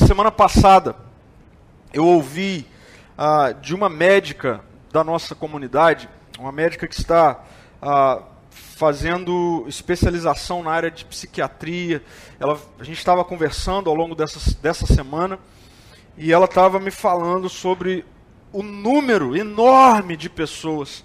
na 0.00 0.06
semana 0.06 0.30
passada 0.30 0.94
eu 1.92 2.04
ouvi 2.06 2.64
ah, 3.16 3.50
de 3.50 3.74
uma 3.74 3.88
médica 3.88 4.60
da 4.92 5.02
nossa 5.02 5.34
comunidade, 5.34 6.08
uma 6.38 6.52
médica 6.52 6.86
que 6.86 6.94
está 6.94 7.42
ah, 7.82 8.22
fazendo 8.50 9.64
especialização 9.66 10.62
na 10.62 10.70
área 10.70 10.90
de 10.90 11.04
psiquiatria. 11.04 12.02
Ela, 12.38 12.60
a 12.78 12.84
gente 12.84 12.98
estava 12.98 13.24
conversando 13.24 13.90
ao 13.90 13.96
longo 13.96 14.14
dessa, 14.14 14.56
dessa 14.60 14.86
semana 14.86 15.38
e 16.16 16.32
ela 16.32 16.44
estava 16.44 16.78
me 16.78 16.92
falando 16.92 17.48
sobre 17.48 18.04
o 18.52 18.62
número 18.62 19.36
enorme 19.36 20.16
de 20.16 20.30
pessoas 20.30 21.04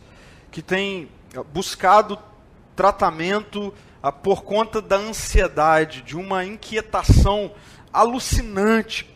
que 0.52 0.62
têm 0.62 1.10
buscado 1.52 2.20
tratamento 2.76 3.74
ah, 4.04 4.12
por 4.12 4.44
conta 4.44 4.82
da 4.82 4.98
ansiedade, 4.98 6.02
de 6.02 6.16
uma 6.16 6.46
inquietação 6.46 7.52
alucinante, 7.94 9.10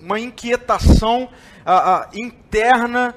uma 0.00 0.20
inquietação 0.20 1.28
ah, 1.64 1.94
ah, 1.94 2.08
interna 2.14 3.14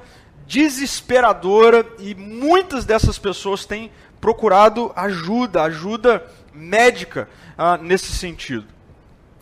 desesperadora 0.47 1.85
e 1.99 2.15
muitas 2.15 2.85
dessas 2.85 3.19
pessoas 3.19 3.65
têm 3.65 3.91
procurado 4.19 4.91
ajuda, 4.95 5.63
ajuda 5.63 6.25
médica 6.53 7.29
ah, 7.57 7.77
nesse 7.77 8.11
sentido. 8.11 8.65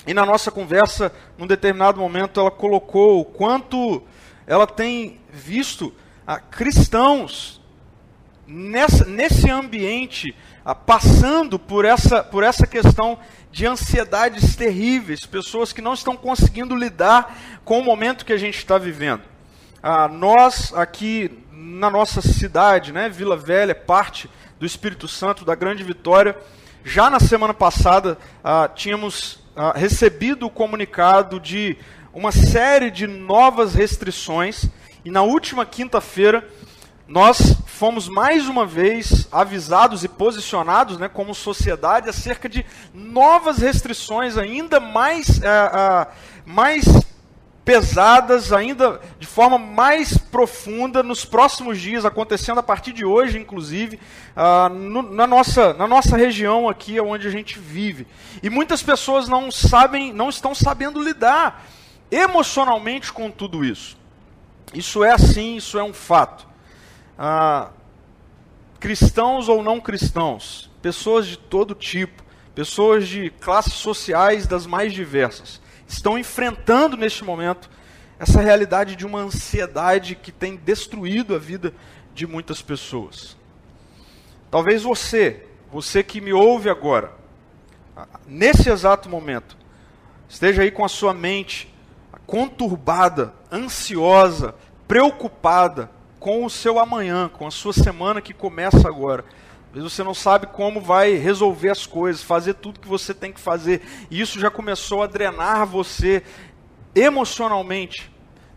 E 0.08 0.14
na 0.14 0.26
nossa 0.26 0.52
conversa, 0.52 1.12
num 1.38 1.46
determinado 1.46 2.00
momento, 2.00 2.40
ela 2.40 2.52
colocou 2.52 3.20
o 3.20 3.26
quanto 3.26 4.04
ela 4.48 4.66
tem 4.66 5.20
visto 5.32 5.94
ah, 6.26 6.40
cristãos 6.40 7.62
nessa, 8.48 9.06
nesse 9.06 9.50
ambiente 9.50 10.36
passando 10.76 11.58
por 11.58 11.86
essa, 11.86 12.24
por 12.24 12.44
essa 12.44 12.68
questão 12.68 13.20
de 13.52 13.66
ansiedades 13.66 14.56
terríveis, 14.56 15.26
pessoas 15.26 15.74
que 15.74 15.82
não 15.82 15.94
estão 15.94 16.16
conseguindo 16.16 16.76
lidar 16.76 17.36
com 17.66 17.80
o 17.80 17.84
momento 17.84 18.26
que 18.26 18.34
a 18.34 18.38
gente 18.38 18.58
está 18.58 18.78
vivendo. 18.78 19.22
Ah, 19.82 20.08
nós 20.08 20.74
aqui 20.74 21.32
na 21.52 21.90
nossa 21.90 22.22
cidade, 22.22 22.92
né, 22.92 23.10
Vila 23.10 23.36
Velha, 23.36 23.74
parte 23.74 24.30
do 24.60 24.66
Espírito 24.66 25.08
Santo, 25.08 25.46
da 25.46 25.56
Grande 25.56 25.84
Vitória, 25.84 26.38
já 26.84 27.10
na 27.10 27.20
semana 27.20 27.54
passada 27.54 28.18
ah, 28.44 28.70
tínhamos 28.74 29.40
ah, 29.56 29.74
recebido 29.76 30.46
o 30.46 30.50
comunicado 30.50 31.40
de 31.40 31.78
uma 32.14 32.32
série 32.32 32.92
de 32.92 33.08
novas 33.08 33.74
restrições 33.74 34.66
e 35.04 35.12
na 35.12 35.22
última 35.22 35.66
quinta-feira 35.66 36.48
nós 37.10 37.58
fomos 37.66 38.08
mais 38.08 38.48
uma 38.48 38.68
vez 38.68 39.28
avisados 39.32 40.04
e 40.04 40.08
posicionados, 40.08 41.00
né, 41.00 41.10
como 41.10 41.34
sociedade, 41.34 42.08
acerca 42.08 42.48
de 42.48 42.64
novas 42.94 43.58
restrições 43.58 44.38
ainda 44.38 44.80
mais, 44.80 45.42
é, 45.42 46.08
mais 46.46 46.86
pesadas, 47.66 48.54
ainda 48.54 49.02
de 49.20 49.26
forma 49.26 49.58
mais 49.58 50.20
profunda, 50.20 51.02
nos 51.02 51.26
próximos 51.26 51.80
dias, 51.80 52.06
acontecendo 52.06 52.60
a 52.60 52.64
partir 52.64 52.94
de 52.94 53.04
hoje, 53.04 53.40
inclusive, 53.40 54.00
uh, 54.36 54.70
no, 54.70 55.02
na, 55.02 55.26
nossa, 55.26 55.74
na 55.74 55.88
nossa 55.88 56.16
região 56.16 56.70
aqui, 56.70 57.00
onde 57.00 57.28
a 57.28 57.32
gente 57.32 57.58
vive. 57.58 58.06
E 58.44 58.52
muitas 58.52 58.84
pessoas 58.84 59.28
não 59.28 59.52
sabem, 59.52 60.14
não 60.14 60.30
estão 60.30 60.54
sabendo 60.54 61.02
lidar 61.02 61.66
emocionalmente 62.12 63.12
com 63.12 63.32
tudo 63.32 63.66
isso. 63.66 63.98
Isso 64.74 65.04
é 65.04 65.12
assim, 65.12 65.56
isso 65.56 65.78
é 65.78 65.84
um 65.84 65.94
fato 65.94 66.49
ah, 67.22 67.72
cristãos 68.80 69.50
ou 69.50 69.62
não 69.62 69.82
cristãos, 69.82 70.72
pessoas 70.82 71.28
de 71.28 71.38
todo 71.38 71.76
tipo, 71.76 72.24
pessoas 72.56 73.10
de 73.10 73.30
classes 73.30 73.74
sociais 73.74 74.48
das 74.48 74.66
mais 74.66 74.94
diversas, 74.94 75.60
estão 75.86 76.18
enfrentando 76.18 76.96
neste 76.96 77.26
momento 77.26 77.70
essa 78.18 78.42
realidade 78.42 78.96
de 78.96 79.06
uma 79.06 79.20
ansiedade 79.20 80.16
que 80.16 80.32
tem 80.32 80.56
destruído 80.56 81.36
a 81.36 81.38
vida 81.38 81.74
de 82.14 82.26
muitas 82.26 82.62
pessoas. 82.62 83.36
Talvez 84.50 84.84
você, 84.84 85.46
você 85.70 86.02
que 86.02 86.22
me 86.22 86.32
ouve 86.32 86.70
agora, 86.70 87.12
nesse 88.26 88.70
exato 88.70 89.10
momento, 89.10 89.58
esteja 90.30 90.62
aí 90.62 90.72
com 90.72 90.86
a 90.86 90.90
sua 90.90 91.14
mente 91.14 91.74
conturbada, 92.26 93.34
ansiosa, 93.52 94.56
preocupada, 94.88 95.90
com 96.20 96.44
o 96.46 96.50
seu 96.50 96.78
amanhã, 96.78 97.30
com 97.30 97.48
a 97.48 97.52
sua 97.52 97.74
semana 97.74 98.22
que 98.22 98.34
começa 98.34 98.88
agora. 98.88 99.24
Às 99.70 99.76
vezes 99.76 99.94
você 99.94 100.04
não 100.04 100.14
sabe 100.14 100.48
como 100.48 100.82
vai 100.82 101.14
resolver 101.14 101.70
as 101.70 101.86
coisas, 101.86 102.24
fazer 102.24 102.56
tudo 102.56 102.80
que 102.80 102.88
você 102.88 103.14
tem 103.14 103.32
que 103.32 103.40
fazer. 103.40 103.82
E 104.10 104.20
isso 104.20 104.40
já 104.40 104.50
começou 104.50 105.04
a 105.04 105.08
drenar 105.08 105.66
você 105.66 106.24
emocionalmente. 106.94 108.12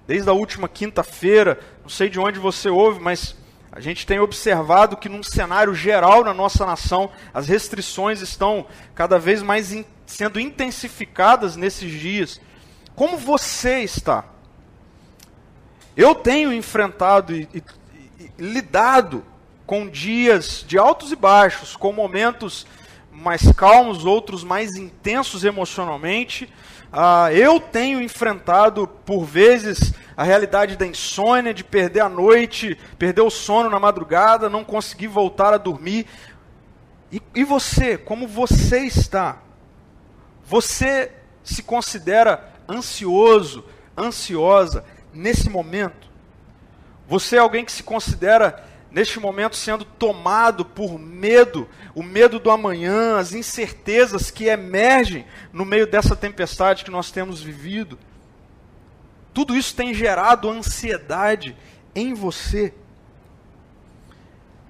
Desde 0.07 0.29
a 0.29 0.33
última 0.33 0.69
quinta-feira, 0.69 1.61
não 1.83 1.89
sei 1.89 2.09
de 2.09 2.19
onde 2.19 2.39
você 2.39 2.69
ouve, 2.69 2.99
mas 2.99 3.37
a 3.71 3.81
gente 3.81 4.07
tem 4.07 4.19
observado 4.19 4.97
que 4.97 5.09
num 5.09 5.23
cenário 5.23 5.75
geral 5.75 6.25
na 6.25 6.35
nossa 6.35 6.67
nação, 6.67 7.11
as 7.33 7.47
restrições 7.47 8.21
estão 8.21 8.67
cada 8.95 9.19
vez 9.19 9.43
mais 9.43 9.73
in, 9.73 9.85
sendo 10.07 10.41
intensificadas 10.41 11.57
nesses 11.57 11.91
dias. 11.91 12.41
Como 12.95 13.17
você 13.17 13.81
está? 13.81 14.32
Eu 15.97 16.15
tenho 16.15 16.53
enfrentado 16.53 17.35
e, 17.35 17.49
e, 17.53 17.63
e, 18.19 18.31
lidado 18.39 19.25
com 19.67 19.89
dias 19.89 20.65
de 20.67 20.79
altos 20.79 21.13
e 21.13 21.17
baixos, 21.17 21.77
com 21.77 21.93
momentos 21.93 22.67
mais 23.11 23.53
calmos, 23.53 24.05
outros 24.05 24.43
mais 24.43 24.75
intensos 24.75 25.45
emocionalmente. 25.45 26.45
Uh, 26.93 27.31
eu 27.33 27.61
tenho 27.61 28.01
enfrentado, 28.01 28.87
por 28.87 29.25
vezes, 29.25 29.95
a 30.17 30.25
realidade 30.25 30.77
da 30.77 30.87
insônia, 30.87 31.55
de 31.55 31.63
perder 31.63 32.01
a 32.01 32.09
noite, 32.09 32.79
perder 32.99 33.23
o 33.23 33.31
sono 33.31 33.71
na 33.71 33.79
madrugada, 33.79 34.49
não 34.49 34.65
conseguir 34.65 35.09
voltar 35.09 35.53
a 35.53 35.59
dormir. 35.59 36.07
E, 37.11 37.23
e 37.35 37.45
você, 37.45 37.99
como 37.99 38.27
você 38.27 38.81
está? 38.81 39.39
Você 40.45 41.13
se 41.45 41.63
considera 41.63 42.53
ansioso, 42.69 43.65
ansiosa? 43.97 44.85
Nesse 45.13 45.49
momento? 45.49 46.11
Você 47.09 47.37
é 47.37 47.39
alguém 47.39 47.65
que 47.65 47.73
se 47.73 47.83
considera 47.83 48.65
neste 48.91 49.19
momento 49.19 49.57
sendo 49.57 49.85
tomado 49.85 50.65
por 50.65 50.99
medo, 50.99 51.69
o 51.95 52.03
medo 52.03 52.39
do 52.39 52.51
amanhã, 52.51 53.17
as 53.17 53.33
incertezas 53.33 54.31
que 54.31 54.45
emergem 54.45 55.27
no 55.53 55.65
meio 55.65 55.87
dessa 55.87 56.15
tempestade 56.15 56.85
que 56.85 56.91
nós 56.91 57.11
temos 57.11 57.43
vivido? 57.43 57.99
Tudo 59.33 59.57
isso 59.57 59.75
tem 59.75 59.95
gerado 59.95 60.51
ansiedade 60.51 61.57
em 61.95 62.13
você. 62.13 62.75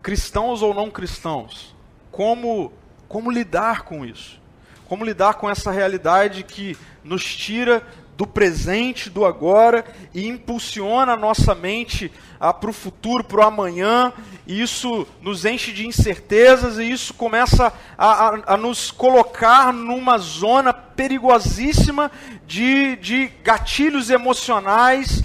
Cristãos 0.02 0.62
ou 0.62 0.72
não 0.74 0.90
cristãos, 0.90 1.74
como 2.10 2.72
como 3.12 3.30
lidar 3.30 3.82
com 3.82 4.06
isso? 4.06 4.40
Como 4.86 5.04
lidar 5.04 5.34
com 5.34 5.48
essa 5.48 5.70
realidade 5.70 6.42
que 6.44 6.78
nos 7.04 7.22
tira 7.22 7.86
do 8.16 8.26
presente, 8.26 9.08
do 9.08 9.24
agora, 9.24 9.84
e 10.14 10.26
impulsiona 10.26 11.12
a 11.12 11.16
nossa 11.16 11.54
mente 11.54 12.12
para 12.38 12.70
o 12.70 12.72
futuro, 12.72 13.24
para 13.24 13.40
o 13.40 13.46
amanhã, 13.46 14.12
e 14.46 14.60
isso 14.60 15.06
nos 15.20 15.44
enche 15.44 15.72
de 15.72 15.86
incertezas, 15.86 16.78
e 16.78 16.90
isso 16.90 17.14
começa 17.14 17.72
a, 17.96 18.28
a, 18.28 18.54
a 18.54 18.56
nos 18.56 18.90
colocar 18.90 19.72
numa 19.72 20.18
zona 20.18 20.72
perigosíssima 20.72 22.10
de, 22.46 22.96
de 22.96 23.30
gatilhos 23.42 24.10
emocionais, 24.10 25.22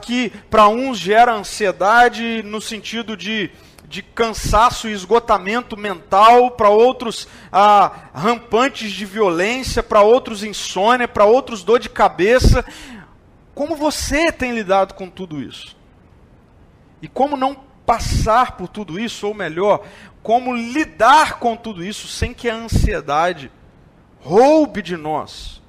que 0.00 0.30
para 0.48 0.68
uns 0.68 0.98
gera 0.98 1.34
ansiedade, 1.34 2.42
no 2.44 2.60
sentido 2.60 3.16
de 3.16 3.50
de 3.94 4.02
cansaço 4.02 4.88
e 4.88 4.92
esgotamento 4.92 5.76
mental, 5.76 6.50
para 6.50 6.68
outros 6.68 7.28
ah, 7.52 8.08
rampantes 8.12 8.90
de 8.90 9.06
violência, 9.06 9.84
para 9.84 10.02
outros 10.02 10.42
insônia, 10.42 11.06
para 11.06 11.24
outros 11.24 11.62
dor 11.62 11.78
de 11.78 11.88
cabeça. 11.88 12.64
Como 13.54 13.76
você 13.76 14.32
tem 14.32 14.50
lidado 14.50 14.94
com 14.94 15.08
tudo 15.08 15.40
isso? 15.40 15.76
E 17.00 17.06
como 17.06 17.36
não 17.36 17.56
passar 17.86 18.56
por 18.56 18.66
tudo 18.66 18.98
isso, 18.98 19.28
ou 19.28 19.32
melhor, 19.32 19.86
como 20.24 20.56
lidar 20.56 21.38
com 21.38 21.54
tudo 21.54 21.84
isso 21.84 22.08
sem 22.08 22.34
que 22.34 22.50
a 22.50 22.56
ansiedade 22.56 23.48
roube 24.18 24.82
de 24.82 24.96
nós 24.96 25.62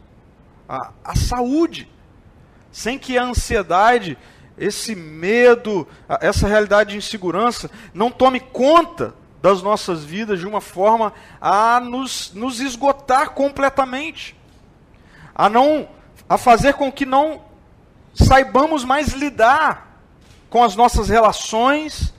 a, 0.68 0.94
a 1.04 1.16
saúde, 1.16 1.88
sem 2.72 2.98
que 2.98 3.20
a 3.20 3.24
ansiedade 3.24 4.18
esse 4.58 4.96
medo, 4.96 5.88
essa 6.22 6.48
realidade 6.48 6.92
de 6.92 6.98
insegurança 6.98 7.70
não 7.94 8.10
tome 8.10 8.40
conta 8.40 9.14
das 9.42 9.62
nossas 9.62 10.04
vidas 10.04 10.40
de 10.40 10.48
uma 10.48 10.62
forma 10.62 11.14
a 11.40 11.80
nos, 11.80 12.32
nos 12.34 12.60
esgotar 12.60 13.32
completamente, 13.32 14.36
a 15.36 15.50
não 15.50 15.88
a 16.28 16.38
fazer 16.38 16.74
com 16.74 16.92
que 16.92 17.06
não 17.06 17.44
saibamos 18.14 18.84
mais 18.84 19.10
lidar 19.14 20.02
com 20.50 20.64
as 20.64 20.76
nossas 20.76 21.10
relações, 21.10 22.14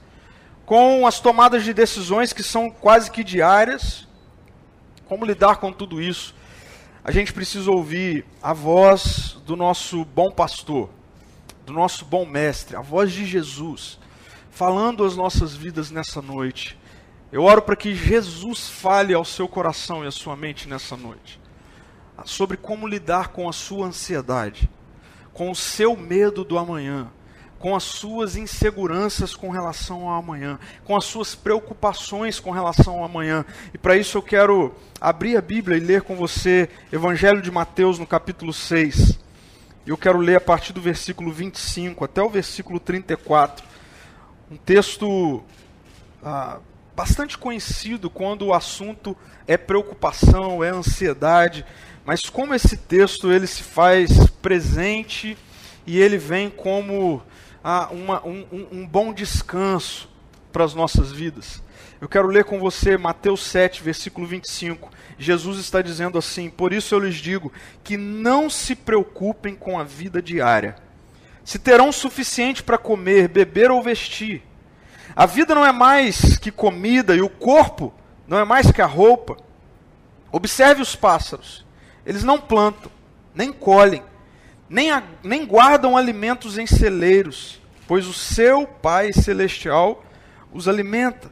com 0.65 1.07
as 1.07 1.19
tomadas 1.19 1.65
de 1.65 1.73
decisões 1.73 2.33
que 2.33 2.43
são 2.43 2.71
quase 2.71 3.11
que 3.11 3.25
diárias, 3.25 4.07
como 5.09 5.25
lidar 5.25 5.57
com 5.57 5.73
tudo 5.73 6.01
isso. 6.03 6.35
a 7.03 7.11
gente 7.13 7.33
precisa 7.33 7.71
ouvir 7.71 8.27
a 8.43 8.53
voz 8.53 9.39
do 9.47 9.57
nosso 9.57 10.05
bom 10.05 10.31
pastor, 10.31 10.91
do 11.67 11.73
nosso 11.73 12.05
bom 12.05 12.25
mestre, 12.25 12.77
a 12.77 12.81
voz 12.81 13.13
de 13.13 13.27
Jesus, 13.27 13.99
falando 14.51 15.05
as 15.05 15.17
nossas 15.17 15.55
vidas 15.55 15.91
nessa 15.91 16.23
noite. 16.23 16.79
Eu 17.31 17.43
oro 17.43 17.61
para 17.61 17.77
que 17.77 17.95
Jesus 17.95 18.69
fale 18.69 19.13
ao 19.13 19.25
seu 19.25 19.47
coração 19.49 20.05
e 20.05 20.07
à 20.07 20.11
sua 20.11 20.37
mente 20.37 20.69
nessa 20.69 20.97
noite 20.97 21.41
sobre 22.25 22.57
como 22.57 22.89
lidar 22.89 23.29
com 23.29 23.49
a 23.49 23.53
sua 23.53 23.87
ansiedade, 23.87 24.71
com 25.33 25.51
o 25.51 25.57
seu 25.57 25.97
medo 25.97 26.45
do 26.45 26.57
amanhã, 26.57 27.11
com 27.59 27.75
as 27.75 27.83
suas 27.83 28.37
inseguranças 28.37 29.35
com 29.35 29.51
relação 29.51 30.09
ao 30.09 30.19
amanhã, 30.19 30.59
com 30.85 30.97
as 30.97 31.05
suas 31.05 31.35
preocupações 31.35 32.39
com 32.39 32.51
relação 32.51 32.99
ao 32.99 33.05
amanhã. 33.05 33.45
E 33.75 33.79
para 33.79 33.97
isso 33.97 34.17
eu 34.17 34.23
quero 34.23 34.75
abrir 35.01 35.37
a 35.37 35.43
Bíblia 35.43 35.77
e 35.77 35.81
ler 35.81 36.03
com 36.03 36.17
você 36.17 36.69
Evangelho 36.93 37.43
de 37.43 37.51
Mateus 37.51 37.99
no 37.99 38.07
capítulo 38.07 38.53
6. 38.53 39.26
Eu 39.87 39.97
quero 39.97 40.19
ler 40.19 40.35
a 40.35 40.41
partir 40.41 40.73
do 40.73 40.81
versículo 40.81 41.31
25 41.31 42.05
até 42.05 42.21
o 42.21 42.29
versículo 42.29 42.81
34. 42.81 43.65
Um 44.51 44.57
texto 44.57 45.45
ah, 46.25 46.59
bastante 46.97 47.39
conhecido 47.39 48.11
quando 48.11 48.47
o 48.47 48.53
assunto 48.53 49.17
é 49.47 49.57
preocupação, 49.57 50.65
é 50.65 50.71
ansiedade, 50.71 51.65
mas 52.05 52.29
como 52.29 52.53
esse 52.53 52.77
texto 52.77 53.31
ele 53.31 53.47
se 53.47 53.63
faz 53.63 54.29
presente 54.43 55.39
e 55.87 56.01
ele 56.01 56.19
vem 56.19 56.51
como 56.51 57.23
ah, 57.63 57.89
uma, 57.93 58.27
um, 58.27 58.67
um 58.73 58.85
bom 58.85 59.13
descanso 59.13 60.09
para 60.53 60.65
as 60.65 60.75
nossas 60.75 61.13
vidas. 61.13 61.63
Eu 62.01 62.09
quero 62.09 62.27
ler 62.27 62.45
com 62.45 62.59
você 62.59 62.99
Mateus 62.99 63.41
7, 63.45 63.85
versículo 63.85 64.27
25. 64.27 64.91
Jesus 65.19 65.59
está 65.59 65.83
dizendo 65.83 66.19
assim: 66.19 66.51
Por 66.51 66.73
isso 66.73 66.95
eu 66.95 66.99
lhes 66.99 67.17
digo 67.17 67.53
que 67.83 67.97
não 67.97 68.51
se 68.51 68.75
preocupem 68.75 69.55
com 69.55 69.79
a 69.79 69.85
vida 69.85 70.21
diária, 70.21 70.77
se 71.45 71.59
terão 71.59 71.91
suficiente 71.93 72.63
para 72.63 72.79
comer, 72.79 73.29
beber 73.29 73.71
ou 73.71 73.83
vestir. 73.83 74.43
A 75.15 75.27
vida 75.27 75.55
não 75.55 75.65
é 75.65 75.73
mais 75.73 76.37
que 76.37 76.51
comida 76.51 77.15
e 77.17 77.23
o 77.23 77.29
corpo 77.29 77.95
não 78.27 78.39
é 78.39 78.45
mais 78.45 78.71
que 78.71 78.83
a 78.83 78.87
roupa. 78.87 79.37
Observe 80.31 80.83
os 80.83 80.95
pássaros: 80.95 81.65
eles 82.05 82.23
não 82.23 82.41
plantam, 82.41 82.91
nem 83.35 83.53
colhem 83.53 84.03
nem, 84.69 84.91
a, 84.91 85.03
nem 85.23 85.47
guardam 85.47 85.97
alimentos 85.97 86.59
em 86.59 86.67
celeiros, 86.67 87.61
pois 87.87 88.07
o 88.07 88.13
seu 88.13 88.67
Pai 88.67 89.13
Celestial 89.13 90.05
os 90.53 90.69
alimenta. 90.69 91.31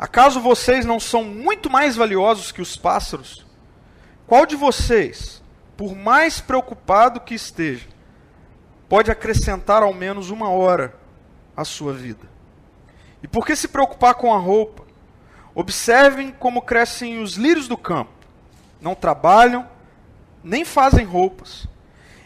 Acaso 0.00 0.40
vocês 0.40 0.86
não 0.86 0.98
são 0.98 1.22
muito 1.22 1.68
mais 1.68 1.94
valiosos 1.94 2.50
que 2.50 2.62
os 2.62 2.74
pássaros? 2.74 3.44
Qual 4.26 4.46
de 4.46 4.56
vocês, 4.56 5.42
por 5.76 5.94
mais 5.94 6.40
preocupado 6.40 7.20
que 7.20 7.34
esteja, 7.34 7.86
pode 8.88 9.10
acrescentar 9.10 9.82
ao 9.82 9.92
menos 9.92 10.30
uma 10.30 10.48
hora 10.48 10.94
à 11.54 11.66
sua 11.66 11.92
vida? 11.92 12.26
E 13.22 13.28
por 13.28 13.44
que 13.44 13.54
se 13.54 13.68
preocupar 13.68 14.14
com 14.14 14.32
a 14.32 14.38
roupa? 14.38 14.84
Observem 15.54 16.30
como 16.30 16.62
crescem 16.62 17.22
os 17.22 17.34
lírios 17.34 17.68
do 17.68 17.76
campo. 17.76 18.26
Não 18.80 18.94
trabalham, 18.94 19.68
nem 20.42 20.64
fazem 20.64 21.04
roupas. 21.04 21.66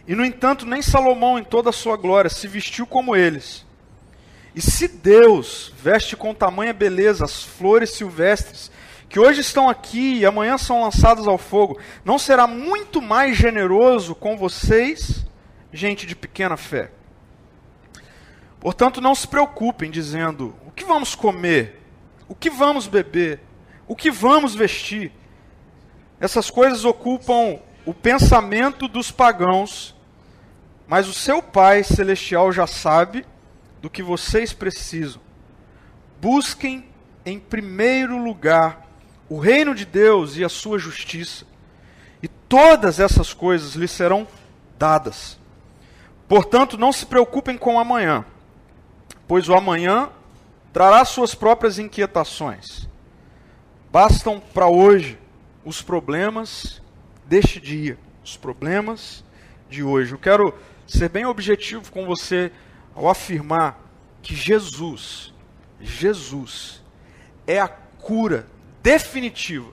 E 0.07 0.15
no 0.15 0.25
entanto, 0.25 0.65
nem 0.65 0.81
Salomão, 0.81 1.41
em 1.41 1.45
toda 1.45 1.71
a 1.71 1.73
sua 1.73 1.97
glória, 1.97 2.31
se 2.31 2.47
vestiu 2.47 2.87
como 2.87 3.17
eles. 3.17 3.67
E 4.55 4.61
se 4.61 4.87
Deus 4.87 5.73
veste 5.83 6.17
com 6.17 6.35
tamanha 6.35 6.73
beleza 6.73 7.25
as 7.25 7.43
flores 7.43 7.91
silvestres, 7.91 8.71
que 9.09 9.19
hoje 9.19 9.41
estão 9.41 9.69
aqui 9.69 10.19
e 10.19 10.27
amanhã 10.27 10.57
são 10.57 10.83
lançadas 10.83 11.27
ao 11.27 11.39
fogo, 11.39 11.79
não 12.05 12.19
será 12.19 12.47
muito 12.47 13.03
mais 13.03 13.37
generoso 13.37 14.15
com 14.15 14.37
vocês, 14.37 15.25
gente 15.73 16.07
de 16.07 16.15
pequena 16.15 16.57
fé? 16.57 16.91
Portanto, 18.61 19.01
não 19.01 19.15
se 19.15 19.27
preocupem 19.27 19.91
dizendo: 19.91 20.55
o 20.67 20.71
que 20.71 20.85
vamos 20.85 21.15
comer? 21.15 21.81
O 22.29 22.35
que 22.35 22.49
vamos 22.49 22.87
beber? 22.87 23.41
O 23.87 23.95
que 23.95 24.11
vamos 24.11 24.55
vestir? 24.55 25.13
Essas 26.19 26.51
coisas 26.51 26.85
ocupam 26.85 27.59
o 27.85 27.93
pensamento 27.93 28.89
dos 28.89 29.11
pagãos 29.11 29.95
mas 30.87 31.09
o 31.09 31.15
seu 31.15 31.43
Pai 31.43 31.83
Celestial 31.83 32.53
já 32.53 32.67
sabe 32.67 33.25
do 33.85 33.91
que 33.91 34.03
vocês 34.03 34.51
precisam. 34.55 35.21
Busquem 36.19 36.89
em 37.23 37.39
primeiro 37.39 38.17
lugar 38.17 38.89
o 39.29 39.39
reino 39.39 39.75
de 39.75 39.85
Deus 39.85 40.39
e 40.39 40.45
a 40.45 40.49
sua 40.49 40.79
justiça, 40.79 41.45
e 42.23 42.27
todas 42.27 42.99
essas 42.99 43.35
coisas 43.35 43.75
lhes 43.75 43.91
serão 43.91 44.27
dadas. 44.79 45.39
Portanto, 46.27 46.79
não 46.79 46.93
se 46.93 47.05
preocupem 47.05 47.59
com 47.59 47.75
o 47.75 47.79
amanhã, 47.79 48.25
pois 49.29 49.51
o 49.51 49.55
amanhã 49.55 50.09
trará 50.73 51.05
suas 51.05 51.35
próprias 51.35 51.79
inquietações. 51.79 52.89
Bastam 53.93 54.41
para 54.41 54.67
hoje 54.67 55.19
os 55.63 55.83
problemas 55.83 56.81
deste 57.27 57.61
dia, 57.61 57.99
os 58.25 58.35
problemas 58.35 59.23
de 59.69 59.83
hoje. 59.83 60.13
Eu 60.13 60.19
quero 60.19 60.55
ser 60.87 61.11
bem 61.11 61.27
objetivo 61.27 61.93
com 61.93 62.07
você 62.07 62.51
ao 62.95 63.09
afirmar 63.09 63.79
que 64.23 64.35
Jesus, 64.35 65.33
Jesus, 65.81 66.83
é 67.47 67.61
a 67.61 67.69
cura 67.69 68.47
definitiva 68.83 69.73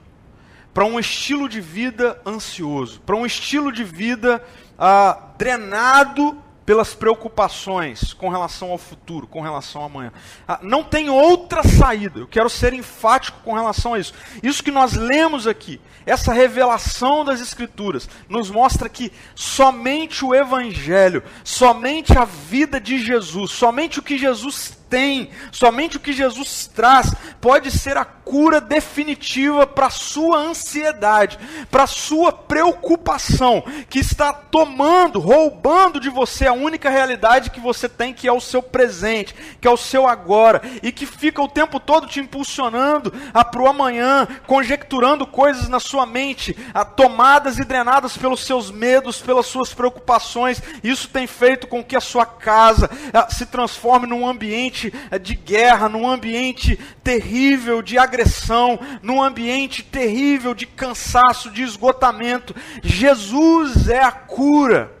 para 0.74 0.84
um 0.84 0.98
estilo 0.98 1.48
de 1.48 1.60
vida 1.60 2.20
ansioso, 2.26 3.00
para 3.02 3.16
um 3.16 3.26
estilo 3.26 3.70
de 3.70 3.84
vida 3.84 4.42
ah, 4.78 5.32
drenado 5.36 6.42
pelas 6.64 6.94
preocupações 6.94 8.12
com 8.12 8.28
relação 8.28 8.70
ao 8.70 8.78
futuro, 8.78 9.26
com 9.26 9.40
relação 9.40 9.82
ao 9.82 9.88
amanhã. 9.88 10.12
Ah, 10.46 10.60
não 10.62 10.84
tem 10.84 11.10
outra 11.10 11.62
saída. 11.62 12.20
Eu 12.20 12.26
quero 12.26 12.48
ser 12.48 12.72
enfático 12.72 13.40
com 13.42 13.52
relação 13.52 13.94
a 13.94 13.98
isso. 13.98 14.14
Isso 14.42 14.62
que 14.62 14.70
nós 14.70 14.94
lemos 14.94 15.46
aqui, 15.46 15.80
essa 16.06 16.32
revelação 16.32 17.24
das 17.24 17.40
Escrituras, 17.40 18.08
nos 18.28 18.50
mostra 18.50 18.88
que 18.88 19.12
somente 19.34 20.24
o 20.24 20.34
Evangelho, 20.34 21.22
somente 21.42 22.16
a 22.16 22.24
vida 22.24 22.80
de 22.80 22.98
Jesus, 22.98 23.50
somente 23.50 23.98
o 23.98 24.02
que 24.02 24.16
Jesus 24.16 24.81
tem, 24.92 25.30
somente 25.50 25.96
o 25.96 26.00
que 26.00 26.12
Jesus 26.12 26.66
traz, 26.66 27.14
pode 27.40 27.70
ser 27.70 27.96
a 27.96 28.04
cura 28.04 28.60
definitiva 28.60 29.66
para 29.66 29.86
a 29.86 29.90
sua 29.90 30.36
ansiedade, 30.36 31.38
para 31.70 31.84
a 31.84 31.86
sua 31.86 32.30
preocupação, 32.30 33.64
que 33.88 33.98
está 33.98 34.34
tomando, 34.34 35.18
roubando 35.18 35.98
de 35.98 36.10
você 36.10 36.46
a 36.46 36.52
única 36.52 36.90
realidade 36.90 37.50
que 37.50 37.58
você 37.58 37.88
tem, 37.88 38.12
que 38.12 38.28
é 38.28 38.32
o 38.32 38.40
seu 38.40 38.62
presente, 38.62 39.34
que 39.60 39.66
é 39.66 39.70
o 39.70 39.78
seu 39.78 40.06
agora, 40.06 40.60
e 40.82 40.92
que 40.92 41.06
fica 41.06 41.40
o 41.40 41.48
tempo 41.48 41.80
todo 41.80 42.06
te 42.06 42.20
impulsionando 42.20 43.10
para 43.32 43.62
o 43.62 43.68
amanhã, 43.68 44.28
conjecturando 44.46 45.26
coisas 45.26 45.68
na 45.68 45.80
sua 45.80 46.04
mente, 46.04 46.56
a, 46.74 46.84
tomadas 46.84 47.58
e 47.58 47.64
drenadas 47.64 48.16
pelos 48.16 48.44
seus 48.44 48.70
medos, 48.70 49.22
pelas 49.22 49.46
suas 49.46 49.72
preocupações. 49.72 50.62
Isso 50.84 51.08
tem 51.08 51.26
feito 51.26 51.66
com 51.66 51.82
que 51.82 51.96
a 51.96 52.00
sua 52.00 52.26
casa 52.26 52.90
a, 53.12 53.30
se 53.30 53.46
transforme 53.46 54.06
num 54.06 54.26
ambiente 54.26 54.81
ambiente 54.88 54.92
de 55.20 55.34
guerra, 55.34 55.88
num 55.88 56.08
ambiente 56.08 56.76
terrível 57.04 57.82
de 57.82 57.98
agressão, 57.98 58.78
num 59.02 59.22
ambiente 59.22 59.82
terrível 59.82 60.54
de 60.54 60.66
cansaço, 60.66 61.50
de 61.50 61.62
esgotamento. 61.62 62.54
Jesus 62.82 63.88
é 63.88 64.02
a 64.02 64.12
cura 64.12 64.92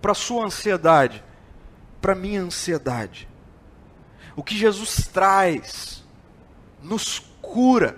para 0.00 0.12
a 0.12 0.16
sua 0.16 0.44
ansiedade, 0.44 1.22
para 2.00 2.12
a 2.12 2.16
minha 2.16 2.42
ansiedade. 2.42 3.28
O 4.34 4.42
que 4.42 4.56
Jesus 4.56 5.08
traz 5.12 6.04
nos 6.82 7.18
cura 7.40 7.96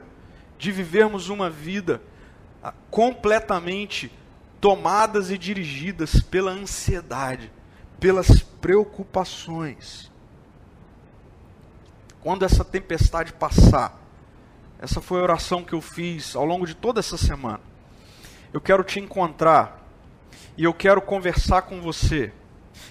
de 0.58 0.70
vivermos 0.70 1.28
uma 1.28 1.48
vida 1.48 2.02
ah, 2.62 2.72
completamente 2.90 4.12
tomadas 4.60 5.30
e 5.30 5.38
dirigidas 5.38 6.20
pela 6.20 6.50
ansiedade, 6.50 7.52
pelas 8.00 8.40
preocupações 8.60 10.10
quando 12.24 12.42
essa 12.42 12.64
tempestade 12.64 13.34
passar, 13.34 14.00
essa 14.80 14.98
foi 15.02 15.20
a 15.20 15.24
oração 15.24 15.62
que 15.62 15.74
eu 15.74 15.80
fiz 15.82 16.34
ao 16.34 16.46
longo 16.46 16.66
de 16.66 16.74
toda 16.74 16.98
essa 16.98 17.18
semana. 17.18 17.60
Eu 18.50 18.62
quero 18.62 18.82
te 18.82 18.98
encontrar 18.98 19.86
e 20.56 20.64
eu 20.64 20.72
quero 20.72 21.02
conversar 21.02 21.62
com 21.62 21.82
você 21.82 22.32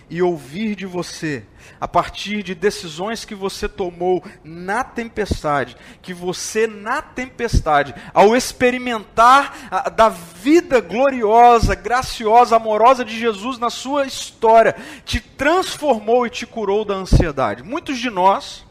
e 0.08 0.22
ouvir 0.22 0.76
de 0.76 0.86
você, 0.86 1.44
a 1.82 1.88
partir 1.88 2.44
de 2.44 2.54
decisões 2.54 3.26
que 3.26 3.34
você 3.34 3.68
tomou 3.68 4.24
na 4.44 4.84
tempestade, 4.84 5.76
que 6.00 6.14
você 6.14 6.68
na 6.68 7.02
tempestade, 7.02 7.96
ao 8.14 8.36
experimentar 8.36 9.68
a, 9.72 9.90
da 9.90 10.10
vida 10.10 10.80
gloriosa, 10.80 11.74
graciosa, 11.74 12.56
amorosa 12.56 13.04
de 13.04 13.18
Jesus 13.18 13.58
na 13.58 13.72
sua 13.72 14.06
história, 14.06 14.76
te 15.04 15.20
transformou 15.20 16.28
e 16.28 16.30
te 16.30 16.46
curou 16.46 16.86
da 16.86 16.94
ansiedade. 16.94 17.64
Muitos 17.64 17.98
de 17.98 18.12
nós 18.12 18.64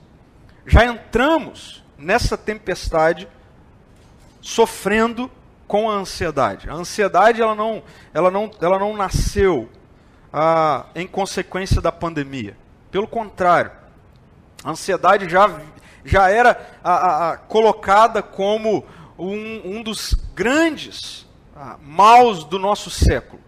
já 0.67 0.85
entramos 0.85 1.83
nessa 1.99 2.37
tempestade 2.37 3.29
sofrendo 4.41 5.31
com 5.67 5.91
a 5.91 5.95
ansiedade. 5.95 6.69
A 6.69 6.75
ansiedade 6.75 7.41
ela 7.41 7.55
não, 7.55 7.83
ela 8.13 8.31
não, 8.31 8.51
ela 8.61 8.79
não 8.79 8.97
nasceu 8.97 9.69
ah, 10.33 10.87
em 10.95 11.07
consequência 11.07 11.81
da 11.81 11.93
pandemia. 11.93 12.57
Pelo 12.91 13.07
contrário, 13.07 13.71
a 14.63 14.71
ansiedade 14.71 15.29
já, 15.29 15.61
já 16.05 16.29
era 16.31 16.55
colocada 17.49 18.23
como 18.23 18.85
um, 19.19 19.77
um 19.79 19.83
dos 19.83 20.15
grandes 20.35 21.27
ah, 21.57 21.77
maus 21.81 22.45
do 22.45 22.59
nosso 22.59 22.91
século. 22.91 23.41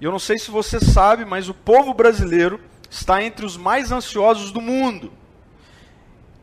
E 0.00 0.04
eu 0.04 0.12
não 0.12 0.18
sei 0.18 0.38
se 0.38 0.50
você 0.50 0.78
sabe, 0.78 1.24
mas 1.24 1.48
o 1.48 1.54
povo 1.54 1.94
brasileiro 1.94 2.60
está 2.90 3.22
entre 3.22 3.46
os 3.46 3.56
mais 3.56 3.90
ansiosos 3.90 4.52
do 4.52 4.60
mundo. 4.60 5.12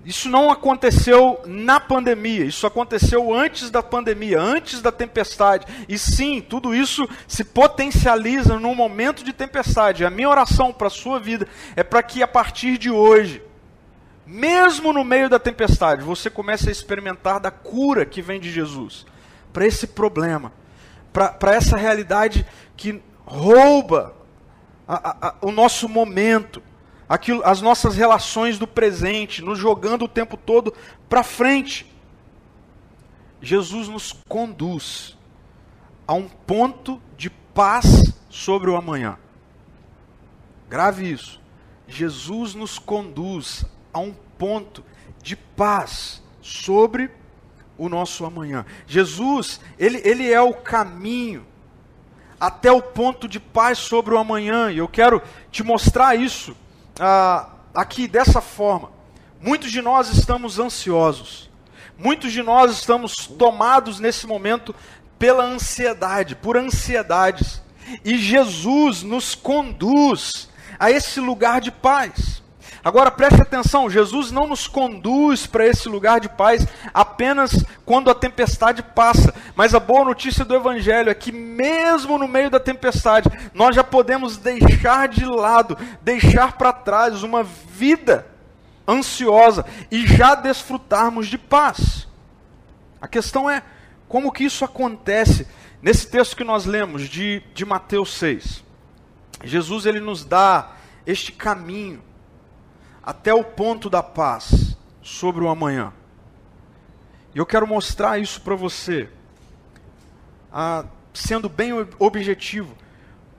Isso 0.03 0.29
não 0.29 0.49
aconteceu 0.49 1.39
na 1.45 1.79
pandemia, 1.79 2.43
isso 2.43 2.65
aconteceu 2.65 3.31
antes 3.33 3.69
da 3.69 3.83
pandemia, 3.83 4.39
antes 4.41 4.81
da 4.81 4.91
tempestade. 4.91 5.65
E 5.87 5.97
sim, 5.97 6.41
tudo 6.41 6.73
isso 6.73 7.07
se 7.27 7.43
potencializa 7.43 8.59
num 8.59 8.73
momento 8.73 9.23
de 9.23 9.31
tempestade. 9.31 10.03
A 10.03 10.09
minha 10.09 10.29
oração 10.29 10.73
para 10.73 10.87
a 10.87 10.91
sua 10.91 11.19
vida 11.19 11.47
é 11.75 11.83
para 11.83 12.01
que 12.01 12.23
a 12.23 12.27
partir 12.27 12.79
de 12.79 12.89
hoje, 12.89 13.43
mesmo 14.25 14.91
no 14.91 15.03
meio 15.03 15.29
da 15.29 15.37
tempestade, 15.37 16.01
você 16.01 16.31
comece 16.31 16.69
a 16.69 16.71
experimentar 16.71 17.39
da 17.39 17.51
cura 17.51 18.03
que 18.03 18.23
vem 18.23 18.39
de 18.39 18.51
Jesus 18.51 19.05
para 19.53 19.67
esse 19.67 19.85
problema, 19.85 20.51
para 21.13 21.53
essa 21.53 21.77
realidade 21.77 22.43
que 22.75 22.99
rouba 23.23 24.15
a, 24.87 25.27
a, 25.27 25.35
o 25.41 25.51
nosso 25.51 25.87
momento 25.87 26.61
aquilo, 27.11 27.41
as 27.43 27.61
nossas 27.61 27.97
relações 27.97 28.57
do 28.57 28.65
presente, 28.65 29.41
nos 29.41 29.59
jogando 29.59 30.05
o 30.05 30.07
tempo 30.07 30.37
todo 30.37 30.73
para 31.09 31.23
frente. 31.23 31.85
Jesus 33.41 33.89
nos 33.89 34.13
conduz 34.29 35.17
a 36.07 36.13
um 36.13 36.29
ponto 36.29 37.01
de 37.17 37.29
paz 37.29 38.13
sobre 38.29 38.69
o 38.69 38.77
amanhã. 38.77 39.17
Grave 40.69 41.11
isso. 41.11 41.41
Jesus 41.85 42.55
nos 42.55 42.79
conduz 42.79 43.65
a 43.91 43.99
um 43.99 44.13
ponto 44.37 44.81
de 45.21 45.35
paz 45.35 46.23
sobre 46.41 47.11
o 47.77 47.89
nosso 47.89 48.23
amanhã. 48.23 48.65
Jesus, 48.87 49.59
ele, 49.77 50.01
ele 50.05 50.31
é 50.31 50.39
o 50.39 50.53
caminho 50.53 51.45
até 52.39 52.71
o 52.71 52.81
ponto 52.81 53.27
de 53.27 53.39
paz 53.39 53.79
sobre 53.79 54.13
o 54.13 54.17
amanhã. 54.17 54.71
E 54.71 54.77
eu 54.77 54.87
quero 54.87 55.21
te 55.51 55.61
mostrar 55.61 56.15
isso 56.15 56.55
ah, 57.01 57.49
aqui 57.73 58.07
dessa 58.07 58.39
forma. 58.39 58.91
Muitos 59.39 59.71
de 59.71 59.81
nós 59.81 60.09
estamos 60.09 60.59
ansiosos. 60.59 61.49
Muitos 61.97 62.31
de 62.31 62.43
nós 62.43 62.71
estamos 62.71 63.25
tomados 63.25 63.99
nesse 63.99 64.27
momento 64.27 64.73
pela 65.17 65.43
ansiedade, 65.43 66.35
por 66.35 66.55
ansiedades. 66.55 67.61
E 68.05 68.17
Jesus 68.17 69.01
nos 69.01 69.33
conduz 69.33 70.47
a 70.79 70.91
esse 70.91 71.19
lugar 71.19 71.59
de 71.59 71.71
paz. 71.71 72.40
Agora 72.83 73.11
preste 73.11 73.41
atenção: 73.41 73.89
Jesus 73.89 74.31
não 74.31 74.47
nos 74.47 74.67
conduz 74.67 75.45
para 75.45 75.67
esse 75.67 75.87
lugar 75.87 76.19
de 76.19 76.29
paz 76.29 76.67
apenas 76.93 77.63
quando 77.85 78.09
a 78.09 78.15
tempestade 78.15 78.81
passa. 78.81 79.33
Mas 79.55 79.75
a 79.75 79.79
boa 79.79 80.03
notícia 80.03 80.43
do 80.43 80.55
Evangelho 80.55 81.09
é 81.09 81.13
que, 81.13 81.31
mesmo 81.31 82.17
no 82.17 82.27
meio 82.27 82.49
da 82.49 82.59
tempestade, 82.59 83.29
nós 83.53 83.75
já 83.75 83.83
podemos 83.83 84.37
deixar 84.37 85.07
de 85.07 85.25
lado, 85.25 85.77
deixar 86.01 86.57
para 86.57 86.73
trás 86.73 87.21
uma 87.21 87.43
vida 87.43 88.25
ansiosa 88.87 89.65
e 89.91 90.05
já 90.07 90.33
desfrutarmos 90.33 91.27
de 91.27 91.37
paz. 91.37 92.07
A 92.99 93.07
questão 93.07 93.49
é 93.49 93.61
como 94.07 94.31
que 94.31 94.43
isso 94.43 94.65
acontece 94.65 95.47
nesse 95.81 96.07
texto 96.07 96.35
que 96.35 96.43
nós 96.43 96.65
lemos 96.65 97.07
de, 97.07 97.41
de 97.53 97.63
Mateus 97.63 98.13
6. 98.15 98.63
Jesus 99.43 99.85
ele 99.85 99.99
nos 99.99 100.23
dá 100.25 100.71
este 101.05 101.31
caminho 101.31 102.01
até 103.03 103.33
o 103.33 103.43
ponto 103.43 103.89
da 103.89 104.03
paz 104.03 104.77
sobre 105.01 105.43
o 105.43 105.49
amanhã. 105.49 105.93
E 107.33 107.37
eu 107.37 107.45
quero 107.45 107.65
mostrar 107.65 108.19
isso 108.19 108.41
para 108.41 108.55
você, 108.55 109.09
ah, 110.51 110.85
sendo 111.13 111.49
bem 111.49 111.71
objetivo, 111.97 112.75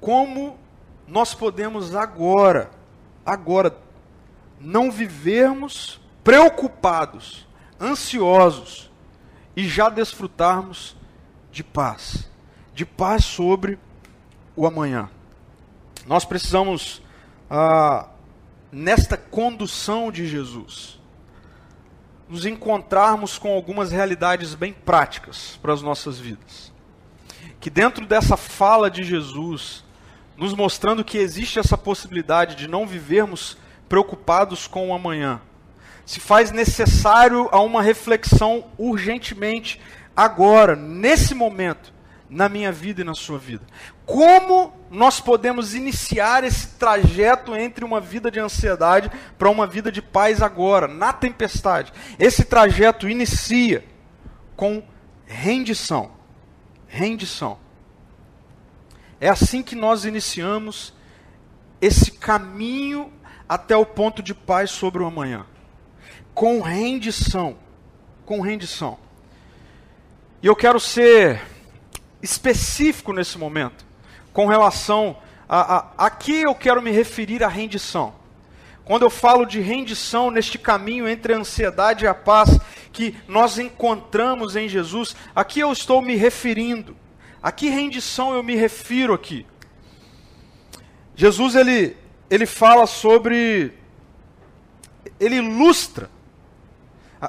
como 0.01 0.59
nós 1.07 1.35
podemos 1.35 1.95
agora, 1.95 2.71
agora, 3.25 3.77
não 4.59 4.91
vivermos 4.91 6.01
preocupados, 6.25 7.47
ansiosos 7.81 8.91
e 9.55 9.69
já 9.69 9.89
desfrutarmos 9.89 10.97
de 11.51 11.63
paz, 11.63 12.31
de 12.75 12.87
paz 12.87 13.25
sobre 13.25 13.79
o 14.57 14.67
amanhã. 14.67 15.11
Nós 16.07 16.25
precisamos 16.25 17.03
ah, 17.51 18.09
nesta 18.73 19.19
condução 19.19 20.11
de 20.11 20.27
Jesus, 20.27 20.99
nos 22.27 22.47
encontrarmos 22.47 23.39
com 23.39 23.53
algumas 23.53 23.93
realidades 23.93 24.55
bem 24.55 24.73
práticas 24.73 25.59
para 25.61 25.75
as 25.75 25.83
nossas 25.83 26.19
vidas. 26.19 26.73
Que 27.61 27.69
dentro 27.69 28.07
dessa 28.07 28.37
fala 28.37 28.91
de 28.91 29.05
Jesus, 29.05 29.85
nos 30.39 30.55
mostrando 30.55 31.05
que 31.05 31.19
existe 31.19 31.59
essa 31.59 31.77
possibilidade 31.77 32.57
de 32.57 32.67
não 32.67 32.87
vivermos 32.87 33.59
preocupados 33.87 34.67
com 34.67 34.89
o 34.89 34.95
amanhã, 34.95 35.43
se 36.07 36.19
faz 36.19 36.51
necessário 36.51 37.49
a 37.53 37.61
uma 37.61 37.83
reflexão 37.83 38.65
urgentemente 38.79 39.79
agora, 40.17 40.75
nesse 40.75 41.35
momento, 41.35 41.92
na 42.33 42.49
minha 42.49 42.73
vida 42.73 43.03
e 43.03 43.05
na 43.05 43.15
sua 43.15 43.39
vida. 43.39 43.63
Como 44.07 44.73
nós 44.91 45.21
podemos 45.21 45.75
iniciar 45.75 46.43
esse 46.45 46.69
trajeto 46.79 47.55
entre 47.55 47.85
uma 47.85 48.01
vida 48.01 48.31
de 48.31 48.41
ansiedade 48.41 49.11
para 49.37 49.51
uma 49.51 49.67
vida 49.67 49.93
de 49.93 50.01
paz 50.01 50.41
agora, 50.41 50.89
na 50.89 51.13
tempestade? 51.13 51.93
Esse 52.19 52.45
trajeto 52.45 53.07
inicia 53.07 53.85
com 54.57 54.83
rendição. 55.27 56.13
Rendição. 56.89 57.59
É 59.21 59.29
assim 59.29 59.63
que 59.63 59.77
nós 59.77 60.07
iniciamos 60.07 60.95
esse 61.83 62.13
caminho 62.13 63.13
até 63.47 63.77
o 63.77 63.85
ponto 63.85 64.23
de 64.23 64.33
paz 64.33 64.71
sobre 64.71 65.03
o 65.03 65.07
amanhã. 65.07 65.45
Com 66.33 66.63
rendição. 66.63 67.59
Com 68.25 68.41
rendição. 68.41 68.99
E 70.43 70.47
eu 70.47 70.57
quero 70.57 70.81
ser 70.81 71.52
específico 72.23 73.13
nesse 73.13 73.37
momento, 73.37 73.85
com 74.33 74.47
relação 74.47 75.17
a, 75.49 75.87
a. 75.99 76.13
Eu 76.29 76.55
quero 76.55 76.81
me 76.81 76.91
referir 76.91 77.43
à 77.43 77.49
rendição. 77.49 78.15
Quando 78.85 79.03
eu 79.03 79.11
falo 79.11 79.45
de 79.45 79.61
rendição 79.61 80.31
neste 80.31 80.59
caminho 80.59 81.09
entre 81.09 81.35
a 81.35 81.39
ansiedade 81.39 82.05
e 82.05 82.09
a 82.09 82.15
paz 82.15 82.59
que 82.93 83.17
nós 83.29 83.59
encontramos 83.59 84.57
em 84.57 84.69
Jesus, 84.69 85.15
aqui 85.35 85.61
eu 85.61 85.73
estou 85.73 86.03
me 86.03 86.17
referindo. 86.17 86.97
A 87.43 87.51
que 87.53 87.69
rendição 87.69 88.35
eu 88.35 88.43
me 88.43 88.55
refiro 88.55 89.13
aqui? 89.13 89.47
Jesus 91.15 91.55
ele, 91.55 91.97
ele 92.31 92.47
fala 92.47 92.87
sobre. 92.87 93.73
Ele 95.19 95.37
ilustra 95.37 96.11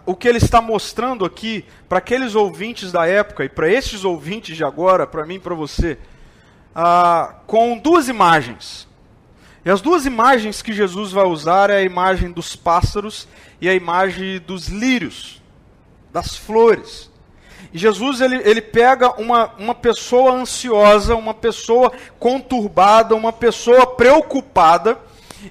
o 0.06 0.16
que 0.16 0.28
ele 0.28 0.40
está 0.40 0.60
mostrando 0.62 1.24
aqui 1.24 1.66
para 1.88 2.00
aqueles 2.00 2.34
ouvintes 2.34 2.92
da 2.92 3.06
época 3.06 3.46
e 3.46 3.50
para 3.50 3.70
esses 3.70 4.04
ouvintes 4.04 4.58
de 4.58 4.64
agora, 4.64 5.06
para 5.06 5.26
mim 5.26 5.36
e 5.36 5.40
para 5.40 5.54
você, 5.54 5.98
ah, 6.74 7.36
com 7.46 7.78
duas 7.78 8.08
imagens. 8.08 8.88
E 9.64 9.70
as 9.70 9.82
duas 9.82 10.06
imagens 10.06 10.62
que 10.62 10.74
Jesus 10.74 11.12
vai 11.12 11.26
usar 11.26 11.70
é 11.70 11.78
a 11.78 11.84
imagem 11.84 12.32
dos 12.32 12.56
pássaros 12.56 13.28
e 13.62 13.70
a 13.70 13.74
imagem 13.74 14.40
dos 14.40 14.68
lírios, 14.68 15.42
das 16.12 16.36
flores. 16.36 17.10
E 17.72 17.78
Jesus 17.78 18.20
ele, 18.20 18.36
ele 18.44 18.62
pega 18.62 19.12
uma, 19.22 19.52
uma 19.58 19.76
pessoa 19.76 20.34
ansiosa, 20.34 21.16
uma 21.16 21.34
pessoa 21.34 21.94
conturbada, 22.20 23.16
uma 23.16 23.32
pessoa 23.32 23.88
preocupada, 23.88 25.00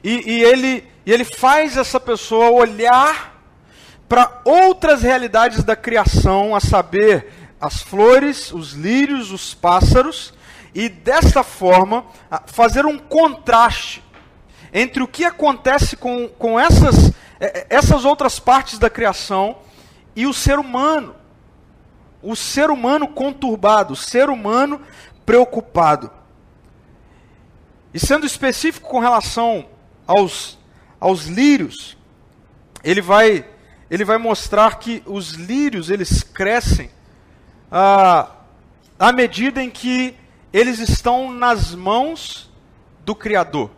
e, 0.02 0.30
e 0.30 0.44
ele, 0.44 0.84
e 1.06 1.12
ele 1.12 1.25
faz 1.25 1.76
essa 1.76 1.99
pessoa 1.99 2.50
olhar 2.50 3.32
para 4.12 4.42
outras 4.45 5.00
realidades 5.00 5.64
da 5.64 5.75
criação, 5.75 6.54
a 6.54 6.61
saber, 6.61 7.33
as 7.59 7.81
flores, 7.81 8.52
os 8.52 8.75
lírios, 8.75 9.31
os 9.31 9.54
pássaros, 9.54 10.35
e 10.75 10.87
desta 10.90 11.42
forma 11.42 12.04
fazer 12.45 12.85
um 12.85 12.99
contraste 12.99 14.04
entre 14.71 15.02
o 15.02 15.09
que 15.09 15.25
acontece 15.25 15.97
com, 15.97 16.28
com 16.28 16.61
essas, 16.61 17.09
é, 17.40 17.61
é, 17.61 17.66
essas 17.71 18.04
outras 18.04 18.38
partes 18.38 18.78
da 18.78 18.90
criação 18.90 19.57
e 20.14 20.26
o 20.26 20.35
ser 20.35 20.59
humano. 20.59 21.14
O 22.23 22.37
ser 22.37 22.69
humano 22.69 23.09
conturbado, 23.09 23.95
o 23.95 23.97
ser 23.97 24.28
humano 24.28 24.78
preocupado. 25.25 26.11
E 27.95 27.99
sendo 27.99 28.26
específico 28.26 28.90
com 28.90 28.99
relação 28.99 29.64
aos, 30.07 30.59
aos 31.00 31.25
lírios, 31.25 31.97
ele 32.85 33.00
vai 33.00 33.50
ele 33.92 34.06
vai 34.06 34.16
mostrar 34.16 34.78
que 34.78 35.02
os 35.04 35.32
lírios 35.32 35.90
eles 35.90 36.22
crescem 36.22 36.88
ah, 37.70 38.26
à 38.99 39.12
medida 39.12 39.62
em 39.62 39.68
que 39.68 40.14
eles 40.50 40.78
estão 40.78 41.30
nas 41.30 41.75
mãos 41.75 42.50
do 43.04 43.14
Criador. 43.14 43.70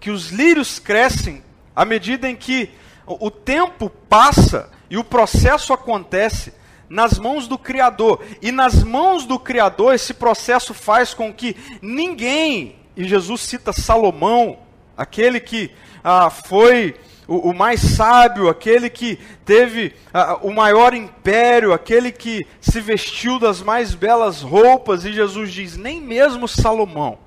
Que 0.00 0.10
os 0.10 0.30
lírios 0.30 0.78
crescem 0.78 1.44
à 1.76 1.84
medida 1.84 2.26
em 2.26 2.34
que 2.34 2.70
o 3.06 3.30
tempo 3.30 3.90
passa 4.08 4.70
e 4.88 4.96
o 4.96 5.04
processo 5.04 5.74
acontece 5.74 6.54
nas 6.88 7.18
mãos 7.18 7.46
do 7.46 7.58
Criador. 7.58 8.24
E 8.40 8.50
nas 8.50 8.82
mãos 8.82 9.26
do 9.26 9.38
Criador, 9.38 9.92
esse 9.92 10.14
processo 10.14 10.72
faz 10.72 11.12
com 11.12 11.34
que 11.34 11.54
ninguém, 11.82 12.76
e 12.96 13.04
Jesus 13.04 13.42
cita 13.42 13.74
Salomão, 13.74 14.60
aquele 14.96 15.38
que 15.38 15.70
ah, 16.02 16.30
foi 16.30 16.98
o, 17.28 17.50
o, 17.50 17.54
mais 17.54 17.80
sábio, 17.80 18.48
aquele 18.48 18.90
que 18.90 19.18
teve 19.44 19.94
o 20.42 20.50
maior 20.50 20.94
império, 20.94 21.72
aquele 21.72 22.10
que 22.10 22.46
se 22.60 22.80
vestiu 22.80 23.38
das 23.38 23.60
mais 23.60 23.94
belas 23.94 24.40
roupas, 24.40 25.04
e 25.04 25.12
Jesus 25.12 25.52
diz: 25.52 25.76
nem 25.76 26.00
mesmo 26.00 26.48
Salomão 26.48 27.18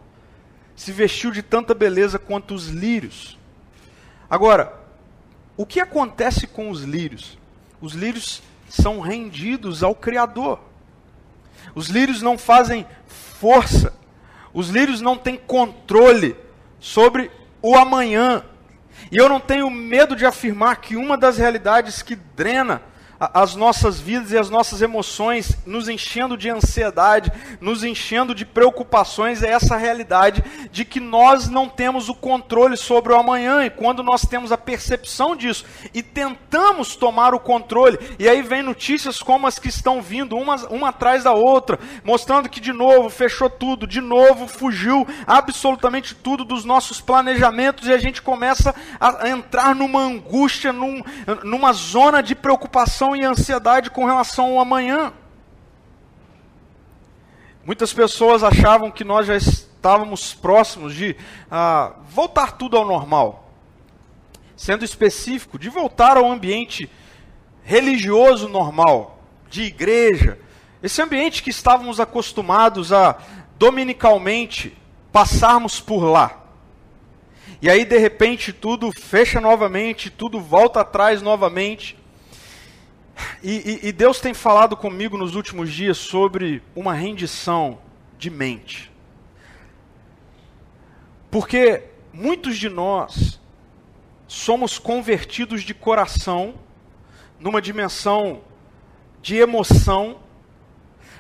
se 0.76 0.92
vestiu 0.92 1.30
de 1.30 1.44
tanta 1.44 1.76
beleza 1.76 2.18
quanto 2.18 2.56
os 2.56 2.68
lírios. 2.68 3.38
Agora, 4.28 4.74
o 5.56 5.64
que 5.64 5.80
acontece 5.80 6.48
com 6.48 6.72
os 6.72 6.82
lírios? 6.82 7.38
Os 7.80 7.94
lírios 7.94 8.42
são 8.68 9.00
rendidos 9.00 9.84
ao 9.84 9.94
Criador. 9.94 10.60
Os 11.76 11.90
lírios 11.90 12.22
não 12.24 12.38
fazem 12.38 12.88
força. 13.06 13.94
Os 14.52 14.70
lírios 14.70 15.02
não 15.02 15.18
têm 15.18 15.38
controle 15.38 16.36
sobre 16.80 17.30
o 17.62 17.76
amanhã. 17.76 18.44
E 19.12 19.18
eu 19.18 19.28
não 19.28 19.40
tenho 19.40 19.70
medo 19.70 20.16
de 20.16 20.26
afirmar 20.26 20.78
que 20.78 20.96
uma 20.96 21.18
das 21.18 21.38
realidades 21.38 22.02
que 22.02 22.16
drena 22.16 22.82
as 23.22 23.56
nossas 23.56 24.00
vidas 24.00 24.32
e 24.32 24.38
as 24.38 24.50
nossas 24.50 24.82
emoções, 24.82 25.56
nos 25.64 25.88
enchendo 25.88 26.36
de 26.36 26.50
ansiedade, 26.50 27.32
nos 27.62 27.84
enchendo 27.84 28.34
de 28.34 28.44
preocupações, 28.46 29.44
é 29.44 29.52
essa 29.52 29.78
realidade 29.78 30.44
de 30.72 30.84
que 30.84 31.00
nós 31.00 31.48
não 31.48 31.70
temos 31.70 32.10
o 32.10 32.16
controle 32.16 32.76
sobre 32.76 33.14
o 33.14 33.16
amanhã, 33.16 33.64
e 33.64 33.70
quando 33.70 34.02
nós 34.02 34.24
temos 34.24 34.52
a 34.52 34.58
percepção 34.58 35.36
disso 35.36 35.66
e 35.94 36.02
tentamos 36.02 36.96
tomar 36.96 37.36
o 37.36 37.40
controle, 37.40 38.00
e 38.18 38.28
aí 38.28 38.42
vem 38.42 38.64
notícias 38.64 39.22
como 39.22 39.46
as 39.46 39.60
que 39.60 39.70
estão 39.70 40.02
vindo, 40.02 40.36
uma, 40.36 40.56
uma 40.68 40.90
atrás 40.90 41.24
da 41.24 41.32
outra, 41.32 41.80
mostrando 42.04 42.50
que 42.50 42.60
de 42.60 42.74
novo 42.74 43.08
fechou 43.08 43.52
tudo, 43.52 43.86
de 43.86 44.02
novo 44.02 44.48
fugiu 44.48 45.08
absolutamente 45.28 46.16
tudo 46.16 46.44
dos 46.44 46.66
nossos 46.66 47.00
planejamentos, 47.00 47.88
e 47.88 47.94
a 47.94 48.00
gente 48.00 48.20
começa 48.20 48.74
a 49.00 49.30
entrar 49.30 49.76
numa 49.76 50.02
angústia, 50.02 50.74
num, 50.74 51.04
numa 51.44 51.72
zona 51.72 52.24
de 52.24 52.34
preocupação 52.34 53.11
e 53.16 53.24
ansiedade 53.24 53.90
com 53.90 54.06
relação 54.06 54.54
ao 54.54 54.60
amanhã. 54.60 55.14
Muitas 57.64 57.94
pessoas 57.94 58.44
achavam 58.44 58.90
que 58.90 59.04
nós 59.04 59.28
já 59.28 59.36
estávamos 59.36 60.34
próximos 60.34 60.96
de 60.96 61.16
ah, 61.50 61.94
voltar 62.10 62.54
tudo 62.54 62.76
ao 62.76 62.86
normal. 62.86 63.52
Sendo 64.56 64.84
específico, 64.84 65.60
de 65.60 65.70
voltar 65.70 66.18
ao 66.18 66.32
ambiente 66.32 66.90
religioso 67.64 68.48
normal, 68.50 69.20
de 69.50 69.64
igreja. 69.64 70.40
Esse 70.82 71.02
ambiente 71.02 71.44
que 71.44 71.52
estávamos 71.52 72.00
acostumados 72.00 72.92
a 72.92 73.18
dominicalmente 73.58 74.76
passarmos 75.12 75.80
por 75.80 76.04
lá. 76.04 76.42
E 77.62 77.70
aí, 77.70 77.86
de 77.86 77.98
repente, 78.00 78.52
tudo 78.52 78.92
fecha 78.92 79.40
novamente, 79.40 80.10
tudo 80.10 80.42
volta 80.42 80.82
atrás 80.82 81.22
novamente. 81.22 82.01
E, 83.44 83.80
e, 83.84 83.88
e, 83.88 83.92
Deus 83.92 84.20
tem 84.20 84.34
falado 84.34 84.78
comigo 84.78 85.18
nos 85.18 85.36
últimos 85.36 85.72
dias 85.72 85.98
sobre 85.98 86.62
uma 86.76 86.94
rendição 86.94 87.80
de 88.18 88.30
mente. 88.30 88.92
Porque 91.30 91.84
muitos 92.14 92.58
de 92.58 92.70
nós 92.70 93.40
somos 94.28 94.78
convertidos 94.78 95.64
de 95.64 95.74
coração, 95.74 96.56
numa 97.40 97.62
dimensão 97.62 98.42
de 99.22 99.36
emoção, 99.38 100.20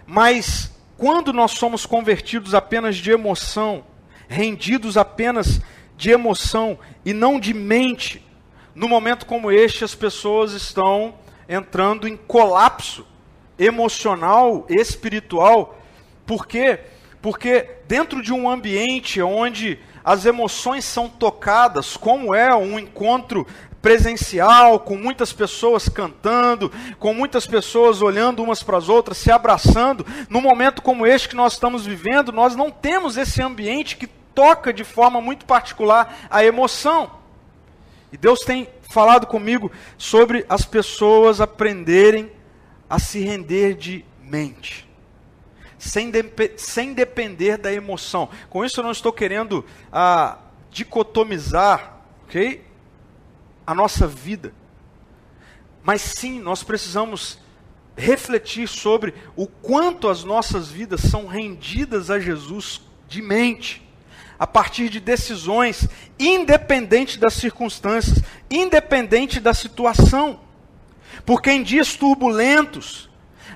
mas 0.05 0.71
quando 0.97 1.33
nós 1.33 1.51
somos 1.51 1.85
convertidos 1.85 2.53
apenas 2.53 2.97
de 2.97 3.09
emoção, 3.09 3.83
rendidos 4.27 4.97
apenas 4.97 5.59
de 5.97 6.11
emoção 6.11 6.77
e 7.03 7.13
não 7.13 7.39
de 7.39 7.53
mente, 7.53 8.23
no 8.75 8.87
momento 8.87 9.25
como 9.25 9.51
este, 9.51 9.83
as 9.83 9.95
pessoas 9.95 10.53
estão 10.53 11.15
entrando 11.51 12.07
em 12.07 12.15
colapso 12.15 13.05
emocional, 13.59 14.65
espiritual. 14.69 15.77
Por 16.25 16.47
quê? 16.47 16.79
Porque 17.21 17.69
dentro 17.89 18.23
de 18.23 18.31
um 18.31 18.49
ambiente 18.49 19.21
onde 19.21 19.77
as 20.01 20.25
emoções 20.25 20.85
são 20.85 21.09
tocadas, 21.09 21.97
como 21.97 22.33
é 22.33 22.55
um 22.55 22.79
encontro 22.79 23.45
presencial, 23.81 24.79
com 24.79 24.95
muitas 24.95 25.33
pessoas 25.33 25.89
cantando, 25.89 26.71
com 26.97 27.13
muitas 27.13 27.45
pessoas 27.45 28.01
olhando 28.01 28.41
umas 28.41 28.63
para 28.63 28.77
as 28.77 28.87
outras, 28.87 29.17
se 29.17 29.29
abraçando, 29.29 30.05
num 30.29 30.41
momento 30.41 30.81
como 30.81 31.05
este 31.05 31.29
que 31.29 31.35
nós 31.35 31.53
estamos 31.53 31.85
vivendo, 31.85 32.31
nós 32.31 32.55
não 32.55 32.71
temos 32.71 33.17
esse 33.17 33.41
ambiente 33.41 33.97
que 33.97 34.07
toca 34.07 34.71
de 34.71 34.85
forma 34.85 35.19
muito 35.19 35.45
particular 35.45 36.15
a 36.29 36.45
emoção. 36.45 37.11
E 38.11 38.17
Deus 38.17 38.39
tem 38.41 38.67
falado 38.91 39.25
comigo 39.25 39.71
sobre 39.97 40.45
as 40.49 40.65
pessoas 40.65 41.39
aprenderem 41.39 42.31
a 42.89 42.99
se 42.99 43.19
render 43.19 43.73
de 43.75 44.05
mente, 44.21 44.87
sem, 45.77 46.11
de, 46.11 46.23
sem 46.57 46.93
depender 46.93 47.57
da 47.57 47.71
emoção. 47.71 48.29
Com 48.49 48.65
isso, 48.65 48.79
eu 48.79 48.83
não 48.83 48.91
estou 48.91 49.13
querendo 49.13 49.65
ah, 49.91 50.37
dicotomizar 50.69 52.01
ok, 52.25 52.63
a 53.65 53.73
nossa 53.73 54.07
vida, 54.07 54.53
mas 55.81 56.01
sim, 56.01 56.39
nós 56.39 56.61
precisamos 56.61 57.39
refletir 57.95 58.67
sobre 58.67 59.13
o 59.35 59.47
quanto 59.47 60.07
as 60.07 60.23
nossas 60.23 60.69
vidas 60.69 61.01
são 61.01 61.27
rendidas 61.27 62.09
a 62.09 62.19
Jesus 62.19 62.81
de 63.07 63.21
mente 63.21 63.90
a 64.41 64.47
partir 64.47 64.89
de 64.89 64.99
decisões, 64.99 65.87
independente 66.17 67.19
das 67.19 67.35
circunstâncias, 67.35 68.23
independente 68.49 69.39
da 69.39 69.53
situação. 69.53 70.39
Porque 71.23 71.51
em 71.51 71.61
dias 71.61 71.95
turbulentos, 71.95 73.07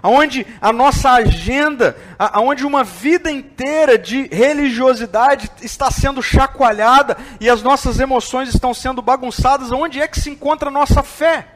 onde 0.04 0.46
a 0.62 0.72
nossa 0.72 1.10
agenda, 1.10 1.98
onde 2.36 2.64
uma 2.64 2.84
vida 2.84 3.32
inteira 3.32 3.98
de 3.98 4.28
religiosidade 4.28 5.50
está 5.64 5.90
sendo 5.90 6.22
chacoalhada 6.22 7.18
e 7.42 7.50
as 7.50 7.64
nossas 7.64 8.00
emoções 8.00 8.50
estão 8.50 8.72
sendo 8.72 9.02
bagunçadas, 9.02 9.72
onde 9.72 10.00
é 10.00 10.08
que 10.08 10.22
se 10.22 10.30
encontra 10.30 10.70
a 10.70 10.72
nossa 10.72 11.02
fé? 11.02 11.48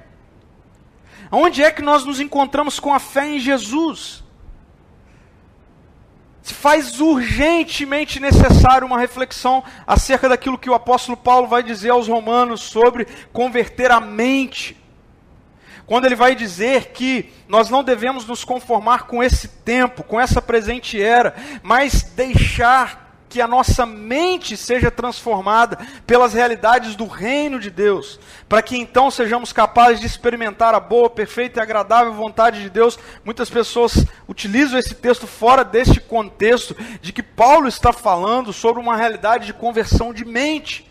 Onde 1.32 1.64
é 1.64 1.70
que 1.70 1.84
nós 1.84 2.04
nos 2.04 2.20
encontramos 2.20 2.80
com 2.80 2.92
a 2.92 2.98
fé 2.98 3.28
em 3.28 3.38
Jesus? 3.38 4.24
Faz 6.54 7.00
urgentemente 7.00 8.20
necessário 8.20 8.86
uma 8.86 9.00
reflexão 9.00 9.64
acerca 9.86 10.30
daquilo 10.30 10.58
que 10.58 10.70
o 10.70 10.74
apóstolo 10.74 11.18
Paulo 11.18 11.48
vai 11.48 11.64
dizer 11.64 11.90
aos 11.90 12.08
romanos 12.08 12.62
sobre 12.62 13.08
converter 13.32 13.92
a 13.92 14.00
mente. 14.00 14.78
Quando 15.86 16.06
ele 16.06 16.16
vai 16.16 16.36
dizer 16.36 16.92
que 16.92 17.34
nós 17.48 17.70
não 17.70 17.84
devemos 17.84 18.26
nos 18.26 18.44
conformar 18.44 19.08
com 19.08 19.24
esse 19.24 19.48
tempo, 19.48 20.04
com 20.04 20.20
essa 20.20 20.40
presente 20.40 21.02
era, 21.02 21.36
mas 21.64 22.04
deixar 22.04 23.09
que 23.30 23.40
a 23.40 23.48
nossa 23.48 23.86
mente 23.86 24.58
seja 24.58 24.90
transformada 24.90 25.78
pelas 26.08 26.34
realidades 26.34 26.96
do 26.96 27.06
reino 27.06 27.60
de 27.60 27.70
Deus, 27.70 28.20
para 28.50 28.62
que 28.64 28.76
então 28.76 29.12
sejamos 29.12 29.54
capazes 29.54 30.00
de 30.00 30.08
experimentar 30.08 30.74
a 30.74 30.80
boa, 30.80 31.10
perfeita 31.10 31.60
e 31.60 31.64
agradável 31.64 32.12
vontade 32.12 32.62
de 32.62 32.70
Deus. 32.70 32.98
Muitas 33.24 33.50
pessoas 33.50 34.04
utilizam 34.28 34.80
esse 34.80 34.96
texto 34.96 35.28
fora 35.28 35.64
deste 35.64 36.00
contexto 36.00 36.76
de 37.02 37.14
que 37.14 37.22
Paulo 37.22 37.68
está 37.68 37.94
falando 37.94 38.52
sobre 38.52 38.82
uma 38.82 38.98
realidade 38.98 39.46
de 39.46 39.54
conversão 39.54 40.12
de 40.12 40.26
mente. 40.26 40.89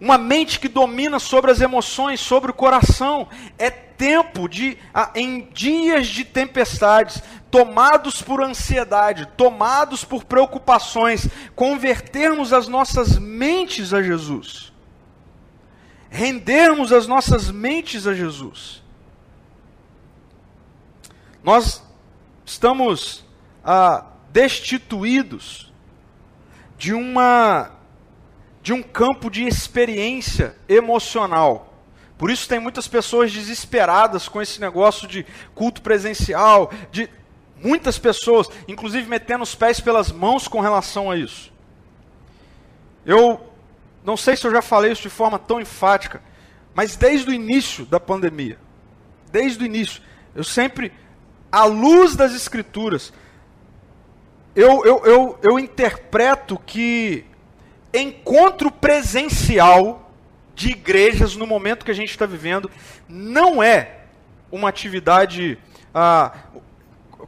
Uma 0.00 0.16
mente 0.16 0.60
que 0.60 0.68
domina 0.68 1.18
sobre 1.18 1.50
as 1.50 1.60
emoções, 1.60 2.20
sobre 2.20 2.50
o 2.50 2.54
coração. 2.54 3.28
É 3.58 3.68
tempo 3.68 4.48
de, 4.48 4.78
em 5.14 5.48
dias 5.52 6.06
de 6.06 6.24
tempestades, 6.24 7.20
tomados 7.50 8.22
por 8.22 8.40
ansiedade, 8.40 9.26
tomados 9.36 10.04
por 10.04 10.24
preocupações, 10.24 11.28
convertermos 11.56 12.52
as 12.52 12.68
nossas 12.68 13.18
mentes 13.18 13.92
a 13.92 14.00
Jesus. 14.00 14.72
Rendermos 16.08 16.92
as 16.92 17.06
nossas 17.06 17.50
mentes 17.50 18.06
a 18.06 18.14
Jesus. 18.14 18.82
Nós 21.42 21.82
estamos 22.46 23.24
ah, 23.64 24.06
destituídos 24.30 25.72
de 26.78 26.94
uma 26.94 27.77
de 28.68 28.74
um 28.74 28.82
campo 28.82 29.30
de 29.30 29.46
experiência 29.46 30.54
emocional. 30.68 31.72
Por 32.18 32.30
isso 32.30 32.46
tem 32.46 32.60
muitas 32.60 32.86
pessoas 32.86 33.32
desesperadas 33.32 34.28
com 34.28 34.42
esse 34.42 34.60
negócio 34.60 35.08
de 35.08 35.24
culto 35.54 35.80
presencial, 35.80 36.70
de 36.92 37.08
Muitas 37.62 37.98
pessoas, 37.98 38.46
inclusive 38.68 39.08
metendo 39.08 39.42
os 39.42 39.54
pés 39.54 39.80
pelas 39.80 40.12
mãos 40.12 40.46
com 40.46 40.60
relação 40.60 41.10
a 41.10 41.16
isso. 41.16 41.50
Eu 43.06 43.40
não 44.04 44.18
sei 44.18 44.36
se 44.36 44.46
eu 44.46 44.50
já 44.50 44.60
falei 44.60 44.92
isso 44.92 45.00
de 45.00 45.08
forma 45.08 45.38
tão 45.38 45.58
enfática, 45.58 46.22
mas 46.74 46.94
desde 46.94 47.30
o 47.30 47.32
início 47.32 47.86
da 47.86 47.98
pandemia, 47.98 48.58
desde 49.32 49.64
o 49.64 49.66
início, 49.66 50.02
eu 50.34 50.44
sempre, 50.44 50.92
à 51.50 51.64
luz 51.64 52.14
das 52.14 52.34
Escrituras, 52.34 53.14
eu, 54.54 54.84
eu, 54.84 55.02
eu, 55.06 55.38
eu 55.42 55.58
interpreto 55.58 56.60
que 56.66 57.24
encontro 57.92 58.70
presencial 58.70 60.10
de 60.54 60.70
igrejas 60.70 61.36
no 61.36 61.46
momento 61.46 61.84
que 61.84 61.90
a 61.90 61.94
gente 61.94 62.10
está 62.10 62.26
vivendo 62.26 62.70
não 63.08 63.62
é 63.62 63.98
uma 64.50 64.68
atividade, 64.68 65.58
ah, 65.94 66.32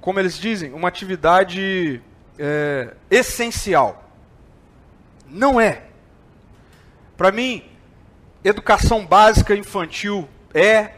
como 0.00 0.18
eles 0.18 0.38
dizem, 0.38 0.72
uma 0.72 0.88
atividade 0.88 2.02
é, 2.38 2.94
essencial. 3.10 4.10
Não 5.28 5.60
é. 5.60 5.82
Para 7.16 7.30
mim, 7.30 7.62
educação 8.42 9.06
básica 9.06 9.54
infantil 9.54 10.28
é. 10.52 10.92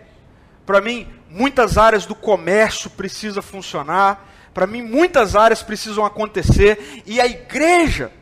Para 0.65 0.81
mim, 0.81 1.09
muitas 1.29 1.77
áreas 1.77 2.07
do 2.07 2.15
comércio 2.15 2.89
precisam 2.89 3.43
funcionar. 3.43 4.29
Para 4.55 4.67
mim, 4.67 4.83
muitas 4.83 5.35
áreas 5.35 5.63
precisam 5.63 6.05
acontecer. 6.05 7.03
E 7.05 7.21
a 7.21 7.27
igreja, 7.27 8.13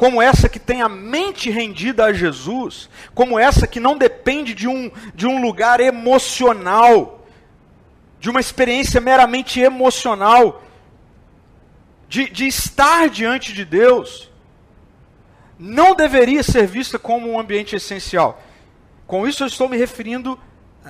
como 0.00 0.22
essa 0.22 0.48
que 0.48 0.58
tem 0.58 0.80
a 0.80 0.88
mente 0.88 1.50
rendida 1.50 2.06
a 2.06 2.12
Jesus, 2.14 2.88
como 3.14 3.38
essa 3.38 3.66
que 3.66 3.78
não 3.78 3.98
depende 3.98 4.54
de 4.54 4.66
um, 4.66 4.90
de 5.14 5.26
um 5.26 5.42
lugar 5.42 5.78
emocional, 5.78 7.26
de 8.18 8.30
uma 8.30 8.40
experiência 8.40 8.98
meramente 8.98 9.60
emocional, 9.60 10.62
de, 12.08 12.30
de 12.30 12.46
estar 12.46 13.10
diante 13.10 13.52
de 13.52 13.62
Deus 13.62 14.30
não 15.58 15.94
deveria 15.94 16.42
ser 16.42 16.66
vista 16.66 16.98
como 16.98 17.30
um 17.30 17.38
ambiente 17.38 17.76
essencial. 17.76 18.42
Com 19.06 19.28
isso 19.28 19.42
eu 19.42 19.48
estou 19.48 19.68
me 19.68 19.76
referindo, 19.76 20.40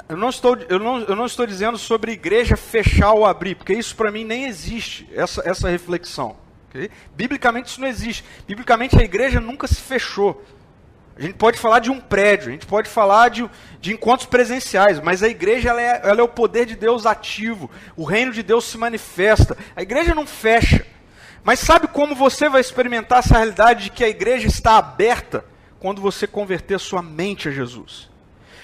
eu 0.09 0.17
não 0.17 0.29
estou, 0.29 0.57
eu 0.69 0.79
não, 0.79 1.01
eu 1.01 1.17
não 1.17 1.27
estou 1.27 1.45
dizendo 1.49 1.77
sobre 1.77 2.13
igreja 2.13 2.57
fechar 2.57 3.13
ou 3.15 3.27
abrir, 3.27 3.57
porque 3.57 3.73
isso 3.73 3.97
para 3.97 4.13
mim 4.13 4.23
nem 4.23 4.45
existe, 4.45 5.09
essa, 5.13 5.43
essa 5.45 5.69
reflexão. 5.69 6.37
Okay? 6.71 6.91
Biblicamente 7.15 7.69
isso 7.69 7.81
não 7.81 7.89
existe. 7.89 8.25
Biblicamente 8.47 8.99
a 8.99 9.05
igreja 9.05 9.41
nunca 9.41 9.67
se 9.67 9.77
fechou. 9.77 10.43
A 11.17 11.23
gente 11.23 11.35
pode 11.35 11.59
falar 11.59 11.81
de 11.81 11.91
um 11.91 12.01
prédio, 12.01 12.49
a 12.49 12.53
gente 12.53 12.65
pode 12.65 12.89
falar 12.89 13.29
de, 13.29 13.49
de 13.79 13.93
encontros 13.93 14.27
presenciais, 14.27 14.99
mas 15.01 15.23
a 15.23 15.29
igreja 15.29 15.69
ela 15.69 15.83
é, 15.83 16.01
ela 16.03 16.21
é 16.21 16.23
o 16.23 16.29
poder 16.29 16.65
de 16.65 16.75
Deus 16.75 17.05
ativo, 17.05 17.71
o 17.95 18.05
reino 18.05 18.33
de 18.33 18.43
Deus 18.43 18.65
se 18.65 18.79
manifesta. 18.79 19.55
A 19.77 19.83
igreja 19.83 20.15
não 20.15 20.27
fecha. 20.27 20.87
Mas 21.43 21.59
sabe 21.59 21.89
como 21.89 22.15
você 22.15 22.49
vai 22.49 22.61
experimentar 22.61 23.19
essa 23.19 23.37
realidade 23.37 23.85
de 23.85 23.91
que 23.91 24.05
a 24.05 24.09
igreja 24.09 24.47
está 24.47 24.79
aberta? 24.79 25.45
Quando 25.79 26.01
você 26.01 26.27
converter 26.27 26.79
sua 26.79 27.03
mente 27.03 27.49
a 27.49 27.53
Jesus. 27.53 28.09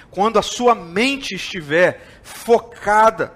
Quando 0.09 0.39
a 0.39 0.43
sua 0.43 0.73
mente 0.73 1.35
estiver 1.35 2.01
focada 2.23 3.33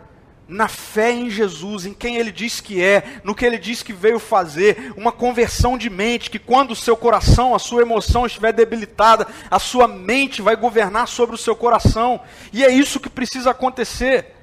na 0.52 0.68
fé 0.68 1.14
em 1.14 1.30
Jesus, 1.30 1.86
em 1.86 1.94
quem 1.94 2.18
ele 2.18 2.32
diz 2.32 2.60
que 2.60 2.84
é, 2.84 3.22
no 3.24 3.34
que 3.34 3.46
ele 3.46 3.58
diz 3.58 3.82
que 3.82 3.94
veio 3.94 4.20
fazer, 4.20 4.94
uma 4.98 5.12
conversão 5.12 5.78
de 5.78 5.90
mente, 5.90 6.30
que 6.30 6.38
quando 6.38 6.72
o 6.72 6.76
seu 6.76 6.98
coração, 6.98 7.56
a 7.56 7.60
sua 7.60 7.84
emoção 7.84 8.26
estiver 8.26 8.52
debilitada, 8.52 9.26
a 9.50 9.60
sua 9.60 9.88
mente 9.88 10.42
vai 10.42 10.58
governar 10.58 11.08
sobre 11.08 11.36
o 11.36 11.38
seu 11.38 11.56
coração. 11.56 12.20
E 12.52 12.66
é 12.66 12.70
isso 12.70 13.00
que 13.00 13.10
precisa 13.10 13.52
acontecer. 13.52 14.40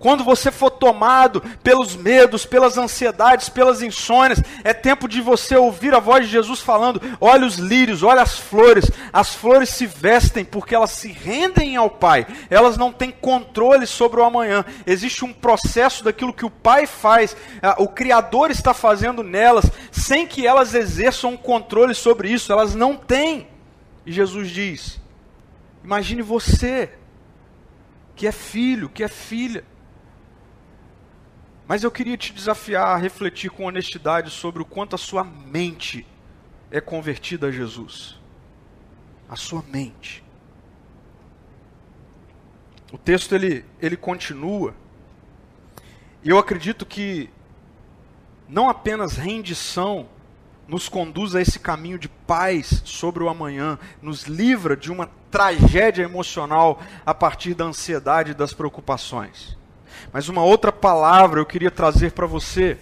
Quando 0.00 0.24
você 0.24 0.50
for 0.50 0.70
tomado 0.70 1.42
pelos 1.62 1.94
medos, 1.94 2.46
pelas 2.46 2.78
ansiedades, 2.78 3.50
pelas 3.50 3.82
insônias, 3.82 4.42
é 4.64 4.72
tempo 4.72 5.06
de 5.06 5.20
você 5.20 5.54
ouvir 5.56 5.94
a 5.94 6.00
voz 6.00 6.24
de 6.24 6.32
Jesus 6.32 6.58
falando: 6.60 7.02
olha 7.20 7.46
os 7.46 7.56
lírios, 7.56 8.02
olha 8.02 8.22
as 8.22 8.38
flores. 8.38 8.90
As 9.12 9.34
flores 9.34 9.68
se 9.68 9.86
vestem 9.86 10.42
porque 10.42 10.74
elas 10.74 10.92
se 10.92 11.12
rendem 11.12 11.76
ao 11.76 11.90
Pai. 11.90 12.26
Elas 12.48 12.78
não 12.78 12.90
têm 12.90 13.10
controle 13.10 13.86
sobre 13.86 14.20
o 14.20 14.24
amanhã. 14.24 14.64
Existe 14.86 15.22
um 15.22 15.34
processo 15.34 16.02
daquilo 16.02 16.32
que 16.32 16.46
o 16.46 16.50
Pai 16.50 16.86
faz, 16.86 17.36
o 17.76 17.86
Criador 17.86 18.50
está 18.50 18.72
fazendo 18.72 19.22
nelas, 19.22 19.70
sem 19.92 20.26
que 20.26 20.46
elas 20.46 20.74
exerçam 20.74 21.32
um 21.32 21.36
controle 21.36 21.94
sobre 21.94 22.30
isso. 22.30 22.50
Elas 22.50 22.74
não 22.74 22.96
têm. 22.96 23.48
E 24.06 24.12
Jesus 24.12 24.48
diz: 24.48 24.98
imagine 25.84 26.22
você, 26.22 26.88
que 28.16 28.26
é 28.26 28.32
filho, 28.32 28.88
que 28.88 29.04
é 29.04 29.08
filha 29.08 29.62
mas 31.70 31.84
eu 31.84 31.90
queria 31.92 32.16
te 32.16 32.32
desafiar 32.32 32.88
a 32.88 32.96
refletir 32.96 33.48
com 33.48 33.64
honestidade 33.64 34.28
sobre 34.28 34.60
o 34.60 34.64
quanto 34.64 34.96
a 34.96 34.98
sua 34.98 35.22
mente 35.22 36.04
é 36.68 36.80
convertida 36.80 37.46
a 37.46 37.50
Jesus. 37.52 38.18
A 39.28 39.36
sua 39.36 39.62
mente. 39.68 40.24
O 42.90 42.98
texto 42.98 43.36
ele, 43.36 43.64
ele 43.80 43.96
continua. 43.96 44.74
E 46.24 46.30
eu 46.30 46.38
acredito 46.38 46.84
que 46.84 47.30
não 48.48 48.68
apenas 48.68 49.16
rendição 49.16 50.08
nos 50.66 50.88
conduz 50.88 51.36
a 51.36 51.40
esse 51.40 51.60
caminho 51.60 52.00
de 52.00 52.08
paz 52.08 52.82
sobre 52.84 53.22
o 53.22 53.28
amanhã, 53.28 53.78
nos 54.02 54.24
livra 54.24 54.76
de 54.76 54.90
uma 54.90 55.08
tragédia 55.30 56.02
emocional 56.02 56.82
a 57.06 57.14
partir 57.14 57.54
da 57.54 57.66
ansiedade 57.66 58.32
e 58.32 58.34
das 58.34 58.52
preocupações. 58.52 59.59
Mas 60.12 60.28
uma 60.28 60.42
outra 60.42 60.72
palavra 60.72 61.40
eu 61.40 61.46
queria 61.46 61.70
trazer 61.70 62.12
para 62.12 62.26
você 62.26 62.78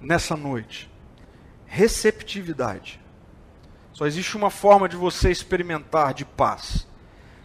nessa 0.00 0.36
noite: 0.36 0.90
receptividade. 1.66 3.00
Só 3.92 4.06
existe 4.06 4.36
uma 4.36 4.50
forma 4.50 4.88
de 4.88 4.96
você 4.96 5.30
experimentar 5.30 6.14
de 6.14 6.24
paz. 6.24 6.86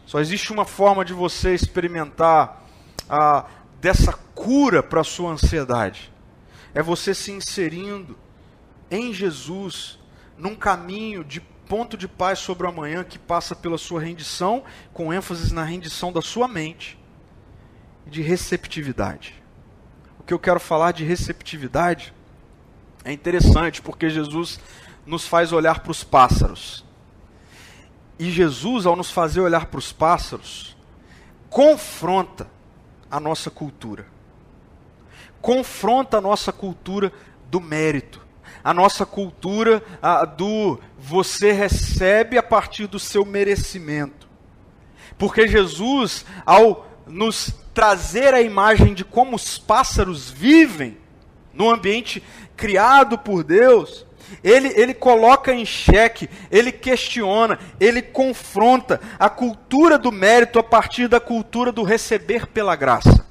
Só 0.06 0.20
existe 0.20 0.52
uma 0.52 0.66
forma 0.66 1.06
de 1.06 1.14
você 1.14 1.54
experimentar 1.54 2.64
ah, 3.08 3.46
dessa 3.80 4.14
cura 4.34 4.82
para 4.82 5.02
a 5.02 5.04
sua 5.04 5.32
ansiedade. 5.32 6.12
É 6.74 6.82
você 6.82 7.14
se 7.14 7.32
inserindo 7.32 8.18
em 8.90 9.14
Jesus, 9.14 10.00
num 10.36 10.56
caminho 10.56 11.24
de 11.24 11.40
ponto 11.40 11.96
de 11.96 12.08
paz 12.08 12.40
sobre 12.40 12.66
o 12.66 12.70
amanhã 12.70 13.04
que 13.04 13.20
passa 13.20 13.56
pela 13.56 13.78
sua 13.78 14.02
rendição, 14.02 14.64
com 14.92 15.14
ênfase 15.14 15.54
na 15.54 15.64
rendição 15.64 16.12
da 16.12 16.22
sua 16.22 16.48
mente 16.48 16.99
de 18.10 18.22
receptividade. 18.22 19.42
O 20.20 20.24
que 20.24 20.34
eu 20.34 20.40
quero 20.40 20.60
falar 20.60 20.92
de 20.92 21.04
receptividade 21.04 22.14
é 23.04 23.12
interessante 23.12 23.82
porque 23.82 24.10
Jesus 24.10 24.60
nos 25.06 25.28
faz 25.28 25.52
olhar 25.52 25.80
para 25.80 25.92
os 25.92 26.04
pássaros. 26.04 26.86
E 28.18 28.30
Jesus, 28.30 28.86
ao 28.86 28.96
nos 28.96 29.10
fazer 29.10 29.40
olhar 29.40 29.68
para 29.68 29.80
os 29.80 29.94
pássaros, 29.94 30.76
confronta 31.50 32.48
a 33.10 33.20
nossa 33.20 33.50
cultura. 33.50 34.06
Confronta 35.42 36.18
a 36.18 36.22
nossa 36.22 36.52
cultura 36.52 37.14
do 37.50 37.62
mérito. 37.62 38.28
A 38.62 38.74
nossa 38.74 39.06
cultura 39.06 39.82
a, 40.02 40.26
do 40.26 40.80
você 40.98 41.54
recebe 41.54 42.38
a 42.38 42.44
partir 42.44 42.88
do 42.88 43.00
seu 43.00 43.24
merecimento. 43.24 44.28
Porque 45.18 45.48
Jesus, 45.48 46.26
ao 46.46 46.89
nos 47.10 47.54
trazer 47.74 48.34
a 48.34 48.42
imagem 48.42 48.94
de 48.94 49.04
como 49.04 49.36
os 49.36 49.58
pássaros 49.58 50.30
vivem 50.30 50.98
no 51.54 51.70
ambiente 51.70 52.24
criado 52.56 53.18
por 53.18 53.44
Deus, 53.44 54.06
ele, 54.44 54.68
ele 54.80 54.94
coloca 54.94 55.54
em 55.54 55.66
xeque, 55.66 56.30
ele 56.52 56.72
questiona, 56.72 57.60
ele 57.80 58.02
confronta 58.02 59.02
a 59.18 59.30
cultura 59.30 59.98
do 59.98 60.12
mérito 60.12 60.60
a 60.60 60.64
partir 60.64 61.08
da 61.08 61.20
cultura 61.20 61.72
do 61.72 61.84
receber 61.84 62.48
pela 62.48 62.76
graça. 62.76 63.26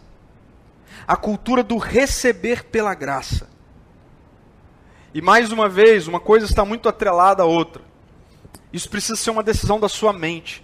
A 1.07 1.17
cultura 1.17 1.63
do 1.63 1.79
receber 1.79 2.65
pela 2.65 2.95
graça. 2.95 3.49
E 5.15 5.23
mais 5.23 5.53
uma 5.53 5.69
vez, 5.69 6.07
uma 6.07 6.21
coisa 6.21 6.45
está 6.45 6.65
muito 6.65 6.89
atrelada 6.89 7.43
à 7.43 7.47
outra. 7.47 7.83
Isso 8.73 8.91
precisa 8.91 9.17
ser 9.17 9.31
uma 9.31 9.43
decisão 9.43 9.81
da 9.81 9.89
sua 9.89 10.13
mente. 10.13 10.63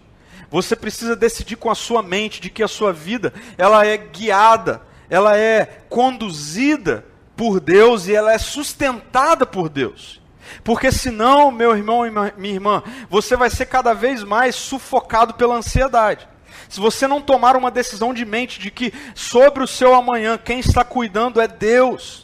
Você 0.54 0.76
precisa 0.76 1.16
decidir 1.16 1.56
com 1.56 1.68
a 1.68 1.74
sua 1.74 2.00
mente 2.00 2.40
de 2.40 2.48
que 2.48 2.62
a 2.62 2.68
sua 2.68 2.92
vida 2.92 3.34
ela 3.58 3.84
é 3.84 3.96
guiada, 3.96 4.82
ela 5.10 5.36
é 5.36 5.80
conduzida 5.88 7.04
por 7.34 7.58
Deus 7.58 8.06
e 8.06 8.14
ela 8.14 8.32
é 8.32 8.38
sustentada 8.38 9.44
por 9.44 9.68
Deus. 9.68 10.22
Porque 10.62 10.92
senão, 10.92 11.50
meu 11.50 11.76
irmão 11.76 12.06
e 12.06 12.10
minha 12.38 12.54
irmã, 12.54 12.84
você 13.10 13.34
vai 13.34 13.50
ser 13.50 13.66
cada 13.66 13.92
vez 13.92 14.22
mais 14.22 14.54
sufocado 14.54 15.34
pela 15.34 15.56
ansiedade. 15.56 16.28
Se 16.68 16.78
você 16.78 17.08
não 17.08 17.20
tomar 17.20 17.56
uma 17.56 17.68
decisão 17.68 18.14
de 18.14 18.24
mente 18.24 18.60
de 18.60 18.70
que 18.70 18.94
sobre 19.12 19.64
o 19.64 19.66
seu 19.66 19.92
amanhã 19.92 20.38
quem 20.38 20.60
está 20.60 20.84
cuidando 20.84 21.40
é 21.40 21.48
Deus, 21.48 22.23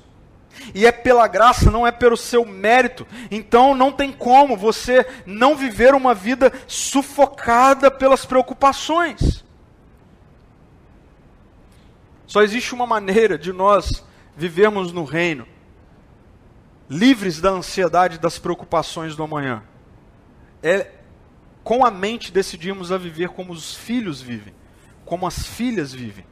e 0.75 0.87
é 0.87 0.93
pela 0.93 1.27
graça, 1.27 1.71
não 1.71 1.87
é 1.87 1.93
pelo 1.93 2.17
seu 2.17 2.45
mérito. 2.45 3.07
Então 3.31 3.75
não 3.75 3.93
tem 3.93 4.13
como 4.13 4.57
você 4.57 5.07
não 5.27 5.57
viver 5.57 5.95
uma 5.95 6.15
vida 6.15 6.53
sufocada 6.67 7.91
pelas 7.91 8.25
preocupações. 8.25 9.45
Só 12.27 12.43
existe 12.43 12.75
uma 12.75 12.87
maneira 12.87 13.37
de 13.37 13.53
nós 13.53 14.05
vivermos 14.37 14.93
no 14.93 15.05
reino, 15.05 15.47
livres 16.89 17.41
da 17.41 17.51
ansiedade 17.51 18.19
das 18.19 18.39
preocupações 18.39 19.17
do 19.17 19.23
amanhã. 19.23 19.63
É 20.63 20.93
com 21.63 21.85
a 21.85 21.91
mente 21.91 22.33
decidimos 22.33 22.91
a 22.91 22.99
viver 22.99 23.29
como 23.31 23.53
os 23.53 23.75
filhos 23.75 24.21
vivem, 24.21 24.55
como 25.05 25.27
as 25.27 25.47
filhas 25.47 25.93
vivem. 25.93 26.25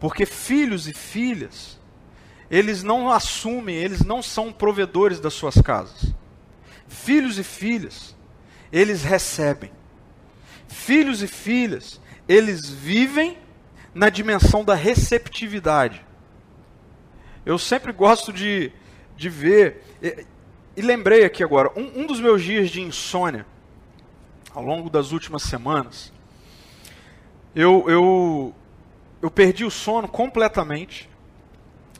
Porque 0.00 0.24
filhos 0.24 0.88
e 0.88 0.92
filhas, 0.92 1.77
eles 2.50 2.82
não 2.82 3.10
assumem, 3.10 3.76
eles 3.76 4.04
não 4.04 4.22
são 4.22 4.52
provedores 4.52 5.20
das 5.20 5.34
suas 5.34 5.60
casas. 5.60 6.14
Filhos 6.86 7.38
e 7.38 7.44
filhas, 7.44 8.16
eles 8.72 9.02
recebem. 9.02 9.70
Filhos 10.66 11.22
e 11.22 11.26
filhas, 11.26 12.00
eles 12.28 12.68
vivem 12.68 13.36
na 13.94 14.08
dimensão 14.08 14.64
da 14.64 14.74
receptividade. 14.74 16.04
Eu 17.44 17.58
sempre 17.58 17.92
gosto 17.92 18.32
de 18.32 18.72
de 19.18 19.28
ver. 19.28 19.82
E, 20.00 20.24
e 20.76 20.80
lembrei 20.80 21.24
aqui 21.24 21.42
agora, 21.42 21.70
um, 21.76 22.02
um 22.02 22.06
dos 22.06 22.20
meus 22.20 22.42
dias 22.42 22.70
de 22.70 22.80
insônia, 22.80 23.44
ao 24.54 24.62
longo 24.62 24.88
das 24.88 25.10
últimas 25.10 25.42
semanas, 25.42 26.12
eu, 27.54 27.84
eu, 27.88 28.54
eu 29.20 29.30
perdi 29.30 29.64
o 29.64 29.70
sono 29.70 30.06
completamente 30.06 31.10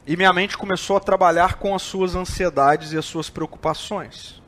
e 0.09 0.17
minha 0.17 0.33
mente 0.33 0.57
começou 0.57 0.97
a 0.97 0.99
trabalhar 0.99 1.59
com 1.59 1.75
as 1.75 1.83
suas 1.83 2.15
ansiedades 2.15 2.93
e 2.93 2.97
as 2.97 3.05
suas 3.05 3.29
preocupações. 3.29 4.41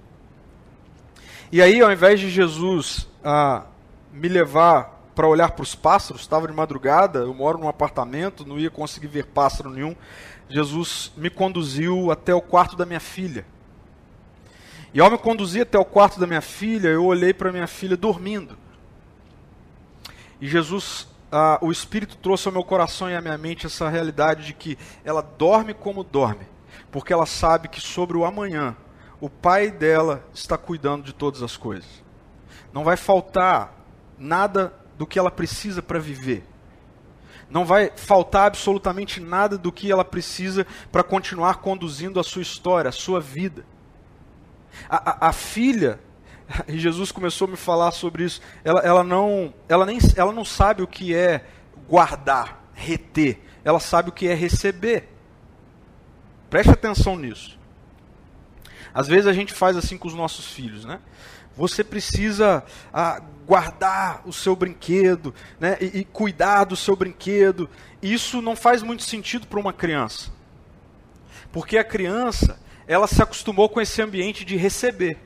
E 1.52 1.62
aí, 1.62 1.82
ao 1.82 1.92
invés 1.92 2.20
de 2.20 2.32
Jesus 2.32 3.08
ah, 3.24 3.66
me 4.12 4.28
levar 4.28 5.00
para 5.14 5.28
olhar 5.28 5.52
para 5.52 5.62
os 5.62 5.76
pássaros, 5.76 6.24
estava 6.24 6.48
de 6.48 6.54
madrugada, 6.54 7.20
eu 7.20 7.34
moro 7.36 7.60
num 7.60 7.68
apartamento, 7.68 8.44
não 8.44 8.58
ia 8.58 8.72
conseguir 8.72 9.06
ver 9.06 9.28
pássaro 9.28 9.70
nenhum. 9.70 9.96
Jesus 10.50 11.12
me 11.16 11.30
conduziu 11.30 12.10
até 12.10 12.34
o 12.34 12.42
quarto 12.42 12.76
da 12.76 12.84
minha 12.84 13.00
filha. 13.00 13.46
E 14.92 15.00
ao 15.00 15.12
me 15.12 15.18
conduzir 15.20 15.62
até 15.62 15.78
o 15.78 15.86
quarto 15.86 16.20
da 16.20 16.26
minha 16.26 16.42
filha, 16.42 16.88
eu 16.88 17.06
olhei 17.06 17.36
para 17.36 17.52
minha 17.52 17.68
filha 17.68 17.96
dormindo. 17.96 18.58
E 20.42 20.48
Jesus, 20.48 21.08
ah, 21.32 21.58
o 21.62 21.72
Espírito 21.72 22.18
trouxe 22.18 22.48
ao 22.48 22.52
meu 22.52 22.64
coração 22.64 23.10
e 23.10 23.16
à 23.16 23.22
minha 23.22 23.38
mente 23.38 23.66
essa 23.66 23.88
realidade 23.88 24.46
de 24.46 24.54
que 24.54 24.78
ela 25.04 25.22
dorme 25.22 25.74
como 25.74 26.04
dorme, 26.04 26.46
porque 26.92 27.14
ela 27.14 27.26
sabe 27.26 27.68
que 27.68 27.80
sobre 27.80 28.18
o 28.18 28.26
amanhã, 28.26 28.76
o 29.20 29.30
pai 29.30 29.72
dela 29.72 30.26
está 30.34 30.58
cuidando 30.58 31.04
de 31.04 31.14
todas 31.14 31.42
as 31.42 31.56
coisas. 31.56 32.04
Não 32.74 32.84
vai 32.84 32.98
faltar 32.98 33.74
nada 34.18 34.74
do 34.98 35.08
que 35.08 35.18
ela 35.18 35.32
precisa 35.32 35.82
para 35.82 36.00
viver. 36.00 36.44
Não 37.50 37.66
vai 37.66 37.92
faltar 37.96 38.48
absolutamente 38.48 39.20
nada 39.20 39.58
do 39.58 39.72
que 39.72 39.92
ela 39.92 40.06
precisa 40.06 40.66
para 40.92 41.04
continuar 41.04 41.56
conduzindo 41.56 42.20
a 42.20 42.24
sua 42.24 42.42
história, 42.42 42.90
a 42.90 42.94
sua 42.94 43.20
vida. 43.20 43.66
A, 44.90 45.26
a, 45.26 45.30
a, 45.30 45.34
filha, 45.34 46.00
e 46.68 46.78
Jesus 46.78 47.12
começou 47.12 47.48
a 47.48 47.52
me 47.52 47.58
falar 47.58 47.92
sobre 47.92 48.24
isso, 48.24 48.42
ela, 48.64 48.82
ela, 48.82 49.04
não, 49.04 49.54
ela, 49.68 49.86
nem, 49.86 50.00
ela 50.16 50.32
não 50.32 50.46
sabe 50.46 50.82
o 50.82 50.88
que 50.88 51.16
é 51.16 51.46
guardar, 51.88 52.64
reter, 52.74 53.40
ela 53.64 53.80
sabe 53.80 54.10
o 54.10 54.12
que 54.12 54.28
é 54.28 54.34
receber. 54.34 55.10
Preste 56.50 56.72
atenção 56.72 57.16
nisso. 57.16 57.60
Às 58.94 59.08
vezes 59.08 59.28
a 59.28 59.34
gente 59.34 59.54
faz 59.54 59.78
assim 59.78 59.98
com 59.98 60.08
os 60.08 60.14
nossos 60.14 60.48
filhos, 60.48 60.84
né? 60.84 61.00
Você 61.56 61.84
precisa 61.84 62.64
ah, 62.94 63.22
guardar 63.46 64.22
o 64.26 64.34
seu 64.34 64.56
brinquedo, 64.56 65.34
né, 65.60 65.78
e, 65.82 66.00
e 66.00 66.06
cuidar 66.06 66.64
do 66.64 66.76
seu 66.76 66.96
brinquedo. 66.96 67.70
Isso 68.02 68.42
não 68.42 68.56
faz 68.56 68.82
muito 68.82 69.04
sentido 69.04 69.48
para 69.48 69.60
uma 69.60 69.74
criança. 69.74 70.32
Porque 71.52 71.78
a 71.78 71.84
criança, 71.84 72.60
ela 72.88 73.08
se 73.08 73.22
acostumou 73.22 73.68
com 73.68 73.82
esse 73.82 74.02
ambiente 74.02 74.46
de 74.46 74.56
receber. 74.56 75.18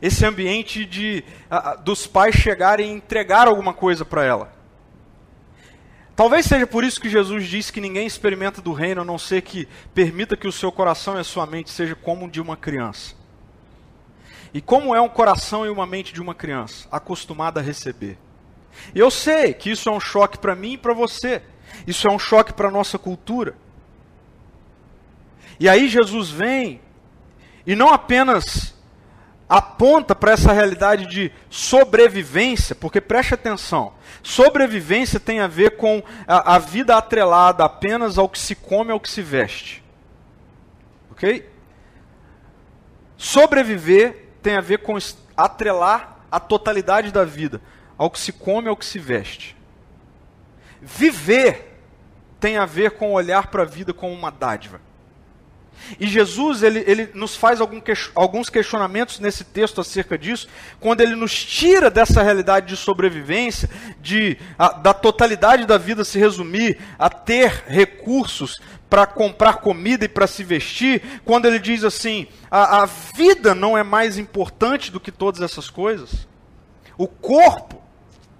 Esse 0.00 0.24
ambiente 0.24 0.84
de 0.84 1.24
ah, 1.50 1.76
dos 1.76 2.06
pais 2.06 2.34
chegarem 2.34 2.90
e 2.90 2.94
entregar 2.94 3.46
alguma 3.46 3.72
coisa 3.72 4.04
para 4.04 4.24
ela. 4.24 4.52
Talvez 6.14 6.46
seja 6.46 6.66
por 6.66 6.84
isso 6.84 7.00
que 7.00 7.08
Jesus 7.08 7.46
disse 7.46 7.72
que 7.72 7.80
ninguém 7.80 8.06
experimenta 8.06 8.60
do 8.60 8.72
reino 8.72 9.00
a 9.00 9.04
não 9.04 9.18
ser 9.18 9.42
que 9.42 9.66
permita 9.94 10.36
que 10.36 10.46
o 10.46 10.52
seu 10.52 10.70
coração 10.70 11.16
e 11.16 11.20
a 11.20 11.24
sua 11.24 11.46
mente 11.46 11.70
seja 11.70 11.94
como 11.94 12.30
de 12.30 12.40
uma 12.40 12.56
criança. 12.56 13.14
E 14.52 14.60
como 14.60 14.94
é 14.94 15.00
um 15.00 15.08
coração 15.08 15.64
e 15.64 15.70
uma 15.70 15.86
mente 15.86 16.12
de 16.12 16.20
uma 16.20 16.34
criança, 16.34 16.86
acostumada 16.92 17.60
a 17.60 17.62
receber. 17.62 18.18
Eu 18.94 19.10
sei 19.10 19.54
que 19.54 19.70
isso 19.70 19.88
é 19.88 19.92
um 19.92 20.00
choque 20.00 20.38
para 20.38 20.54
mim 20.54 20.74
e 20.74 20.78
para 20.78 20.92
você. 20.92 21.42
Isso 21.86 22.06
é 22.06 22.10
um 22.10 22.18
choque 22.18 22.52
para 22.52 22.68
a 22.68 22.70
nossa 22.70 22.98
cultura. 22.98 23.56
E 25.58 25.68
aí 25.68 25.88
Jesus 25.88 26.30
vem 26.30 26.80
e 27.66 27.74
não 27.74 27.88
apenas 27.88 28.74
aponta 29.52 30.14
para 30.14 30.32
essa 30.32 30.50
realidade 30.50 31.04
de 31.04 31.30
sobrevivência, 31.50 32.74
porque 32.74 33.02
preste 33.02 33.34
atenção, 33.34 33.92
sobrevivência 34.22 35.20
tem 35.20 35.40
a 35.40 35.46
ver 35.46 35.76
com 35.76 36.02
a, 36.26 36.54
a 36.54 36.58
vida 36.58 36.96
atrelada 36.96 37.62
apenas 37.62 38.16
ao 38.16 38.30
que 38.30 38.38
se 38.38 38.54
come 38.54 38.90
ao 38.90 38.98
que 38.98 39.10
se 39.10 39.20
veste. 39.20 39.84
Ok? 41.10 41.46
Sobreviver 43.18 44.30
tem 44.42 44.56
a 44.56 44.62
ver 44.62 44.78
com 44.78 44.96
atrelar 45.36 46.16
a 46.30 46.40
totalidade 46.40 47.12
da 47.12 47.24
vida 47.26 47.60
ao 47.98 48.10
que 48.10 48.18
se 48.18 48.32
come, 48.32 48.70
ao 48.70 48.76
que 48.76 48.86
se 48.86 48.98
veste. 48.98 49.54
Viver 50.80 51.78
tem 52.40 52.56
a 52.56 52.64
ver 52.64 52.92
com 52.92 53.12
olhar 53.12 53.48
para 53.48 53.64
a 53.64 53.66
vida 53.66 53.92
como 53.92 54.14
uma 54.14 54.30
dádiva. 54.30 54.80
E 55.98 56.06
Jesus 56.06 56.62
ele, 56.62 56.84
ele 56.86 57.10
nos 57.14 57.36
faz 57.36 57.60
alguns 58.14 58.48
questionamentos 58.48 59.18
nesse 59.18 59.44
texto 59.44 59.80
acerca 59.80 60.16
disso, 60.16 60.48
quando 60.80 61.00
ele 61.00 61.14
nos 61.14 61.44
tira 61.44 61.90
dessa 61.90 62.22
realidade 62.22 62.66
de 62.66 62.76
sobrevivência, 62.76 63.68
de 64.00 64.38
a, 64.58 64.72
da 64.72 64.94
totalidade 64.94 65.66
da 65.66 65.78
vida 65.78 66.04
se 66.04 66.18
resumir 66.18 66.78
a 66.98 67.08
ter 67.08 67.64
recursos 67.66 68.60
para 68.88 69.06
comprar 69.06 69.54
comida 69.54 70.04
e 70.04 70.08
para 70.08 70.26
se 70.26 70.44
vestir, 70.44 71.02
quando 71.24 71.46
ele 71.46 71.58
diz 71.58 71.84
assim: 71.84 72.26
a, 72.50 72.82
a 72.82 72.86
vida 72.86 73.54
não 73.54 73.76
é 73.76 73.82
mais 73.82 74.18
importante 74.18 74.90
do 74.90 75.00
que 75.00 75.10
todas 75.10 75.40
essas 75.40 75.70
coisas, 75.70 76.26
o 76.98 77.06
corpo 77.06 77.82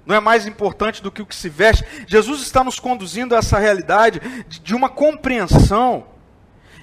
não 0.04 0.16
é 0.16 0.20
mais 0.20 0.46
importante 0.46 1.02
do 1.02 1.10
que 1.10 1.22
o 1.22 1.26
que 1.26 1.34
se 1.34 1.48
veste. 1.48 1.84
Jesus 2.06 2.42
está 2.42 2.64
nos 2.64 2.78
conduzindo 2.78 3.34
a 3.34 3.38
essa 3.38 3.58
realidade 3.58 4.20
de, 4.48 4.60
de 4.60 4.74
uma 4.74 4.88
compreensão 4.88 6.06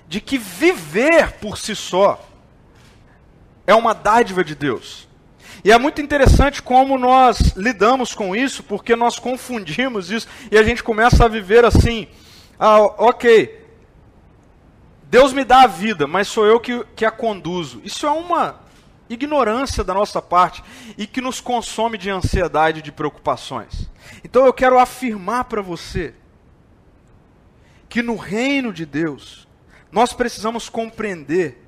de 0.10 0.20
que 0.20 0.40
viver 0.40 1.34
por 1.34 1.56
si 1.56 1.76
só 1.76 2.20
é 3.68 3.76
uma 3.76 3.94
dádiva 3.94 4.44
de 4.44 4.56
Deus. 4.56 5.08
E 5.64 5.72
é 5.72 5.78
muito 5.78 6.02
interessante 6.02 6.64
como 6.64 6.98
nós 6.98 7.54
lidamos 7.56 8.16
com 8.16 8.36
isso, 8.36 8.64
porque 8.64 8.96
nós 8.96 9.20
confundimos 9.20 10.10
isso 10.10 10.28
e 10.52 10.58
a 10.58 10.64
gente 10.64 10.84
começa 10.84 11.24
a 11.24 11.28
viver 11.28 11.64
assim: 11.64 12.08
ah, 12.58 12.82
ok, 12.82 13.68
Deus 15.04 15.32
me 15.32 15.44
dá 15.44 15.62
a 15.62 15.68
vida, 15.68 16.08
mas 16.08 16.28
sou 16.28 16.48
eu 16.48 16.60
que, 16.60 16.84
que 16.96 17.06
a 17.06 17.12
conduzo. 17.12 17.80
Isso 17.84 18.08
é 18.08 18.12
uma 18.12 18.62
ignorância 19.08 19.84
da 19.84 19.94
nossa 19.94 20.20
parte 20.20 20.64
e 20.98 21.06
que 21.06 21.22
nos 21.22 21.40
consome 21.40 22.00
de 22.00 22.10
ansiedade 22.10 22.80
e 22.80 22.84
de 22.84 22.92
preocupações. 22.92 23.88
Então 24.24 24.44
eu 24.44 24.54
quero 24.54 24.80
afirmar 24.80 25.44
para 25.44 25.62
você 25.62 26.16
que 27.88 28.02
no 28.02 28.16
reino 28.16 28.74
de 28.74 28.88
Deus, 28.88 29.48
nós 29.92 30.14
precisamos 30.14 30.70
compreender 30.70 31.66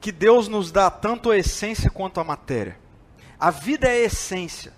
que 0.00 0.10
Deus 0.10 0.48
nos 0.48 0.72
dá 0.72 0.90
tanto 0.90 1.30
a 1.30 1.36
essência 1.36 1.90
quanto 1.90 2.20
a 2.20 2.24
matéria. 2.24 2.78
A 3.38 3.50
vida 3.50 3.86
é 3.86 3.92
a 3.92 4.06
essência. 4.06 4.72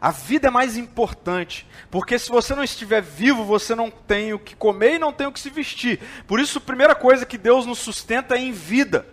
A 0.00 0.10
vida 0.10 0.48
é 0.48 0.50
mais 0.50 0.76
importante, 0.76 1.66
porque 1.90 2.18
se 2.18 2.28
você 2.28 2.54
não 2.54 2.62
estiver 2.62 3.00
vivo, 3.00 3.44
você 3.44 3.74
não 3.74 3.90
tem 3.90 4.34
o 4.34 4.38
que 4.38 4.54
comer 4.54 4.94
e 4.94 4.98
não 4.98 5.12
tem 5.12 5.26
o 5.26 5.32
que 5.32 5.40
se 5.40 5.48
vestir. 5.48 6.00
Por 6.26 6.38
isso, 6.38 6.58
a 6.58 6.60
primeira 6.60 6.94
coisa 6.94 7.24
que 7.24 7.38
Deus 7.38 7.64
nos 7.64 7.78
sustenta 7.78 8.34
é 8.36 8.38
em 8.38 8.52
vida. 8.52 9.06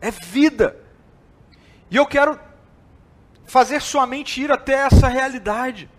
É 0.00 0.10
vida. 0.10 0.76
E 1.90 1.96
eu 1.96 2.06
quero 2.06 2.38
fazer 3.44 3.80
sua 3.82 4.06
mente 4.06 4.40
ir 4.40 4.52
até 4.52 4.74
essa 4.74 5.08
realidade 5.08 5.90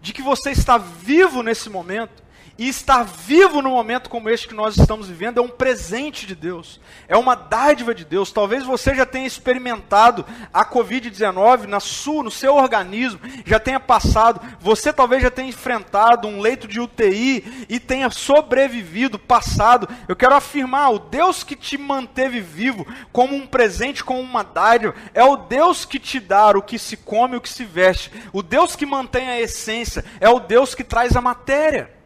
de 0.00 0.12
que 0.12 0.22
você 0.22 0.50
está 0.50 0.78
vivo 0.78 1.42
nesse 1.42 1.68
momento 1.68 2.22
e 2.60 2.68
estar 2.68 3.04
vivo 3.04 3.62
no 3.62 3.70
momento 3.70 4.10
como 4.10 4.28
este 4.28 4.46
que 4.46 4.54
nós 4.54 4.76
estamos 4.76 5.08
vivendo 5.08 5.38
é 5.38 5.40
um 5.40 5.48
presente 5.48 6.26
de 6.26 6.34
Deus, 6.34 6.78
é 7.08 7.16
uma 7.16 7.34
dádiva 7.34 7.94
de 7.94 8.04
Deus. 8.04 8.30
Talvez 8.30 8.64
você 8.64 8.94
já 8.94 9.06
tenha 9.06 9.26
experimentado 9.26 10.26
a 10.52 10.62
Covid-19 10.62 11.64
na 11.64 11.80
sua, 11.80 12.22
no 12.22 12.30
seu 12.30 12.56
organismo, 12.56 13.18
já 13.46 13.58
tenha 13.58 13.80
passado. 13.80 14.42
Você 14.60 14.92
talvez 14.92 15.22
já 15.22 15.30
tenha 15.30 15.48
enfrentado 15.48 16.28
um 16.28 16.38
leito 16.38 16.68
de 16.68 16.78
UTI 16.78 17.66
e 17.66 17.80
tenha 17.80 18.10
sobrevivido, 18.10 19.18
passado. 19.18 19.88
Eu 20.06 20.14
quero 20.14 20.34
afirmar: 20.34 20.92
o 20.92 20.98
Deus 20.98 21.42
que 21.42 21.56
te 21.56 21.78
manteve 21.78 22.42
vivo 22.42 22.86
como 23.10 23.34
um 23.34 23.46
presente, 23.46 24.04
como 24.04 24.20
uma 24.20 24.44
dádiva, 24.44 24.94
é 25.14 25.24
o 25.24 25.38
Deus 25.38 25.86
que 25.86 25.98
te 25.98 26.20
dá 26.20 26.50
o 26.50 26.62
que 26.62 26.78
se 26.78 26.98
come 26.98 27.36
o 27.36 27.40
que 27.40 27.48
se 27.48 27.64
veste. 27.64 28.12
O 28.34 28.42
Deus 28.42 28.76
que 28.76 28.84
mantém 28.84 29.30
a 29.30 29.40
essência 29.40 30.04
é 30.20 30.28
o 30.28 30.38
Deus 30.38 30.74
que 30.74 30.84
traz 30.84 31.16
a 31.16 31.22
matéria. 31.22 31.99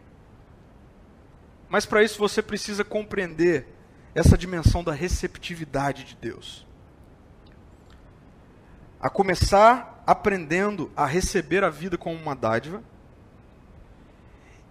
Mas 1.75 1.85
para 1.85 2.05
isso 2.05 2.21
você 2.21 2.41
precisa 2.41 2.85
compreender 2.85 3.67
essa 4.15 4.39
dimensão 4.39 4.85
da 4.85 4.93
receptividade 4.93 6.05
de 6.05 6.15
Deus. 6.15 6.65
A 9.01 9.11
começar 9.11 10.01
aprendendo 10.07 10.93
a 10.95 11.05
receber 11.05 11.65
a 11.65 11.71
vida 11.71 11.99
como 11.99 12.15
uma 12.15 12.37
dádiva 12.37 12.81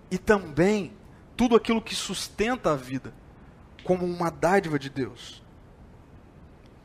e 0.10 0.18
também 0.18 0.94
tudo 1.36 1.58
aquilo 1.58 1.82
que 1.82 1.94
sustenta 1.94 2.72
a 2.72 2.78
vida 2.78 3.14
como 3.84 4.06
uma 4.06 4.32
dádiva 4.32 4.80
de 4.80 4.90
Deus. 4.90 5.44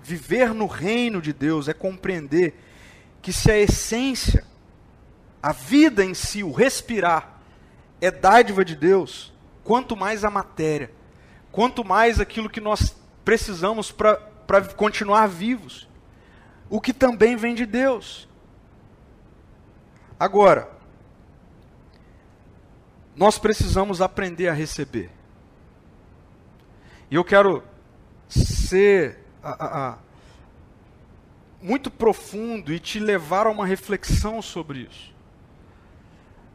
Viver 0.03 0.53
no 0.53 0.67
reino 0.67 1.23
de 1.23 1.33
Deus 1.33 1.69
é 1.69 1.73
compreender 1.73 2.59
que 3.23 3.33
se 3.33 3.53
a 3.53 3.57
essência, 3.57 4.45
a 5.41 5.53
vida 5.53 6.05
em 6.05 6.13
si, 6.13 6.43
o 6.43 6.51
respirar, 6.51 7.41
é 8.01 8.11
dádiva 8.11 8.65
de 8.65 8.75
Deus, 8.75 9.33
quanto 9.69 9.95
mais 9.95 10.25
a 10.25 10.31
matéria, 10.31 10.91
quanto 11.53 11.85
mais 11.85 12.19
aquilo 12.19 12.49
que 12.49 12.59
nós 12.59 12.97
precisamos 13.23 13.93
para 13.93 14.17
continuar 14.75 15.27
vivos, 15.29 15.87
o 16.71 16.81
que 16.81 16.91
também 16.91 17.37
vem 17.37 17.55
de 17.55 17.67
Deus. 17.67 18.27
Agora, 20.19 20.71
nós 23.15 23.39
precisamos 23.39 24.01
aprender 24.01 24.49
a 24.49 24.55
receber. 24.55 25.11
E 27.11 27.17
eu 27.17 27.23
quero 27.23 27.63
ser 28.27 29.19
a, 29.43 29.51
a, 29.51 29.91
a, 29.91 29.99
muito 31.61 31.91
profundo 31.91 32.73
e 32.73 32.81
te 32.81 32.99
levar 32.99 33.47
a 33.47 33.51
uma 33.51 33.67
reflexão 33.67 34.41
sobre 34.41 34.89
isso. 34.91 35.18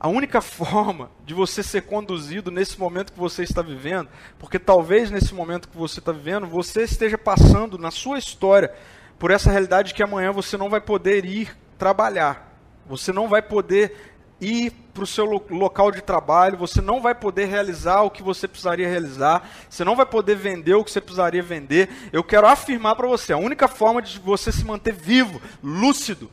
A 0.03 0.09
única 0.09 0.41
forma 0.41 1.09
de 1.25 1.33
você 1.33 1.63
ser 1.63 1.83
conduzido 1.83 2.51
nesse 2.51 2.77
momento 2.77 3.13
que 3.13 3.17
você 3.17 3.41
está 3.41 3.61
vivendo, 3.61 4.09
porque 4.37 4.59
talvez 4.59 5.09
nesse 5.09 5.33
momento 5.33 5.69
que 5.69 5.77
você 5.77 5.99
está 5.99 6.11
vivendo, 6.11 6.45
você 6.45 6.83
esteja 6.83 7.17
passando 7.17 7.77
na 7.77 7.89
sua 7.89 8.19
história 8.19 8.69
por 9.17 9.31
essa 9.31 9.49
realidade 9.49 9.93
que 9.93 10.03
amanhã 10.03 10.33
você 10.33 10.57
não 10.57 10.69
vai 10.69 10.81
poder 10.81 11.23
ir 11.23 11.57
trabalhar, 11.77 12.53
você 12.85 13.13
não 13.13 13.29
vai 13.29 13.41
poder 13.41 14.13
ir 14.41 14.71
para 14.93 15.05
o 15.05 15.07
seu 15.07 15.23
local 15.49 15.89
de 15.89 16.01
trabalho, 16.01 16.57
você 16.57 16.81
não 16.81 16.99
vai 16.99 17.15
poder 17.15 17.45
realizar 17.45 18.01
o 18.01 18.11
que 18.11 18.21
você 18.21 18.45
precisaria 18.45 18.89
realizar, 18.89 19.49
você 19.69 19.85
não 19.85 19.95
vai 19.95 20.05
poder 20.05 20.35
vender 20.35 20.73
o 20.73 20.83
que 20.83 20.91
você 20.91 20.99
precisaria 20.99 21.41
vender. 21.41 21.89
Eu 22.11 22.25
quero 22.25 22.45
afirmar 22.45 22.97
para 22.97 23.07
você: 23.07 23.31
a 23.31 23.37
única 23.37 23.69
forma 23.69 24.01
de 24.01 24.19
você 24.19 24.51
se 24.51 24.65
manter 24.65 24.93
vivo, 24.93 25.41
lúcido, 25.63 26.29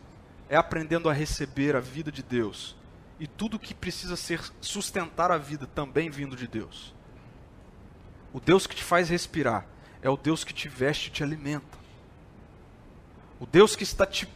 é 0.49 0.57
aprendendo 0.57 1.09
a 1.09 1.13
receber 1.13 1.77
a 1.77 1.81
vida 1.81 2.11
de 2.11 2.25
Deus 2.25 2.80
e 3.21 3.27
tudo 3.27 3.59
que 3.59 3.75
precisa 3.75 4.17
ser 4.17 4.41
sustentar 4.63 5.31
a 5.31 5.37
vida 5.37 5.67
também 5.67 6.09
vindo 6.09 6.35
de 6.35 6.49
Deus. 6.49 6.95
O 8.33 8.41
Deus 8.41 8.67
que 8.67 8.75
te 8.75 8.83
faz 8.83 9.11
respirar 9.11 9.67
é 10.01 10.09
o 10.09 10.17
Deus 10.17 10.43
que 10.43 10.55
te 10.55 10.71
veste 10.71 11.09
e 11.09 11.11
te 11.11 11.23
alimenta. 11.23 11.79
O 13.39 13.45
Deus 13.45 13.77
que 13.77 13.83
está 13.83 14.07
te 14.07 14.27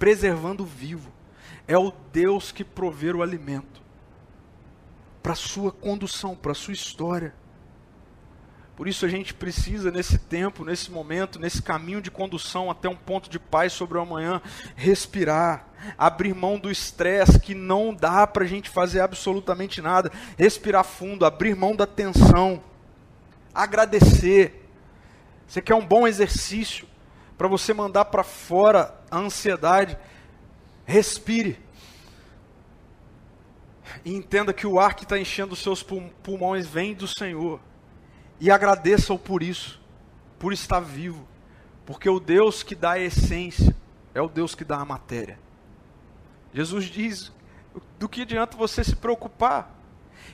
preservando 0.00 0.64
vivo 0.64 1.12
é 1.68 1.78
o 1.78 1.92
Deus 2.12 2.50
que 2.50 2.64
provê 2.64 3.12
o 3.12 3.22
alimento 3.22 3.80
para 5.22 5.36
sua 5.36 5.70
condução, 5.70 6.34
para 6.34 6.54
sua 6.54 6.74
história. 6.74 7.32
Por 8.76 8.88
isso 8.88 9.04
a 9.04 9.08
gente 9.08 9.34
precisa, 9.34 9.90
nesse 9.90 10.18
tempo, 10.18 10.64
nesse 10.64 10.90
momento, 10.90 11.38
nesse 11.38 11.60
caminho 11.60 12.00
de 12.00 12.10
condução 12.10 12.70
até 12.70 12.88
um 12.88 12.96
ponto 12.96 13.28
de 13.28 13.38
paz 13.38 13.72
sobre 13.72 13.98
o 13.98 14.00
amanhã, 14.00 14.40
respirar, 14.74 15.68
abrir 15.98 16.34
mão 16.34 16.58
do 16.58 16.70
estresse 16.70 17.38
que 17.38 17.54
não 17.54 17.94
dá 17.94 18.26
para 18.26 18.44
a 18.44 18.46
gente 18.46 18.70
fazer 18.70 19.00
absolutamente 19.00 19.82
nada, 19.82 20.10
respirar 20.38 20.84
fundo, 20.84 21.26
abrir 21.26 21.54
mão 21.54 21.76
da 21.76 21.86
tensão, 21.86 22.62
agradecer. 23.54 24.66
Você 25.46 25.60
quer 25.60 25.74
um 25.74 25.86
bom 25.86 26.08
exercício 26.08 26.88
para 27.36 27.48
você 27.48 27.74
mandar 27.74 28.06
para 28.06 28.24
fora 28.24 28.98
a 29.10 29.18
ansiedade? 29.18 29.98
Respire. 30.86 31.60
E 34.02 34.14
entenda 34.14 34.54
que 34.54 34.66
o 34.66 34.80
ar 34.80 34.94
que 34.94 35.04
está 35.04 35.18
enchendo 35.18 35.52
os 35.52 35.62
seus 35.62 35.82
pulmões 35.82 36.66
vem 36.66 36.94
do 36.94 37.06
Senhor. 37.06 37.60
E 38.42 38.50
agradeça-o 38.50 39.16
por 39.16 39.40
isso, 39.40 39.80
por 40.36 40.52
estar 40.52 40.80
vivo. 40.80 41.28
Porque 41.86 42.10
o 42.10 42.18
Deus 42.18 42.64
que 42.64 42.74
dá 42.74 42.94
a 42.94 42.98
essência 42.98 43.72
é 44.12 44.20
o 44.20 44.28
Deus 44.28 44.52
que 44.52 44.64
dá 44.64 44.78
a 44.78 44.84
matéria. 44.84 45.38
Jesus 46.52 46.86
diz: 46.86 47.30
do 48.00 48.08
que 48.08 48.22
adianta 48.22 48.56
você 48.56 48.82
se 48.82 48.96
preocupar? 48.96 49.70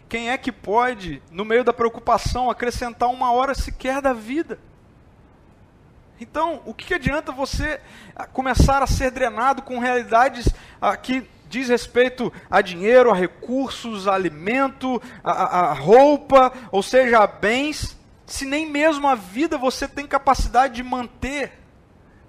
Quem 0.09 0.31
é 0.31 0.39
que 0.39 0.51
pode, 0.51 1.23
no 1.31 1.45
meio 1.45 1.63
da 1.63 1.71
preocupação, 1.71 2.49
acrescentar 2.49 3.11
uma 3.11 3.31
hora 3.31 3.55
sequer 3.55 4.01
da 4.01 4.15
vida? 4.15 4.59
Então, 6.19 6.63
o 6.65 6.73
que 6.73 6.95
adianta 6.95 7.31
você 7.31 7.79
ah, 8.17 8.27
começar 8.27 8.83
a 8.83 8.87
ser 8.87 9.11
drenado 9.11 9.61
com 9.61 9.79
realidades 9.79 10.49
ah, 10.81 10.97
que 10.97 11.29
diz 11.47 11.69
respeito 11.69 12.33
a 12.51 12.63
dinheiro, 12.63 13.11
a 13.11 13.15
recursos, 13.15 14.09
a 14.09 14.15
alimento, 14.15 15.01
a, 15.23 15.71
a 15.71 15.73
roupa, 15.75 16.55
ou 16.73 16.83
seja, 16.83 17.19
a 17.19 17.27
bens, 17.27 17.98
se 18.29 18.45
nem 18.45 18.71
mesmo 18.71 19.09
a 19.09 19.15
vida 19.15 19.57
você 19.57 19.89
tem 19.89 20.07
capacidade 20.07 20.75
de 20.75 20.83
manter, 20.83 21.53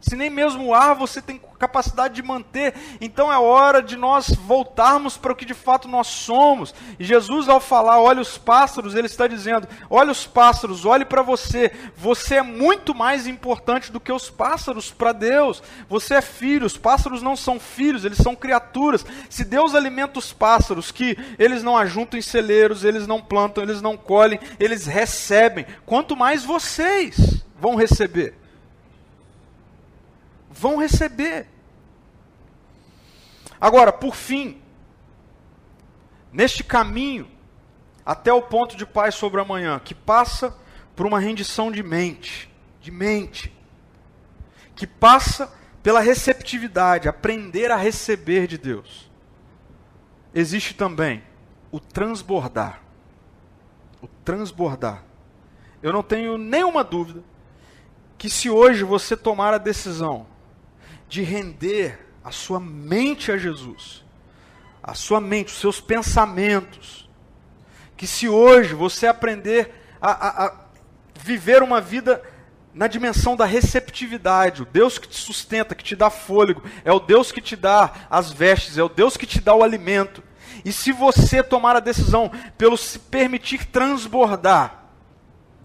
se 0.01 0.15
nem 0.15 0.29
mesmo 0.29 0.65
o 0.65 0.73
ar 0.73 0.95
você 0.95 1.21
tem 1.21 1.39
capacidade 1.59 2.15
de 2.15 2.23
manter, 2.23 2.73
então 3.01 3.31
é 3.31 3.37
hora 3.37 3.81
de 3.81 3.97
nós 3.97 4.29
voltarmos 4.29 5.17
para 5.17 5.33
o 5.33 5.35
que 5.35 5.43
de 5.43 5.53
fato 5.53 5.89
nós 5.89 6.07
somos. 6.07 6.73
E 6.97 7.03
Jesus, 7.03 7.49
ao 7.49 7.59
falar, 7.59 7.99
olha 7.99 8.21
os 8.21 8.37
pássaros, 8.37 8.95
ele 8.95 9.07
está 9.07 9.27
dizendo: 9.27 9.67
olha 9.89 10.11
os 10.11 10.25
pássaros, 10.25 10.85
olhe 10.85 11.03
para 11.03 11.21
você. 11.21 11.71
Você 11.97 12.35
é 12.35 12.41
muito 12.41 12.95
mais 12.95 13.27
importante 13.27 13.91
do 13.91 13.99
que 13.99 14.11
os 14.11 14.29
pássaros 14.29 14.89
para 14.89 15.11
Deus. 15.11 15.61
Você 15.89 16.15
é 16.15 16.21
filho, 16.21 16.65
os 16.65 16.77
pássaros 16.77 17.21
não 17.21 17.35
são 17.35 17.59
filhos, 17.59 18.05
eles 18.05 18.19
são 18.19 18.35
criaturas. 18.35 19.05
Se 19.29 19.43
Deus 19.43 19.75
alimenta 19.75 20.19
os 20.19 20.31
pássaros, 20.31 20.91
que 20.91 21.17
eles 21.37 21.61
não 21.61 21.77
ajuntam 21.77 22.17
em 22.17 22.23
celeiros, 22.23 22.85
eles 22.85 23.05
não 23.05 23.21
plantam, 23.21 23.61
eles 23.61 23.81
não 23.81 23.97
colhem, 23.97 24.39
eles 24.59 24.85
recebem, 24.85 25.65
quanto 25.85 26.15
mais 26.15 26.43
vocês 26.45 27.43
vão 27.59 27.75
receber 27.75 28.39
vão 30.59 30.77
receber. 30.77 31.47
Agora, 33.61 33.93
por 33.93 34.13
fim, 34.13 34.61
neste 36.31 36.63
caminho 36.63 37.29
até 38.05 38.33
o 38.33 38.41
ponto 38.41 38.75
de 38.75 38.85
paz 38.85 39.15
sobre 39.15 39.39
amanhã, 39.39 39.79
que 39.79 39.95
passa 39.95 40.55
por 40.95 41.05
uma 41.05 41.19
rendição 41.19 41.71
de 41.71 41.81
mente, 41.81 42.53
de 42.81 42.91
mente, 42.91 43.55
que 44.75 44.85
passa 44.85 45.53
pela 45.81 46.01
receptividade, 46.01 47.07
aprender 47.07 47.71
a 47.71 47.77
receber 47.77 48.45
de 48.47 48.57
Deus. 48.57 49.09
Existe 50.33 50.73
também 50.73 51.23
o 51.71 51.79
transbordar. 51.79 52.81
O 54.01 54.07
transbordar. 54.25 55.03
Eu 55.81 55.93
não 55.93 56.03
tenho 56.03 56.37
nenhuma 56.37 56.83
dúvida 56.83 57.23
que 58.17 58.29
se 58.29 58.49
hoje 58.49 58.83
você 58.83 59.15
tomar 59.15 59.53
a 59.53 59.57
decisão 59.57 60.27
de 61.09 61.23
render 61.23 62.07
a 62.23 62.31
sua 62.31 62.59
mente 62.59 63.31
a 63.31 63.37
Jesus, 63.37 64.05
a 64.81 64.93
sua 64.93 65.19
mente, 65.19 65.47
os 65.47 65.59
seus 65.59 65.81
pensamentos. 65.81 67.09
Que 67.97 68.07
se 68.07 68.29
hoje 68.29 68.75
você 68.75 69.07
aprender 69.07 69.73
a, 69.99 70.11
a, 70.11 70.45
a 70.45 70.65
viver 71.19 71.61
uma 71.63 71.81
vida 71.81 72.21
na 72.73 72.87
dimensão 72.87 73.35
da 73.35 73.45
receptividade, 73.45 74.61
o 74.61 74.65
Deus 74.65 74.97
que 74.97 75.07
te 75.07 75.17
sustenta, 75.17 75.75
que 75.75 75.83
te 75.83 75.95
dá 75.95 76.09
fôlego, 76.09 76.63
é 76.85 76.93
o 76.93 76.99
Deus 76.99 77.31
que 77.31 77.41
te 77.41 77.55
dá 77.55 77.91
as 78.09 78.31
vestes, 78.31 78.77
é 78.77 78.83
o 78.83 78.87
Deus 78.87 79.17
que 79.17 79.25
te 79.25 79.41
dá 79.41 79.53
o 79.53 79.63
alimento. 79.63 80.23
E 80.63 80.71
se 80.71 80.91
você 80.91 81.41
tomar 81.41 81.75
a 81.75 81.81
decisão 81.81 82.31
pelo 82.57 82.77
se 82.77 82.99
permitir 82.99 83.65
transbordar, 83.65 84.85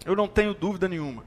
eu 0.06 0.16
não 0.16 0.26
tenho 0.26 0.54
dúvida 0.54 0.88
nenhuma 0.88 1.24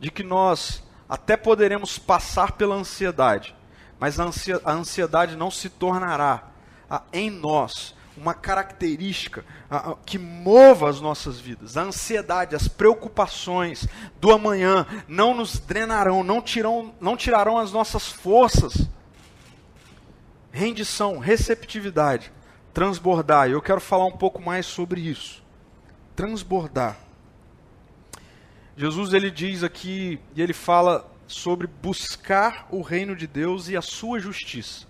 de 0.00 0.10
que 0.10 0.22
nós 0.22 0.83
até 1.08 1.36
poderemos 1.36 1.98
passar 1.98 2.52
pela 2.52 2.74
ansiedade, 2.74 3.54
mas 3.98 4.18
a 4.18 4.72
ansiedade 4.72 5.36
não 5.36 5.50
se 5.50 5.68
tornará 5.68 6.44
em 7.12 7.30
nós 7.30 7.94
uma 8.16 8.32
característica 8.32 9.44
que 10.06 10.18
mova 10.18 10.88
as 10.88 11.00
nossas 11.00 11.40
vidas. 11.40 11.76
A 11.76 11.82
ansiedade, 11.82 12.54
as 12.54 12.68
preocupações 12.68 13.88
do 14.20 14.32
amanhã 14.32 14.86
não 15.08 15.34
nos 15.34 15.58
drenarão, 15.58 16.22
não, 16.22 16.40
tirarão, 16.40 16.94
não 17.00 17.16
tirarão 17.16 17.58
as 17.58 17.72
nossas 17.72 18.06
forças. 18.06 18.88
Rendição, 20.52 21.18
receptividade, 21.18 22.32
transbordar. 22.72 23.48
Eu 23.48 23.60
quero 23.60 23.80
falar 23.80 24.06
um 24.06 24.16
pouco 24.16 24.40
mais 24.40 24.66
sobre 24.66 25.00
isso. 25.00 25.42
Transbordar. 26.14 26.96
Jesus 28.76 29.12
ele 29.12 29.30
diz 29.30 29.62
aqui, 29.62 30.18
e 30.34 30.42
ele 30.42 30.52
fala 30.52 31.10
sobre 31.26 31.66
buscar 31.66 32.66
o 32.70 32.82
reino 32.82 33.14
de 33.16 33.26
Deus 33.26 33.68
e 33.68 33.76
a 33.76 33.82
sua 33.82 34.18
justiça. 34.18 34.86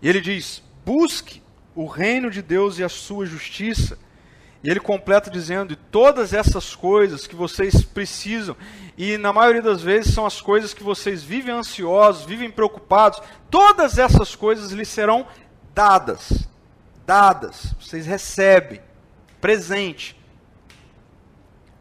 E 0.00 0.08
ele 0.08 0.20
diz: 0.20 0.62
busque 0.84 1.42
o 1.74 1.86
reino 1.86 2.30
de 2.30 2.40
Deus 2.40 2.78
e 2.78 2.84
a 2.84 2.88
sua 2.88 3.26
justiça, 3.26 3.98
E 4.66 4.70
ele 4.70 4.80
completa 4.80 5.30
dizendo: 5.30 5.72
e 5.72 5.76
todas 5.76 6.32
essas 6.32 6.74
coisas 6.74 7.24
que 7.24 7.36
vocês 7.36 7.84
precisam, 7.84 8.56
e 8.98 9.16
na 9.16 9.32
maioria 9.32 9.62
das 9.62 9.80
vezes 9.80 10.12
são 10.12 10.26
as 10.26 10.40
coisas 10.40 10.74
que 10.74 10.82
vocês 10.82 11.22
vivem 11.22 11.54
ansiosos, 11.54 12.24
vivem 12.24 12.50
preocupados, 12.50 13.20
todas 13.48 13.96
essas 13.96 14.34
coisas 14.34 14.72
lhes 14.72 14.88
serão 14.88 15.24
dadas. 15.72 16.48
Dadas. 17.06 17.74
Vocês 17.80 18.06
recebem. 18.06 18.80
Presente. 19.40 20.15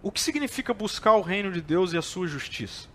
O 0.06 0.12
que 0.12 0.22
significa 0.22 0.72
buscar 0.72 1.14
o 1.14 1.22
reino 1.22 1.52
de 1.52 1.60
Deus 1.60 1.92
e 1.92 1.98
a 1.98 2.02
sua 2.04 2.28
justiça? 2.28 2.88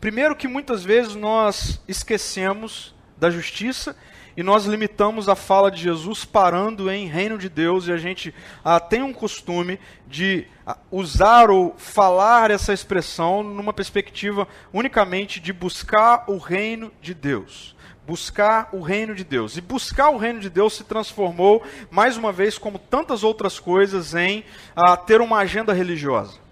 Primeiro, 0.00 0.34
que 0.34 0.48
muitas 0.48 0.82
vezes 0.82 1.14
nós 1.14 1.78
esquecemos 1.86 2.94
da 3.18 3.28
justiça 3.28 3.94
e 4.34 4.42
nós 4.42 4.64
limitamos 4.64 5.28
a 5.28 5.36
fala 5.36 5.70
de 5.70 5.82
Jesus 5.82 6.24
parando 6.24 6.90
em 6.90 7.06
reino 7.06 7.36
de 7.36 7.50
Deus, 7.50 7.86
e 7.86 7.92
a 7.92 7.98
gente 7.98 8.34
ah, 8.64 8.80
tem 8.80 9.02
um 9.02 9.12
costume 9.12 9.78
de 10.08 10.46
ah, 10.66 10.78
usar 10.90 11.50
ou 11.50 11.74
falar 11.76 12.50
essa 12.50 12.72
expressão 12.72 13.42
numa 13.42 13.74
perspectiva 13.74 14.48
unicamente 14.72 15.40
de 15.40 15.52
buscar 15.52 16.24
o 16.28 16.38
reino 16.38 16.90
de 16.98 17.12
Deus. 17.12 17.76
Buscar 18.06 18.70
o 18.72 18.80
reino 18.80 19.14
de 19.14 19.22
Deus. 19.22 19.58
E 19.58 19.60
buscar 19.60 20.08
o 20.08 20.16
reino 20.16 20.40
de 20.40 20.48
Deus 20.48 20.72
se 20.72 20.84
transformou, 20.84 21.62
mais 21.90 22.16
uma 22.16 22.32
vez, 22.32 22.56
como 22.56 22.78
tantas 22.78 23.22
outras 23.22 23.60
coisas, 23.60 24.14
em 24.14 24.46
ah, 24.74 24.96
ter 24.96 25.20
uma 25.20 25.40
agenda 25.40 25.74
religiosa. 25.74 26.42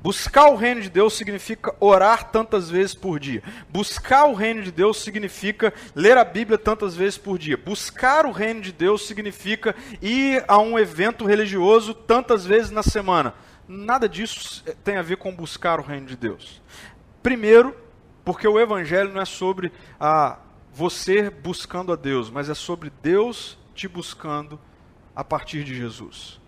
Buscar 0.00 0.48
o 0.50 0.56
reino 0.56 0.80
de 0.80 0.90
Deus 0.90 1.14
significa 1.14 1.74
orar 1.80 2.30
tantas 2.30 2.70
vezes 2.70 2.94
por 2.94 3.18
dia. 3.18 3.42
Buscar 3.68 4.26
o 4.26 4.34
reino 4.34 4.62
de 4.62 4.72
Deus 4.72 5.02
significa 5.02 5.72
ler 5.94 6.16
a 6.16 6.24
Bíblia 6.24 6.58
tantas 6.58 6.94
vezes 6.94 7.18
por 7.18 7.38
dia. 7.38 7.56
Buscar 7.56 8.26
o 8.26 8.32
reino 8.32 8.60
de 8.60 8.72
Deus 8.72 9.06
significa 9.06 9.74
ir 10.00 10.44
a 10.48 10.58
um 10.58 10.78
evento 10.78 11.24
religioso 11.24 11.94
tantas 11.94 12.44
vezes 12.44 12.70
na 12.70 12.82
semana. 12.82 13.34
Nada 13.68 14.08
disso 14.08 14.64
tem 14.84 14.96
a 14.96 15.02
ver 15.02 15.16
com 15.16 15.34
buscar 15.34 15.78
o 15.78 15.82
reino 15.82 16.06
de 16.06 16.16
Deus. 16.16 16.60
Primeiro, 17.22 17.76
porque 18.24 18.46
o 18.46 18.58
evangelho 18.58 19.12
não 19.12 19.20
é 19.20 19.24
sobre 19.24 19.72
a 19.98 20.38
você 20.72 21.30
buscando 21.30 21.92
a 21.92 21.96
Deus, 21.96 22.30
mas 22.30 22.48
é 22.48 22.54
sobre 22.54 22.90
Deus 23.02 23.58
te 23.74 23.86
buscando 23.86 24.58
a 25.14 25.22
partir 25.22 25.64
de 25.64 25.74
Jesus 25.74 26.41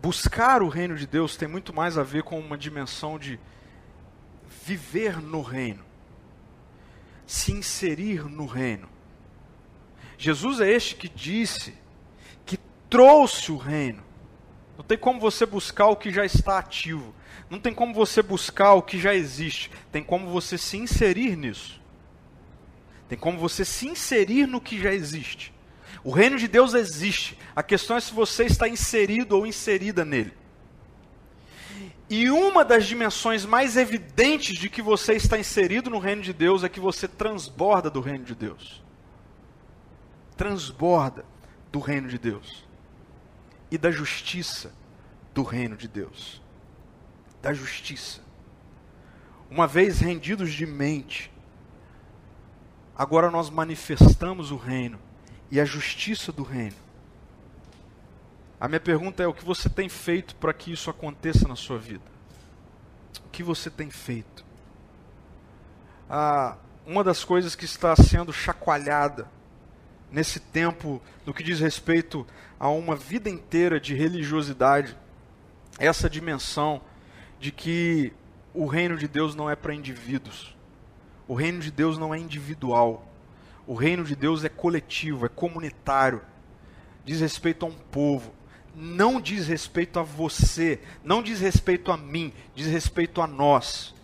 buscar 0.00 0.62
o 0.62 0.68
reino 0.68 0.96
de 0.96 1.06
Deus 1.06 1.36
tem 1.36 1.48
muito 1.48 1.74
mais 1.74 1.98
a 1.98 2.02
ver 2.02 2.22
com 2.22 2.38
uma 2.38 2.56
dimensão 2.56 3.18
de 3.18 3.38
viver 4.64 5.20
no 5.20 5.42
reino, 5.42 5.84
se 7.26 7.52
inserir 7.52 8.24
no 8.24 8.46
reino. 8.46 8.88
Jesus 10.16 10.60
é 10.60 10.70
este 10.70 10.96
que 10.96 11.08
disse 11.08 11.74
que 12.44 12.58
trouxe 12.88 13.52
o 13.52 13.56
reino. 13.56 14.02
Não 14.76 14.84
tem 14.84 14.98
como 14.98 15.20
você 15.20 15.44
buscar 15.44 15.86
o 15.86 15.96
que 15.96 16.10
já 16.10 16.24
está 16.24 16.58
ativo. 16.58 17.14
Não 17.50 17.58
tem 17.58 17.74
como 17.74 17.94
você 17.94 18.22
buscar 18.22 18.74
o 18.74 18.82
que 18.82 18.98
já 18.98 19.14
existe. 19.14 19.70
Tem 19.90 20.02
como 20.02 20.28
você 20.28 20.56
se 20.58 20.76
inserir 20.76 21.36
nisso. 21.36 21.80
Tem 23.08 23.18
como 23.18 23.38
você 23.38 23.64
se 23.64 23.88
inserir 23.88 24.46
no 24.46 24.60
que 24.60 24.80
já 24.80 24.92
existe. 24.92 25.52
O 26.02 26.10
reino 26.10 26.38
de 26.38 26.48
Deus 26.48 26.74
existe. 26.74 27.38
A 27.54 27.62
questão 27.62 27.96
é 27.96 28.00
se 28.00 28.12
você 28.12 28.44
está 28.44 28.68
inserido 28.68 29.36
ou 29.36 29.46
inserida 29.46 30.04
nele. 30.04 30.32
E 32.10 32.30
uma 32.30 32.64
das 32.64 32.86
dimensões 32.86 33.44
mais 33.44 33.76
evidentes 33.76 34.56
de 34.56 34.70
que 34.70 34.80
você 34.80 35.14
está 35.14 35.38
inserido 35.38 35.90
no 35.90 35.98
reino 35.98 36.22
de 36.22 36.32
Deus 36.32 36.64
é 36.64 36.68
que 36.68 36.80
você 36.80 37.06
transborda 37.06 37.90
do 37.90 38.00
reino 38.00 38.24
de 38.24 38.34
Deus. 38.34 38.82
Transborda 40.36 41.24
do 41.70 41.80
reino 41.80 42.08
de 42.08 42.18
Deus. 42.18 42.66
E 43.70 43.76
da 43.76 43.90
justiça 43.90 44.72
do 45.34 45.42
reino 45.42 45.76
de 45.76 45.86
Deus. 45.86 46.40
Da 47.42 47.52
justiça. 47.52 48.22
Uma 49.50 49.66
vez 49.66 50.00
rendidos 50.00 50.52
de 50.52 50.64
mente, 50.64 51.30
agora 52.96 53.30
nós 53.30 53.50
manifestamos 53.50 54.50
o 54.50 54.56
reino 54.56 54.98
e 55.50 55.60
a 55.60 55.64
justiça 55.64 56.32
do 56.32 56.42
reino. 56.42 56.76
A 58.60 58.68
minha 58.68 58.80
pergunta 58.80 59.22
é: 59.22 59.26
o 59.26 59.34
que 59.34 59.44
você 59.44 59.68
tem 59.68 59.88
feito 59.88 60.34
para 60.36 60.52
que 60.52 60.72
isso 60.72 60.90
aconteça 60.90 61.46
na 61.46 61.56
sua 61.56 61.78
vida? 61.78 62.04
O 63.26 63.30
que 63.30 63.42
você 63.42 63.70
tem 63.70 63.90
feito? 63.90 64.44
Ah, 66.08 66.56
uma 66.86 67.04
das 67.04 67.22
coisas 67.24 67.54
que 67.54 67.64
está 67.64 67.94
sendo 67.94 68.32
chacoalhada 68.32 69.28
nesse 70.10 70.40
tempo, 70.40 71.02
no 71.24 71.34
que 71.34 71.42
diz 71.42 71.60
respeito 71.60 72.26
a 72.58 72.68
uma 72.68 72.96
vida 72.96 73.28
inteira 73.28 73.78
de 73.78 73.94
religiosidade, 73.94 74.96
é 75.78 75.86
essa 75.86 76.08
dimensão 76.08 76.80
de 77.38 77.52
que 77.52 78.12
o 78.52 78.66
reino 78.66 78.96
de 78.96 79.06
Deus 79.06 79.34
não 79.34 79.48
é 79.48 79.54
para 79.54 79.74
indivíduos. 79.74 80.56
O 81.26 81.34
reino 81.34 81.60
de 81.60 81.70
Deus 81.70 81.98
não 81.98 82.14
é 82.14 82.18
individual. 82.18 83.06
O 83.68 83.74
reino 83.74 84.02
de 84.02 84.16
Deus 84.16 84.46
é 84.46 84.48
coletivo, 84.48 85.26
é 85.26 85.28
comunitário. 85.28 86.22
Diz 87.04 87.20
respeito 87.20 87.66
a 87.66 87.68
um 87.68 87.74
povo. 87.74 88.32
Não 88.74 89.20
diz 89.20 89.46
respeito 89.46 89.98
a 89.98 90.02
você, 90.02 90.80
não 91.04 91.22
diz 91.22 91.40
respeito 91.40 91.92
a 91.92 91.96
mim, 91.96 92.32
diz 92.54 92.66
respeito 92.66 93.20
a 93.20 93.26
nós. 93.26 93.94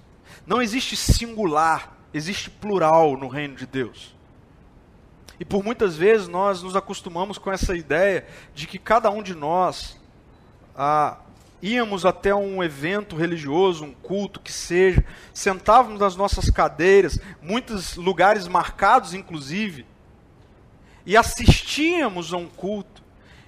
Não 0.47 0.61
existe 0.61 0.97
singular, 0.97 1.97
existe 2.13 2.51
plural 2.51 3.17
no 3.17 3.27
reino 3.27 3.57
de 3.57 3.65
Deus. 3.65 4.15
E 5.41 5.47
por 5.47 5.65
muitas 5.65 5.97
vezes 5.97 6.29
nós 6.29 6.63
nos 6.63 6.77
acostumamos 6.77 7.39
com 7.39 7.51
essa 7.51 7.75
ideia 7.75 8.27
de 8.55 8.67
que 8.67 8.79
cada 8.79 9.11
um 9.11 9.23
de 9.23 9.35
nós 9.35 9.99
ah, 10.77 11.21
íamos 11.63 12.05
até 12.05 12.35
um 12.35 12.63
evento 12.63 13.17
religioso, 13.17 13.85
um 13.85 13.93
culto 13.93 14.41
que 14.41 14.53
seja, 14.53 15.05
sentávamos 15.33 16.01
nas 16.01 16.17
nossas 16.17 16.51
cadeiras, 16.51 17.19
muitos 17.41 17.97
lugares 17.97 18.47
marcados 18.47 19.15
inclusive, 19.15 19.87
e 21.07 21.17
assistíamos 21.17 22.33
a 22.33 22.37
um 22.37 22.47
culto, 22.47 23.03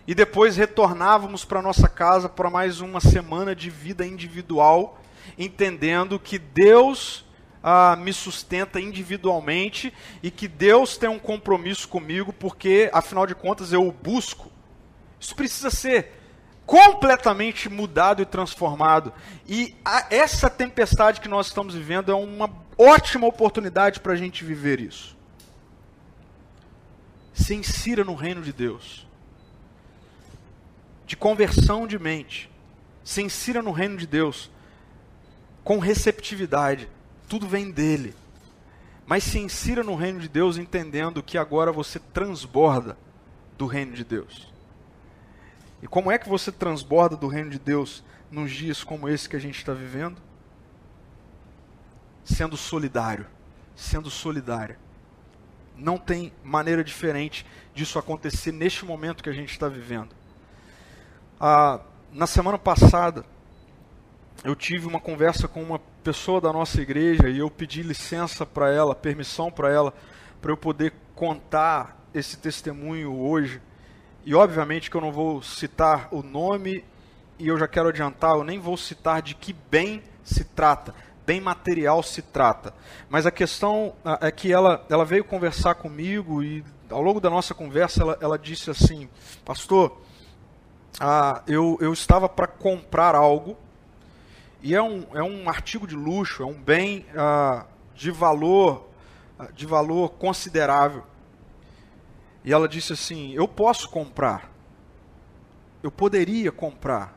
e 0.06 0.14
depois 0.14 0.56
retornávamos 0.56 1.44
para 1.44 1.60
nossa 1.60 1.88
casa 1.88 2.28
para 2.28 2.48
mais 2.48 2.80
uma 2.80 3.00
semana 3.00 3.54
de 3.54 3.68
vida 3.68 4.06
individual, 4.06 5.00
entendendo 5.36 6.18
que 6.18 6.38
Deus 6.38 7.26
ah, 7.62 7.96
me 7.96 8.12
sustenta 8.12 8.80
individualmente 8.80 9.92
e 10.22 10.30
que 10.30 10.46
Deus 10.46 10.96
tem 10.96 11.08
um 11.08 11.18
compromisso 11.18 11.88
comigo, 11.88 12.32
porque 12.32 12.88
afinal 12.92 13.26
de 13.26 13.34
contas 13.34 13.72
eu 13.72 13.86
o 13.86 13.90
busco. 13.90 14.52
Isso 15.18 15.34
precisa 15.34 15.68
ser 15.68 16.12
completamente 16.66 17.68
mudado 17.68 18.20
e 18.20 18.26
transformado. 18.26 19.12
E 19.46 19.74
a, 19.84 20.06
essa 20.10 20.50
tempestade 20.50 21.20
que 21.20 21.28
nós 21.28 21.46
estamos 21.46 21.74
vivendo 21.74 22.10
é 22.10 22.14
uma 22.14 22.50
ótima 22.76 23.26
oportunidade 23.26 24.00
para 24.00 24.12
a 24.12 24.16
gente 24.16 24.44
viver 24.44 24.80
isso. 24.80 25.16
Se 27.32 27.54
insira 27.54 28.04
no 28.04 28.14
reino 28.14 28.42
de 28.42 28.52
Deus. 28.52 29.06
De 31.06 31.16
conversão 31.16 31.86
de 31.86 31.98
mente. 31.98 32.50
Se 33.04 33.22
insira 33.22 33.62
no 33.62 33.70
reino 33.70 33.96
de 33.96 34.06
Deus. 34.06 34.50
Com 35.62 35.78
receptividade. 35.78 36.88
Tudo 37.28 37.46
vem 37.46 37.70
dele. 37.70 38.14
Mas 39.06 39.22
se 39.22 39.38
insira 39.38 39.84
no 39.84 39.94
reino 39.94 40.18
de 40.18 40.28
Deus 40.28 40.58
entendendo 40.58 41.22
que 41.22 41.38
agora 41.38 41.70
você 41.70 42.00
transborda 42.00 42.98
do 43.56 43.66
reino 43.66 43.92
de 43.92 44.02
Deus. 44.02 44.55
E 45.82 45.86
como 45.86 46.10
é 46.10 46.18
que 46.18 46.28
você 46.28 46.50
transborda 46.50 47.16
do 47.16 47.28
reino 47.28 47.50
de 47.50 47.58
Deus 47.58 48.02
nos 48.30 48.50
dias 48.50 48.82
como 48.82 49.08
esse 49.08 49.28
que 49.28 49.36
a 49.36 49.40
gente 49.40 49.58
está 49.58 49.72
vivendo? 49.72 50.20
Sendo 52.24 52.56
solidário. 52.56 53.26
Sendo 53.74 54.10
solidário. 54.10 54.76
Não 55.76 55.98
tem 55.98 56.32
maneira 56.42 56.82
diferente 56.82 57.44
disso 57.74 57.98
acontecer 57.98 58.52
neste 58.52 58.84
momento 58.84 59.22
que 59.22 59.28
a 59.28 59.34
gente 59.34 59.50
está 59.50 59.68
vivendo. 59.68 60.14
Ah, 61.38 61.80
na 62.10 62.26
semana 62.26 62.58
passada, 62.58 63.24
eu 64.42 64.56
tive 64.56 64.86
uma 64.86 65.00
conversa 65.00 65.46
com 65.46 65.62
uma 65.62 65.78
pessoa 66.02 66.40
da 66.40 66.52
nossa 66.52 66.80
igreja 66.80 67.28
e 67.28 67.38
eu 67.38 67.50
pedi 67.50 67.82
licença 67.82 68.46
para 68.46 68.70
ela, 68.70 68.94
permissão 68.94 69.50
para 69.50 69.70
ela, 69.70 69.92
para 70.40 70.50
eu 70.50 70.56
poder 70.56 70.94
contar 71.14 72.00
esse 72.14 72.38
testemunho 72.38 73.14
hoje 73.14 73.60
e 74.26 74.34
obviamente 74.34 74.90
que 74.90 74.96
eu 74.96 75.00
não 75.00 75.12
vou 75.12 75.40
citar 75.40 76.08
o 76.10 76.20
nome 76.20 76.84
e 77.38 77.46
eu 77.46 77.56
já 77.56 77.68
quero 77.68 77.88
adiantar, 77.88 78.34
eu 78.34 78.42
nem 78.42 78.58
vou 78.58 78.76
citar 78.76 79.22
de 79.22 79.36
que 79.36 79.52
bem 79.52 80.02
se 80.24 80.42
trata, 80.44 80.92
bem 81.24 81.40
material 81.40 82.02
se 82.02 82.20
trata. 82.20 82.74
Mas 83.08 83.24
a 83.24 83.30
questão 83.30 83.94
é 84.20 84.30
que 84.32 84.52
ela, 84.52 84.84
ela 84.90 85.04
veio 85.04 85.22
conversar 85.22 85.76
comigo 85.76 86.42
e 86.42 86.64
ao 86.90 87.00
longo 87.00 87.20
da 87.20 87.30
nossa 87.30 87.54
conversa 87.54 88.02
ela, 88.02 88.18
ela 88.20 88.36
disse 88.36 88.68
assim, 88.68 89.08
pastor, 89.44 89.96
ah, 90.98 91.42
eu, 91.46 91.78
eu 91.80 91.92
estava 91.92 92.28
para 92.28 92.48
comprar 92.48 93.14
algo 93.14 93.56
e 94.60 94.74
é 94.74 94.82
um, 94.82 95.06
é 95.14 95.22
um 95.22 95.48
artigo 95.48 95.86
de 95.86 95.94
luxo, 95.94 96.42
é 96.42 96.46
um 96.46 96.60
bem 96.60 97.06
ah, 97.16 97.64
de 97.94 98.10
valor 98.10 98.88
ah, 99.38 99.48
de 99.54 99.66
valor 99.66 100.10
considerável. 100.14 101.04
E 102.46 102.52
ela 102.52 102.68
disse 102.68 102.92
assim: 102.92 103.34
Eu 103.34 103.48
posso 103.48 103.90
comprar. 103.90 104.52
eu 105.82 105.90
poderia 105.90 106.52
comprar. 106.52 107.14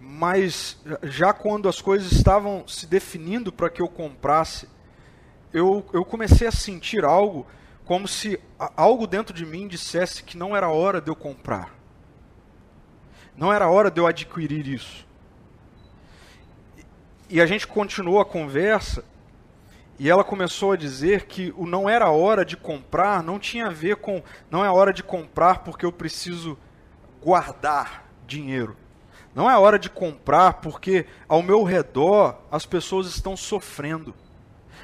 Mas 0.00 0.78
já 1.02 1.32
quando 1.34 1.68
as 1.68 1.82
coisas 1.82 2.10
estavam 2.10 2.66
se 2.66 2.86
definindo 2.86 3.52
para 3.52 3.68
que 3.68 3.82
eu 3.82 3.88
comprasse, 3.88 4.66
eu, 5.52 5.84
eu 5.92 6.04
comecei 6.04 6.46
a 6.46 6.52
sentir 6.52 7.04
algo 7.04 7.46
como 7.84 8.08
se 8.08 8.40
algo 8.76 9.06
dentro 9.06 9.34
de 9.34 9.44
mim 9.44 9.66
dissesse 9.66 10.22
que 10.22 10.36
não 10.36 10.56
era 10.56 10.68
hora 10.68 11.00
de 11.00 11.10
eu 11.10 11.16
comprar. 11.16 11.74
Não 13.36 13.52
era 13.52 13.68
hora 13.68 13.90
de 13.90 14.00
eu 14.00 14.06
adquirir 14.06 14.66
isso. 14.66 15.06
E 17.28 17.40
a 17.40 17.46
gente 17.46 17.66
continuou 17.66 18.20
a 18.20 18.24
conversa 18.24 19.04
e 19.98 20.08
ela 20.08 20.22
começou 20.22 20.72
a 20.72 20.76
dizer 20.76 21.26
que 21.26 21.52
o 21.56 21.66
não 21.66 21.88
era 21.88 22.10
hora 22.10 22.44
de 22.44 22.56
comprar 22.56 23.22
não 23.22 23.38
tinha 23.38 23.66
a 23.66 23.72
ver 23.72 23.96
com 23.96 24.22
não 24.50 24.64
é 24.64 24.70
hora 24.70 24.92
de 24.92 25.02
comprar 25.02 25.60
porque 25.60 25.84
eu 25.84 25.92
preciso 25.92 26.56
guardar 27.22 28.08
dinheiro. 28.26 28.76
Não 29.34 29.50
é 29.50 29.56
hora 29.58 29.78
de 29.78 29.90
comprar 29.90 30.54
porque 30.54 31.06
ao 31.28 31.42
meu 31.42 31.62
redor 31.62 32.38
as 32.50 32.64
pessoas 32.64 33.06
estão 33.08 33.36
sofrendo. 33.36 34.14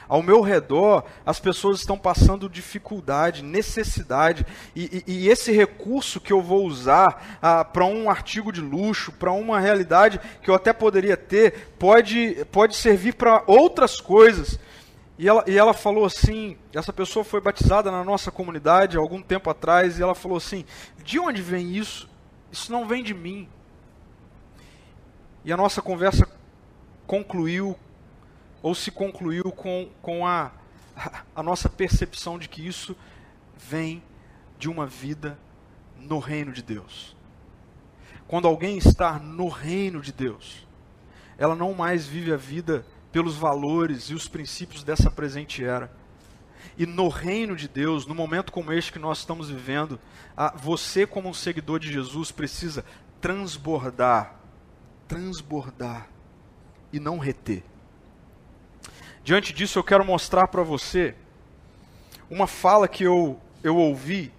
Ao 0.07 0.23
meu 0.23 0.43
redor, 0.43 1.05
as 1.25 1.41
pessoas 1.41 1.79
estão 1.79 1.97
passando 1.97 2.49
dificuldade, 2.49 3.43
necessidade, 3.43 4.45
e, 4.77 5.03
e, 5.07 5.13
e 5.13 5.29
esse 5.29 5.51
recurso 5.51 6.21
que 6.21 6.33
eu 6.33 6.43
vou 6.43 6.67
usar 6.67 7.39
ah, 7.41 7.65
para 7.65 7.87
um 7.87 8.11
artigo 8.11 8.53
de 8.53 8.61
luxo, 8.61 9.13
para 9.13 9.33
uma 9.33 9.59
realidade 9.59 10.21
que 10.43 10.51
eu 10.51 10.55
até 10.55 10.75
poderia 10.75 11.17
ter, 11.17 11.71
pode, 11.79 12.47
pode 12.53 12.77
servir 12.77 13.15
para 13.15 13.43
outras 13.47 13.99
coisas. 13.99 14.59
E 15.19 15.29
ela, 15.29 15.45
e 15.47 15.57
ela 15.57 15.73
falou 15.73 16.05
assim: 16.05 16.57
essa 16.73 16.93
pessoa 16.93 17.25
foi 17.25 17.41
batizada 17.41 17.91
na 17.91 18.03
nossa 18.03 18.31
comunidade 18.31 18.97
algum 18.97 19.23
tempo 19.23 19.49
atrás, 19.49 19.99
e 19.99 20.03
ela 20.03 20.15
falou 20.15 20.37
assim: 20.37 20.65
de 21.03 21.19
onde 21.19 21.41
vem 21.41 21.77
isso? 21.77 22.09
Isso 22.51 22.71
não 22.73 22.87
vem 22.87 23.03
de 23.03 23.15
mim. 23.15 23.49
E 25.45 25.53
a 25.53 25.57
nossa 25.57 25.83
conversa 25.83 26.29
concluiu, 27.07 27.77
ou 28.63 28.75
se 28.75 28.91
concluiu 28.91 29.53
com, 29.53 29.91
com 30.01 30.27
a, 30.27 30.51
a 31.35 31.43
nossa 31.43 31.69
percepção 31.69 32.39
de 32.39 32.49
que 32.49 32.67
isso 32.67 32.97
vem 33.57 34.03
de 34.59 34.69
uma 34.69 34.87
vida 34.87 35.39
no 35.99 36.19
reino 36.19 36.53
de 36.53 36.63
Deus. 36.63 37.15
Quando 38.27 38.49
alguém 38.49 38.79
está 38.79 39.19
no 39.19 39.49
reino 39.49 40.01
de 40.01 40.13
Deus, 40.13 40.67
ela 41.37 41.55
não 41.55 41.75
mais 41.75 42.07
vive 42.07 42.33
a 42.33 42.37
vida 42.37 42.85
pelos 43.15 43.37
valores 43.37 44.11
e 44.11 44.15
os 44.15 44.29
princípios 44.29 44.85
dessa 44.85 45.11
presente 45.11 45.65
era. 45.65 45.91
E 46.77 46.85
no 46.85 47.09
reino 47.09 47.57
de 47.57 47.69
Deus, 47.69 48.07
no 48.07 48.15
momento 48.15 48.53
como 48.53 48.73
este 48.73 48.93
que 48.93 48.99
nós 48.99 49.21
estamos 49.21 49.49
vivendo, 49.49 49.99
você, 50.57 51.07
como 51.07 51.29
um 51.29 51.35
seguidor 51.35 51.79
de 51.79 51.91
Jesus, 51.91 52.31
precisa 52.31 52.85
transbordar 53.21 54.45
transbordar 55.07 56.09
e 56.93 56.99
não 56.99 57.19
reter. 57.19 57.63
Diante 59.23 59.53
disso, 59.53 59.79
eu 59.79 59.85
quero 59.85 60.05
mostrar 60.05 60.49
para 60.49 60.63
você 60.63 61.15
uma 62.31 62.47
fala 62.47 62.89
que 62.89 63.05
eu, 63.05 63.41
eu 63.63 63.77
ouvi 63.77 64.33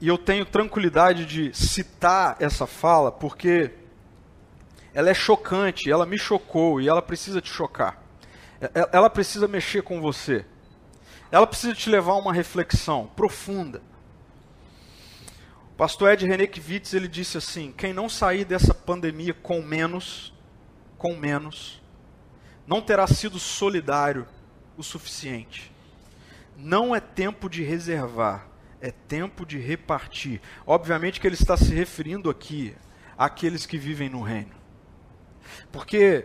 e 0.00 0.08
eu 0.08 0.18
tenho 0.18 0.44
tranquilidade 0.44 1.24
de 1.24 1.54
citar 1.54 2.36
essa 2.38 2.66
fala 2.66 3.10
porque 3.10 3.72
ela 4.94 5.10
é 5.10 5.14
chocante, 5.14 5.90
ela 5.90 6.06
me 6.06 6.16
chocou 6.16 6.80
e 6.80 6.88
ela 6.88 7.02
precisa 7.02 7.40
te 7.40 7.50
chocar. 7.50 8.00
Ela 8.92 9.10
precisa 9.10 9.48
mexer 9.48 9.82
com 9.82 10.00
você. 10.00 10.46
Ela 11.32 11.46
precisa 11.46 11.74
te 11.74 11.90
levar 11.90 12.12
a 12.12 12.18
uma 12.18 12.32
reflexão 12.32 13.10
profunda. 13.16 13.82
O 15.72 15.76
pastor 15.76 16.12
Ed 16.12 16.24
Renekiewicz, 16.24 16.94
ele 16.94 17.08
disse 17.08 17.36
assim: 17.36 17.74
quem 17.76 17.92
não 17.92 18.08
sair 18.08 18.44
dessa 18.44 18.72
pandemia 18.72 19.34
com 19.34 19.60
menos, 19.60 20.32
com 20.96 21.16
menos, 21.16 21.82
não 22.64 22.80
terá 22.80 23.08
sido 23.08 23.40
solidário 23.40 24.28
o 24.76 24.82
suficiente. 24.84 25.72
Não 26.56 26.94
é 26.94 27.00
tempo 27.00 27.50
de 27.50 27.64
reservar, 27.64 28.46
é 28.80 28.92
tempo 28.92 29.44
de 29.44 29.58
repartir. 29.58 30.40
Obviamente 30.64 31.20
que 31.20 31.26
ele 31.26 31.34
está 31.34 31.56
se 31.56 31.74
referindo 31.74 32.30
aqui 32.30 32.76
àqueles 33.18 33.66
que 33.66 33.76
vivem 33.76 34.08
no 34.08 34.22
reino. 34.22 34.63
Porque 35.72 36.24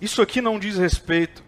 isso 0.00 0.22
aqui 0.22 0.40
não 0.40 0.58
diz 0.58 0.76
respeito 0.76 1.42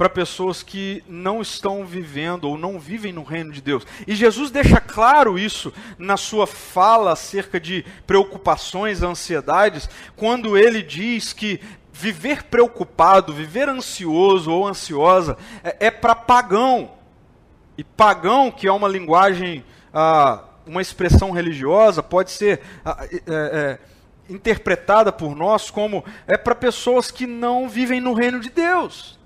para 0.00 0.08
pessoas 0.08 0.62
que 0.62 1.04
não 1.06 1.42
estão 1.42 1.84
vivendo 1.84 2.44
ou 2.44 2.56
não 2.56 2.80
vivem 2.80 3.12
no 3.12 3.22
reino 3.22 3.52
de 3.52 3.60
Deus. 3.60 3.86
E 4.06 4.14
Jesus 4.14 4.50
deixa 4.50 4.80
claro 4.80 5.38
isso 5.38 5.70
na 5.98 6.16
sua 6.16 6.46
fala 6.46 7.12
acerca 7.12 7.60
de 7.60 7.84
preocupações, 8.06 9.02
ansiedades, 9.02 9.90
quando 10.16 10.56
ele 10.56 10.82
diz 10.82 11.34
que 11.34 11.60
viver 11.92 12.44
preocupado, 12.44 13.34
viver 13.34 13.68
ansioso 13.68 14.50
ou 14.50 14.66
ansiosa 14.66 15.36
é, 15.62 15.88
é 15.88 15.90
para 15.90 16.14
pagão. 16.14 16.92
E 17.76 17.84
pagão, 17.84 18.50
que 18.50 18.66
é 18.66 18.72
uma 18.72 18.88
linguagem, 18.88 19.62
ah, 19.92 20.44
uma 20.66 20.80
expressão 20.80 21.30
religiosa, 21.30 22.02
pode 22.02 22.30
ser 22.30 22.62
ah, 22.82 23.04
é, 23.04 23.18
é, 23.26 23.78
interpretada 24.30 25.12
por 25.12 25.34
nós 25.34 25.70
como 25.70 26.04
é 26.26 26.38
para 26.38 26.54
pessoas 26.54 27.10
que 27.10 27.26
não 27.26 27.68
vivem 27.68 28.00
no 28.00 28.14
reino 28.14 28.40
de 28.40 28.48
Deus. 28.48 29.18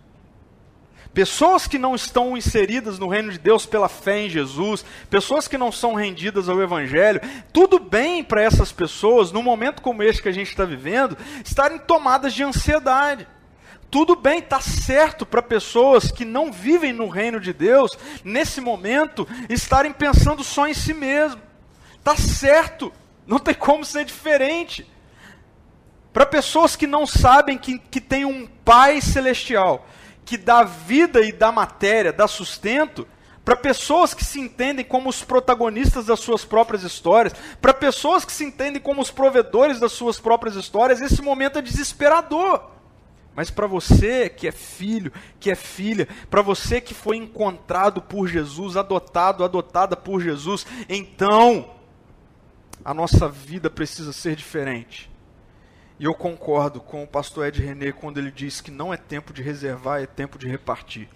Pessoas 1.12 1.68
que 1.68 1.78
não 1.78 1.94
estão 1.94 2.36
inseridas 2.36 2.98
no 2.98 3.06
reino 3.06 3.30
de 3.30 3.38
Deus 3.38 3.64
pela 3.64 3.88
fé 3.88 4.22
em 4.22 4.28
Jesus, 4.28 4.84
pessoas 5.08 5.46
que 5.46 5.56
não 5.56 5.70
são 5.70 5.94
rendidas 5.94 6.48
ao 6.48 6.60
Evangelho, 6.60 7.20
tudo 7.52 7.78
bem 7.78 8.24
para 8.24 8.42
essas 8.42 8.72
pessoas, 8.72 9.30
num 9.30 9.42
momento 9.42 9.80
como 9.80 10.02
este 10.02 10.20
que 10.20 10.28
a 10.28 10.32
gente 10.32 10.48
está 10.48 10.64
vivendo, 10.64 11.16
estarem 11.44 11.78
tomadas 11.78 12.34
de 12.34 12.42
ansiedade. 12.42 13.28
Tudo 13.88 14.16
bem, 14.16 14.40
está 14.40 14.60
certo 14.60 15.24
para 15.24 15.40
pessoas 15.40 16.10
que 16.10 16.24
não 16.24 16.50
vivem 16.50 16.92
no 16.92 17.08
reino 17.08 17.38
de 17.38 17.52
Deus, 17.52 17.96
nesse 18.24 18.60
momento, 18.60 19.24
estarem 19.48 19.92
pensando 19.92 20.42
só 20.42 20.66
em 20.66 20.74
si 20.74 20.92
mesmo. 20.92 21.40
Está 21.96 22.16
certo, 22.16 22.92
não 23.24 23.38
tem 23.38 23.54
como 23.54 23.84
ser 23.84 24.04
diferente. 24.04 24.84
Para 26.14 26.24
pessoas 26.24 26.76
que 26.76 26.86
não 26.86 27.08
sabem 27.08 27.58
que, 27.58 27.76
que 27.76 28.00
tem 28.00 28.24
um 28.24 28.46
Pai 28.46 29.00
Celestial, 29.00 29.84
que 30.24 30.38
dá 30.38 30.62
vida 30.62 31.20
e 31.20 31.32
dá 31.32 31.50
matéria, 31.50 32.12
dá 32.12 32.28
sustento, 32.28 33.04
para 33.44 33.56
pessoas 33.56 34.14
que 34.14 34.24
se 34.24 34.38
entendem 34.38 34.84
como 34.84 35.10
os 35.10 35.24
protagonistas 35.24 36.06
das 36.06 36.20
suas 36.20 36.44
próprias 36.44 36.84
histórias, 36.84 37.34
para 37.60 37.74
pessoas 37.74 38.24
que 38.24 38.30
se 38.30 38.44
entendem 38.44 38.80
como 38.80 39.02
os 39.02 39.10
provedores 39.10 39.80
das 39.80 39.90
suas 39.90 40.20
próprias 40.20 40.54
histórias, 40.54 41.00
esse 41.00 41.20
momento 41.20 41.58
é 41.58 41.62
desesperador. 41.62 42.70
Mas 43.34 43.50
para 43.50 43.66
você 43.66 44.28
que 44.28 44.46
é 44.46 44.52
filho, 44.52 45.12
que 45.40 45.50
é 45.50 45.56
filha, 45.56 46.06
para 46.30 46.42
você 46.42 46.80
que 46.80 46.94
foi 46.94 47.16
encontrado 47.16 48.00
por 48.00 48.28
Jesus, 48.28 48.76
adotado, 48.76 49.42
adotada 49.42 49.96
por 49.96 50.20
Jesus, 50.20 50.64
então 50.88 51.74
a 52.84 52.94
nossa 52.94 53.28
vida 53.28 53.68
precisa 53.68 54.12
ser 54.12 54.36
diferente. 54.36 55.12
E 55.98 56.04
eu 56.04 56.14
concordo 56.14 56.80
com 56.80 57.04
o 57.04 57.06
pastor 57.06 57.46
Ed 57.46 57.62
René 57.62 57.92
quando 57.92 58.18
ele 58.18 58.30
diz 58.30 58.60
que 58.60 58.70
não 58.70 58.92
é 58.92 58.96
tempo 58.96 59.32
de 59.32 59.42
reservar, 59.42 60.02
é 60.02 60.06
tempo 60.06 60.38
de 60.38 60.48
repartir. 60.48 61.08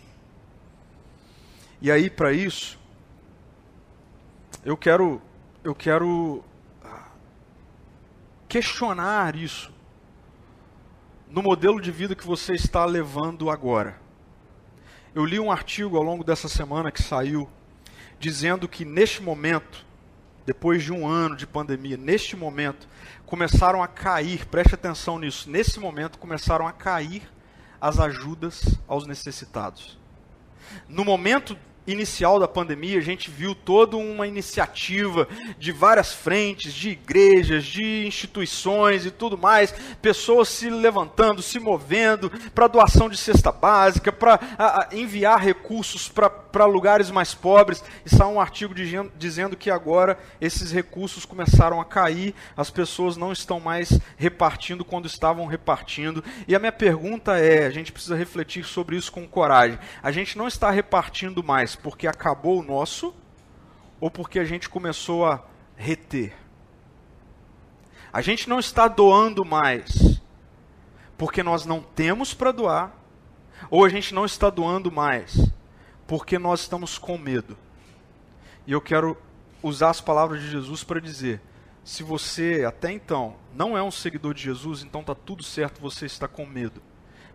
E 1.81 1.91
aí, 1.91 2.09
para 2.09 2.33
isso, 2.33 2.79
eu 4.65 4.77
quero, 4.77 5.21
eu 5.65 5.75
quero 5.75 6.45
ah, 6.85 7.09
questionar 8.49 9.35
isso 9.35 9.73
no 11.29 11.43
modelo 11.43 11.81
de 11.81 11.91
vida 11.91 12.15
que 12.15 12.27
você 12.27 12.55
está 12.55 12.85
levando 12.85 13.51
agora. 13.51 14.01
Eu 15.15 15.25
li 15.25 15.41
um 15.41 15.51
artigo 15.51 15.97
ao 15.97 16.03
longo 16.03 16.23
dessa 16.23 16.49
semana 16.49 16.93
que 16.93 17.03
saiu 17.03 17.49
dizendo 18.19 18.69
que 18.69 18.85
neste 18.85 19.23
momento, 19.23 19.85
depois 20.49 20.83
de 20.83 20.91
um 20.91 21.07
ano 21.07 21.37
de 21.37 21.47
pandemia, 21.47 21.99
neste 21.99 22.35
momento, 22.35 22.89
começaram 23.27 23.83
a 23.83 23.87
cair, 23.87 24.47
preste 24.47 24.75
atenção 24.75 25.19
nisso, 25.19 25.51
nesse 25.51 25.79
momento 25.79 26.19
começaram 26.19 26.67
a 26.67 26.73
cair 26.73 27.31
as 27.79 28.01
ajudas 28.01 28.63
aos 28.89 29.07
necessitados. 29.07 29.99
No 30.89 31.05
momento 31.05 31.55
inicial 31.89 32.39
da 32.39 32.47
pandemia, 32.47 32.99
a 32.99 33.03
gente 33.03 33.31
viu 33.31 33.55
toda 33.55 33.97
uma 33.97 34.27
iniciativa 34.27 35.27
de 35.59 35.73
várias 35.73 36.13
frentes, 36.13 36.73
de 36.73 36.91
igrejas, 36.91 37.65
de 37.65 38.07
instituições 38.07 39.07
e 39.07 39.11
tudo 39.11 39.39
mais, 39.39 39.73
pessoas 40.03 40.49
se 40.49 40.69
levantando, 40.69 41.43
se 41.43 41.59
movendo 41.59 42.31
para 42.55 42.69
doação 42.69 43.09
de 43.09 43.17
cesta 43.17 43.51
básica, 43.51 44.13
para 44.13 44.39
enviar 44.93 45.41
recursos 45.41 46.09
para 46.09 46.67
lugares 46.67 47.11
mais 47.11 47.35
pobres. 47.35 47.83
E 48.05 48.11
saiu 48.11 48.33
um 48.33 48.41
artigo 48.41 48.75
de, 48.75 48.85
dizendo 49.17 49.57
que 49.57 49.71
agora 49.71 50.19
esses 50.41 50.71
recursos 50.71 51.25
começaram 51.25 51.81
a 51.81 51.85
cair, 51.85 52.35
as 52.57 52.71
pessoas 52.71 53.17
não 53.17 53.33
estão 53.33 53.59
mais 53.59 53.99
repartindo 54.17 54.85
quando 54.85 55.07
estavam 55.07 55.47
repartindo. 55.47 56.23
E 56.47 56.55
a 56.55 56.59
minha 56.59 56.73
pergunta 56.73 57.39
é: 57.39 57.67
a 57.67 57.71
gente 57.71 57.93
precisa 57.93 58.17
refletir 58.17 58.65
sobre 58.65 58.97
isso 58.97 59.11
com 59.11 59.27
coragem. 59.27 59.79
A 60.03 60.11
gente 60.11 60.37
não 60.37 60.47
está 60.47 60.71
repartindo 60.71 61.43
mais 61.43 61.78
porque 61.83 62.07
acabou 62.07 62.61
o 62.61 62.65
nosso 62.65 63.15
ou 64.01 64.11
porque 64.11 64.39
a 64.39 64.45
gente 64.45 64.69
começou 64.69 65.27
a 65.27 65.45
reter? 65.77 66.37
A 68.13 68.21
gente 68.21 68.49
não 68.49 68.59
está 68.59 68.89
doando 68.89 69.45
mais 69.45 70.19
porque 71.19 71.43
nós 71.43 71.67
não 71.67 71.83
temos 71.83 72.33
para 72.33 72.53
doar, 72.53 72.97
ou 73.69 73.85
a 73.85 73.89
gente 73.89 74.15
não 74.15 74.25
está 74.25 74.49
doando 74.49 74.91
mais 74.91 75.51
porque 76.07 76.39
nós 76.39 76.61
estamos 76.61 76.97
com 76.97 77.19
medo. 77.19 77.59
E 78.67 78.73
eu 78.73 78.81
quero 78.81 79.17
usar 79.63 79.91
as 79.91 80.01
palavras 80.01 80.41
de 80.41 80.49
Jesus 80.49 80.85
para 80.85 81.01
dizer: 81.01 81.43
se 81.85 82.03
você 82.03 82.65
até 82.67 82.93
então 82.93 83.37
não 83.53 83.77
é 83.77 83.83
um 83.83 83.91
seguidor 83.91 84.33
de 84.33 84.43
Jesus, 84.43 84.83
então 84.83 85.01
está 85.01 85.15
tudo 85.15 85.43
certo, 85.43 85.81
você 85.81 86.07
está 86.07 86.29
com 86.29 86.47
medo. 86.47 86.81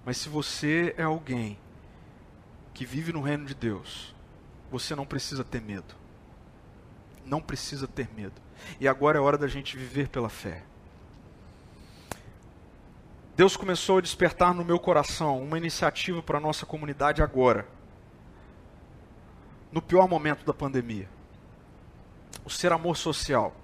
Mas 0.06 0.18
se 0.18 0.30
você 0.30 0.96
é 0.98 1.04
alguém 1.04 1.60
que 2.74 2.86
vive 2.86 3.14
no 3.14 3.22
reino 3.22 3.46
de 3.46 3.54
Deus, 3.54 4.12
você 4.74 4.95
não 4.95 5.05
precisa 5.05 5.43
ter 5.43 5.61
medo. 5.61 5.93
Não 7.24 7.39
precisa 7.39 7.88
ter 7.88 8.09
medo. 8.15 8.41
E 8.80 8.88
agora 8.88 9.19
é 9.19 9.21
hora 9.21 9.38
da 9.38 9.47
gente 9.47 9.78
viver 9.78 10.09
pela 10.09 10.30
fé. 10.30 10.63
Deus 13.36 13.55
começou 13.55 13.99
a 13.99 14.01
despertar 14.01 14.51
no 14.51 14.65
meu 14.65 14.80
coração 14.80 15.39
uma 15.39 15.59
iniciativa 15.59 16.24
para 16.24 16.39
a 16.39 16.41
nossa 16.41 16.65
comunidade 16.65 17.21
agora. 17.21 17.67
No 19.71 19.80
pior 19.80 20.07
momento 20.07 20.43
da 20.43 20.55
pandemia. 20.55 21.07
O 22.43 22.49
ser 22.49 22.71
amor 22.71 22.97
social. 22.97 23.55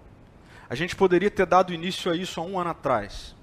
A 0.69 0.75
gente 0.75 0.95
poderia 0.95 1.31
ter 1.31 1.47
dado 1.47 1.73
início 1.73 2.11
a 2.11 2.15
isso 2.15 2.39
há 2.39 2.43
um 2.43 2.59
ano 2.59 2.69
atrás. 2.69 3.35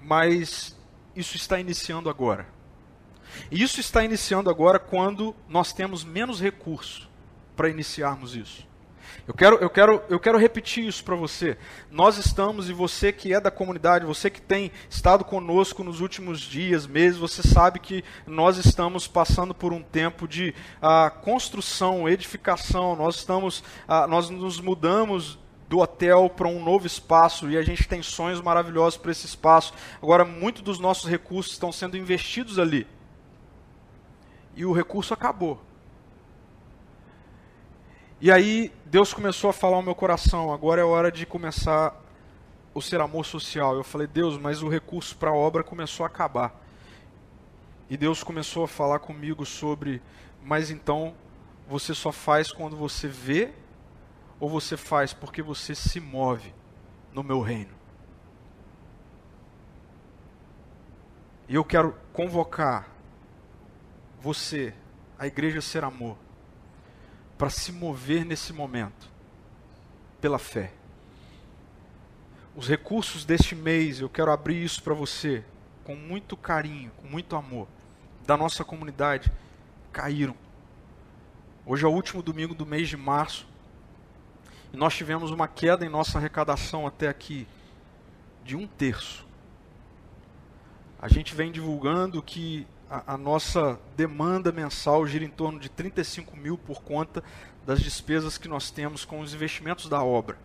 Mas 0.00 0.78
isso 1.16 1.34
está 1.34 1.58
iniciando 1.58 2.08
agora. 2.08 2.53
Isso 3.50 3.80
está 3.80 4.04
iniciando 4.04 4.50
agora 4.50 4.78
quando 4.78 5.34
nós 5.48 5.72
temos 5.72 6.04
menos 6.04 6.40
recurso 6.40 7.08
para 7.56 7.68
iniciarmos 7.68 8.34
isso. 8.34 8.66
Eu 9.26 9.32
quero, 9.32 9.56
eu 9.56 9.70
quero, 9.70 10.02
eu 10.10 10.20
quero 10.20 10.38
repetir 10.38 10.86
isso 10.86 11.02
para 11.02 11.14
você. 11.14 11.56
Nós 11.90 12.18
estamos, 12.18 12.68
e 12.68 12.72
você 12.72 13.10
que 13.10 13.32
é 13.32 13.40
da 13.40 13.50
comunidade, 13.50 14.04
você 14.04 14.28
que 14.28 14.40
tem 14.40 14.70
estado 14.90 15.24
conosco 15.24 15.82
nos 15.82 16.00
últimos 16.00 16.40
dias, 16.40 16.86
meses, 16.86 17.18
você 17.18 17.42
sabe 17.42 17.78
que 17.78 18.04
nós 18.26 18.58
estamos 18.58 19.06
passando 19.06 19.54
por 19.54 19.72
um 19.72 19.82
tempo 19.82 20.28
de 20.28 20.54
ah, 20.80 21.10
construção, 21.10 22.08
edificação. 22.08 22.96
Nós 22.96 23.16
estamos, 23.16 23.64
ah, 23.88 24.06
nós 24.06 24.28
nos 24.28 24.60
mudamos 24.60 25.38
do 25.68 25.78
hotel 25.78 26.28
para 26.28 26.46
um 26.46 26.62
novo 26.62 26.86
espaço 26.86 27.50
e 27.50 27.56
a 27.56 27.62
gente 27.62 27.88
tem 27.88 28.02
sonhos 28.02 28.42
maravilhosos 28.42 28.98
para 28.98 29.10
esse 29.10 29.26
espaço. 29.26 29.72
Agora, 30.02 30.24
muitos 30.24 30.62
dos 30.62 30.78
nossos 30.78 31.08
recursos 31.08 31.52
estão 31.52 31.72
sendo 31.72 31.96
investidos 31.96 32.58
ali. 32.58 32.86
E 34.56 34.64
o 34.64 34.72
recurso 34.72 35.12
acabou. 35.12 35.60
E 38.20 38.30
aí 38.30 38.72
Deus 38.86 39.12
começou 39.12 39.50
a 39.50 39.52
falar 39.52 39.76
ao 39.76 39.82
meu 39.82 39.94
coração, 39.94 40.52
agora 40.52 40.80
é 40.80 40.84
hora 40.84 41.10
de 41.10 41.26
começar 41.26 41.94
o 42.72 42.80
ser 42.80 43.00
amor 43.00 43.24
social. 43.24 43.76
Eu 43.76 43.84
falei, 43.84 44.06
Deus, 44.06 44.38
mas 44.38 44.62
o 44.62 44.68
recurso 44.68 45.16
para 45.16 45.30
a 45.30 45.34
obra 45.34 45.62
começou 45.62 46.04
a 46.04 46.06
acabar. 46.06 46.60
E 47.88 47.96
Deus 47.96 48.22
começou 48.22 48.64
a 48.64 48.68
falar 48.68 48.98
comigo 48.98 49.44
sobre, 49.44 50.00
mas 50.42 50.70
então 50.70 51.14
você 51.68 51.94
só 51.94 52.10
faz 52.10 52.50
quando 52.50 52.76
você 52.76 53.08
vê 53.08 53.52
ou 54.40 54.48
você 54.48 54.76
faz 54.76 55.12
porque 55.12 55.42
você 55.42 55.74
se 55.74 56.00
move 56.00 56.52
no 57.12 57.22
meu 57.22 57.40
reino? 57.40 57.74
E 61.48 61.54
eu 61.54 61.64
quero 61.64 61.94
convocar 62.12 62.88
você, 64.24 64.72
a 65.18 65.26
igreja 65.26 65.60
Ser 65.60 65.84
Amor, 65.84 66.16
para 67.36 67.50
se 67.50 67.70
mover 67.70 68.24
nesse 68.24 68.54
momento 68.54 69.10
pela 70.18 70.38
fé. 70.38 70.72
Os 72.56 72.66
recursos 72.66 73.26
deste 73.26 73.54
mês, 73.54 74.00
eu 74.00 74.08
quero 74.08 74.32
abrir 74.32 74.64
isso 74.64 74.82
para 74.82 74.94
você 74.94 75.44
com 75.84 75.94
muito 75.94 76.38
carinho, 76.38 76.90
com 76.96 77.06
muito 77.06 77.36
amor, 77.36 77.68
da 78.26 78.34
nossa 78.34 78.64
comunidade, 78.64 79.30
caíram. 79.92 80.34
Hoje 81.66 81.84
é 81.84 81.88
o 81.88 81.92
último 81.92 82.22
domingo 82.22 82.54
do 82.54 82.64
mês 82.64 82.88
de 82.88 82.96
março 82.96 83.46
e 84.72 84.76
nós 84.78 84.96
tivemos 84.96 85.30
uma 85.32 85.46
queda 85.46 85.84
em 85.84 85.90
nossa 85.90 86.16
arrecadação 86.16 86.86
até 86.86 87.08
aqui 87.08 87.46
de 88.42 88.56
um 88.56 88.66
terço. 88.66 89.26
A 90.98 91.08
gente 91.08 91.34
vem 91.34 91.52
divulgando 91.52 92.22
que 92.22 92.66
a, 93.06 93.16
nossa 93.16 93.78
demanda 93.96 94.52
mensal 94.52 95.06
gira 95.06 95.24
em 95.24 95.30
torno 95.30 95.58
de 95.58 95.68
35 95.68 96.36
mil 96.36 96.56
por 96.56 96.82
conta 96.82 97.24
das 97.66 97.80
despesas 97.80 98.38
que 98.38 98.46
nós 98.46 98.70
temos 98.70 99.04
com 99.04 99.20
os 99.20 99.34
investimentos 99.34 99.88
da 99.88 100.02
obra. 100.02 100.38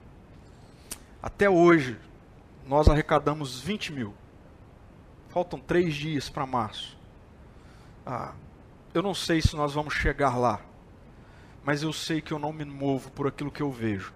Até 1.22 1.50
hoje, 1.50 2.00
nós 2.66 2.88
arrecadamos 2.88 3.60
20 3.60 3.92
mil. 3.92 4.14
Faltam 5.28 5.60
três 5.60 5.94
dias 5.94 6.30
para 6.30 6.46
março. 6.46 6.98
Ah, 8.06 8.34
eu 8.94 9.04
não 9.04 9.14
sei 9.14 9.42
se 9.42 9.56
nós 9.56 9.74
vamos 9.74 9.94
chegar 9.94 10.36
lá, 10.36 10.62
mas 11.64 11.84
eu 11.84 11.94
sei 11.94 12.22
que 12.22 12.32
eu 12.32 12.40
não 12.40 12.52
me 12.52 12.66
movo 12.66 13.12
por 13.12 13.28
aquilo 13.28 13.52
que 13.52 13.62
eu 13.62 13.72
vejo, 13.72 14.14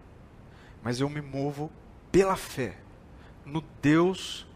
mas 0.81 0.99
eu 0.99 1.09
me 1.09 1.21
movo 1.21 1.71
pela 2.11 2.35
fé 2.35 2.77
no 3.45 3.61
Deus 3.81 4.47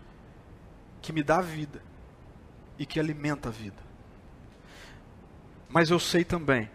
que 1.01 1.13
me 1.13 1.21
dá 1.21 1.41
vida 1.41 1.86
e 2.77 2.85
que 2.85 2.99
alimenta 2.99 3.49
a 3.49 3.51
vida. 3.51 3.81
Mas 5.69 5.89
eu 5.89 5.99
sei 5.99 6.23
também 6.23 6.69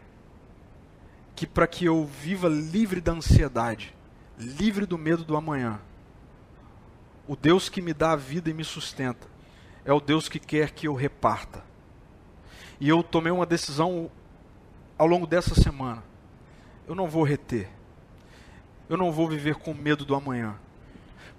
que 1.34 1.46
para 1.46 1.66
que 1.66 1.84
eu 1.84 2.05
viva 2.05 2.48
livre 2.48 3.00
da 3.00 3.12
ansiedade, 3.12 3.94
livre 4.38 4.86
do 4.86 4.98
medo 4.98 5.24
do 5.24 5.36
amanhã, 5.36 5.80
o 7.26 7.36
Deus 7.36 7.68
que 7.68 7.80
me 7.80 7.94
dá 7.94 8.12
a 8.12 8.16
vida 8.16 8.50
e 8.50 8.55
me 8.55 8.64
sustenta 8.64 9.26
é 9.84 9.92
o 9.92 10.00
Deus 10.00 10.28
que 10.28 10.38
quer 10.38 10.70
que 10.70 10.86
eu 10.86 10.94
reparta. 10.94 11.64
E 12.80 12.88
eu 12.88 13.03
tomei 13.03 13.32
uma 13.32 13.46
decisão 13.46 14.11
ao 14.98 15.07
longo 15.07 15.26
dessa 15.26 15.55
semana. 15.55 16.03
Eu 16.86 16.94
não 16.94 17.09
vou 17.09 17.22
reter. 17.22 17.68
Eu 18.88 18.96
não 18.96 19.12
vou 19.12 19.28
viver 19.28 19.57
com 19.57 19.72
medo 19.72 20.05
do 20.05 20.14
amanhã. 20.14 20.57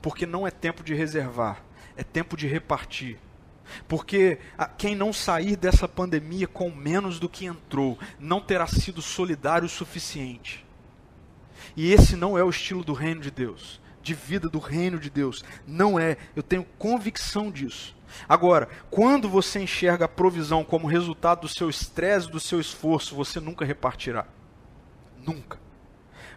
Porque 0.02 0.26
não 0.26 0.48
é 0.48 0.52
tempo 0.52 0.84
de 0.84 0.94
reservar, 0.94 1.64
é 1.96 2.04
tempo 2.04 2.36
de 2.36 2.48
repartir. 2.48 3.20
Porque 3.88 4.40
quem 4.78 4.96
não 4.96 5.14
sair 5.14 5.56
dessa 5.56 5.88
pandemia 5.88 6.48
com 6.48 6.70
menos 6.70 7.20
do 7.20 7.30
que 7.30 7.46
entrou, 7.46 7.98
não 8.20 8.40
terá 8.40 8.68
sido 8.68 9.02
solidário 9.02 9.66
o 9.66 9.70
suficiente. 9.70 10.66
E 11.76 11.92
esse 11.92 12.16
não 12.16 12.38
é 12.38 12.44
o 12.44 12.50
estilo 12.50 12.84
do 12.84 12.94
reino 12.94 13.22
de 13.22 13.32
Deus, 13.32 13.82
de 14.02 14.14
vida 14.14 14.48
do 14.48 14.60
reino 14.60 15.00
de 15.00 15.10
Deus. 15.10 15.44
Não 15.66 16.00
é, 16.00 16.18
eu 16.36 16.44
tenho 16.44 16.66
convicção 16.78 17.50
disso. 17.50 17.96
Agora, 18.30 18.70
quando 18.92 19.28
você 19.28 19.60
enxerga 19.60 20.06
a 20.06 20.10
provisão 20.10 20.64
como 20.64 20.88
resultado 20.88 21.42
do 21.42 21.48
seu 21.48 21.70
estresse, 21.70 22.30
do 22.30 22.40
seu 22.40 22.60
esforço, 22.60 23.16
você 23.16 23.40
nunca 23.40 23.66
repartirá. 23.66 24.28
Nunca. 25.26 25.63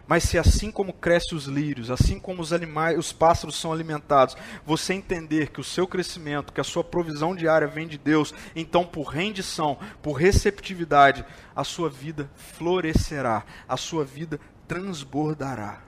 Mas 0.07 0.23
se 0.23 0.37
assim 0.37 0.71
como 0.71 0.93
crescem 0.93 1.37
os 1.37 1.45
lírios, 1.45 1.91
assim 1.91 2.17
como 2.17 2.41
os 2.41 2.53
animais, 2.53 2.97
os 2.97 3.11
pássaros 3.11 3.59
são 3.59 3.73
alimentados, 3.73 4.37
você 4.65 4.93
entender 4.93 5.49
que 5.49 5.59
o 5.59 5.63
seu 5.63 5.85
crescimento, 5.85 6.53
que 6.53 6.61
a 6.61 6.63
sua 6.63 6.83
provisão 6.83 7.35
diária 7.35 7.67
vem 7.67 7.87
de 7.87 7.97
Deus, 7.97 8.33
então 8.55 8.85
por 8.85 9.03
rendição, 9.03 9.77
por 10.01 10.13
receptividade, 10.13 11.25
a 11.53 11.63
sua 11.65 11.89
vida 11.89 12.31
florescerá, 12.35 13.43
a 13.67 13.75
sua 13.75 14.05
vida 14.05 14.39
transbordará. 14.65 15.81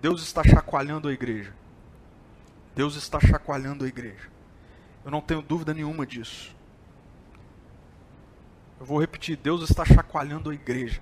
Deus 0.00 0.22
está 0.22 0.44
chacoalhando 0.44 1.08
a 1.08 1.12
igreja. 1.12 1.52
Deus 2.74 2.96
está 2.96 3.20
chacoalhando 3.20 3.84
a 3.84 3.88
igreja. 3.88 4.30
Eu 5.04 5.10
não 5.10 5.20
tenho 5.20 5.42
dúvida 5.42 5.74
nenhuma 5.74 6.06
disso. 6.06 6.54
Eu 8.78 8.86
vou 8.86 9.00
repetir: 9.00 9.36
Deus 9.36 9.68
está 9.68 9.84
chacoalhando 9.84 10.50
a 10.50 10.54
igreja. 10.54 11.00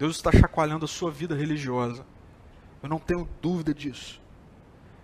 Deus 0.00 0.16
está 0.16 0.32
chacoalhando 0.32 0.86
a 0.86 0.88
sua 0.88 1.10
vida 1.10 1.34
religiosa. 1.34 2.06
Eu 2.82 2.88
não 2.88 2.98
tenho 2.98 3.28
dúvida 3.42 3.74
disso. 3.74 4.18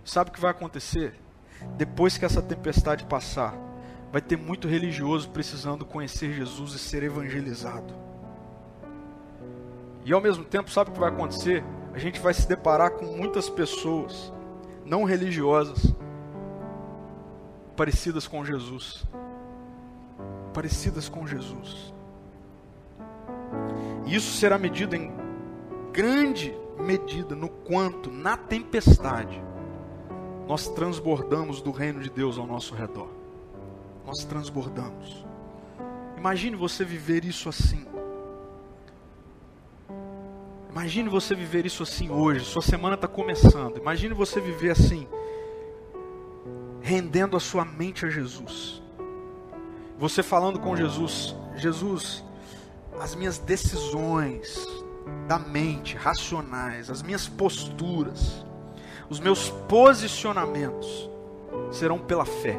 Sabe 0.03 0.31
o 0.31 0.33
que 0.33 0.41
vai 0.41 0.51
acontecer? 0.51 1.21
Depois 1.77 2.17
que 2.17 2.25
essa 2.25 2.41
tempestade 2.41 3.05
passar, 3.05 3.55
vai 4.11 4.23
ter 4.23 4.39
muito 4.39 4.67
religioso 4.67 5.29
precisando 5.29 5.85
conhecer 5.85 6.33
Jesus 6.33 6.73
e 6.73 6.79
ser 6.79 7.03
evangelizado. 7.03 7.93
E 10.03 10.15
ao 10.15 10.21
mesmo 10.23 10.45
tempo, 10.45 10.71
sabe 10.71 10.89
o 10.89 10.95
que 10.95 11.01
vai 11.01 11.11
acontecer? 11.11 11.63
A 11.93 11.99
gente 11.99 12.19
vai 12.19 12.33
se 12.33 12.49
deparar 12.49 12.93
com 12.93 13.05
muitas 13.05 13.51
pessoas 13.51 14.33
não 14.83 15.05
religiosas 15.05 15.95
parecidas 17.77 18.27
com 18.27 18.43
Jesus. 18.43 19.05
Parecidas 20.55 21.07
com 21.07 21.27
Jesus. 21.27 21.95
Isso 24.07 24.33
será 24.39 24.57
medido 24.57 24.95
em 24.95 25.13
grande 25.93 26.57
medida 26.79 27.35
no 27.35 27.49
quanto, 27.49 28.11
na 28.11 28.37
tempestade, 28.37 29.43
nós 30.47 30.69
transbordamos 30.69 31.61
do 31.61 31.73
reino 31.73 32.01
de 32.01 32.09
Deus 32.09 32.39
ao 32.39 32.47
nosso 32.47 32.75
redor. 32.75 33.09
Nós 34.07 34.25
transbordamos. 34.25 35.27
Imagine 36.17 36.57
você 36.57 36.85
viver 36.85 37.25
isso 37.25 37.49
assim. 37.49 37.85
Imagine 40.71 41.09
você 41.09 41.35
viver 41.35 41.67
isso 41.67 41.83
assim 41.83 42.11
hoje. 42.11 42.45
Sua 42.45 42.63
semana 42.63 42.95
está 42.95 43.09
começando. 43.09 43.79
Imagine 43.79 44.15
você 44.15 44.41
viver 44.41 44.71
assim, 44.71 45.09
rendendo 46.81 47.37
a 47.37 47.41
sua 47.41 47.65
mente 47.65 48.07
a 48.07 48.11
Jesus. 48.11 48.83
Você 49.99 50.23
falando 50.23 50.61
com 50.61 50.77
Jesus: 50.77 51.35
Jesus, 51.57 52.23
as 53.01 53.15
minhas 53.15 53.39
decisões 53.39 54.67
da 55.27 55.39
mente, 55.39 55.97
racionais, 55.97 56.91
as 56.91 57.03
minhas 57.03 57.29
posturas, 57.29 58.45
os 59.09 59.21
meus 59.21 59.51
posicionamentos 59.69 61.11
serão 61.71 61.99
pela 61.99 62.25
fé 62.25 62.59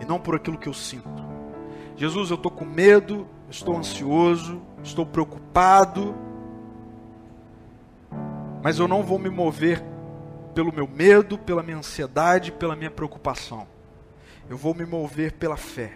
e 0.00 0.04
não 0.04 0.18
por 0.18 0.34
aquilo 0.34 0.58
que 0.58 0.68
eu 0.68 0.74
sinto. 0.74 1.22
Jesus, 1.96 2.30
eu 2.30 2.36
estou 2.36 2.50
com 2.50 2.64
medo, 2.64 3.26
estou 3.48 3.76
ansioso, 3.76 4.60
estou 4.82 5.06
preocupado, 5.06 6.14
mas 8.62 8.78
eu 8.78 8.88
não 8.88 9.02
vou 9.02 9.18
me 9.18 9.30
mover 9.30 9.82
pelo 10.54 10.72
meu 10.72 10.86
medo, 10.86 11.38
pela 11.38 11.62
minha 11.62 11.78
ansiedade, 11.78 12.52
pela 12.52 12.76
minha 12.76 12.90
preocupação. 12.90 13.66
Eu 14.48 14.56
vou 14.56 14.74
me 14.74 14.84
mover 14.84 15.32
pela 15.32 15.56
fé. 15.56 15.92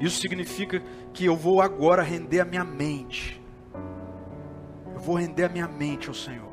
Isso 0.00 0.20
significa 0.20 0.82
que 1.16 1.24
eu 1.24 1.34
vou 1.34 1.62
agora 1.62 2.02
render 2.02 2.40
a 2.40 2.44
minha 2.44 2.62
mente. 2.62 3.40
Eu 4.94 5.00
vou 5.00 5.16
render 5.16 5.44
a 5.44 5.48
minha 5.48 5.66
mente 5.66 6.08
ao 6.08 6.14
Senhor. 6.14 6.52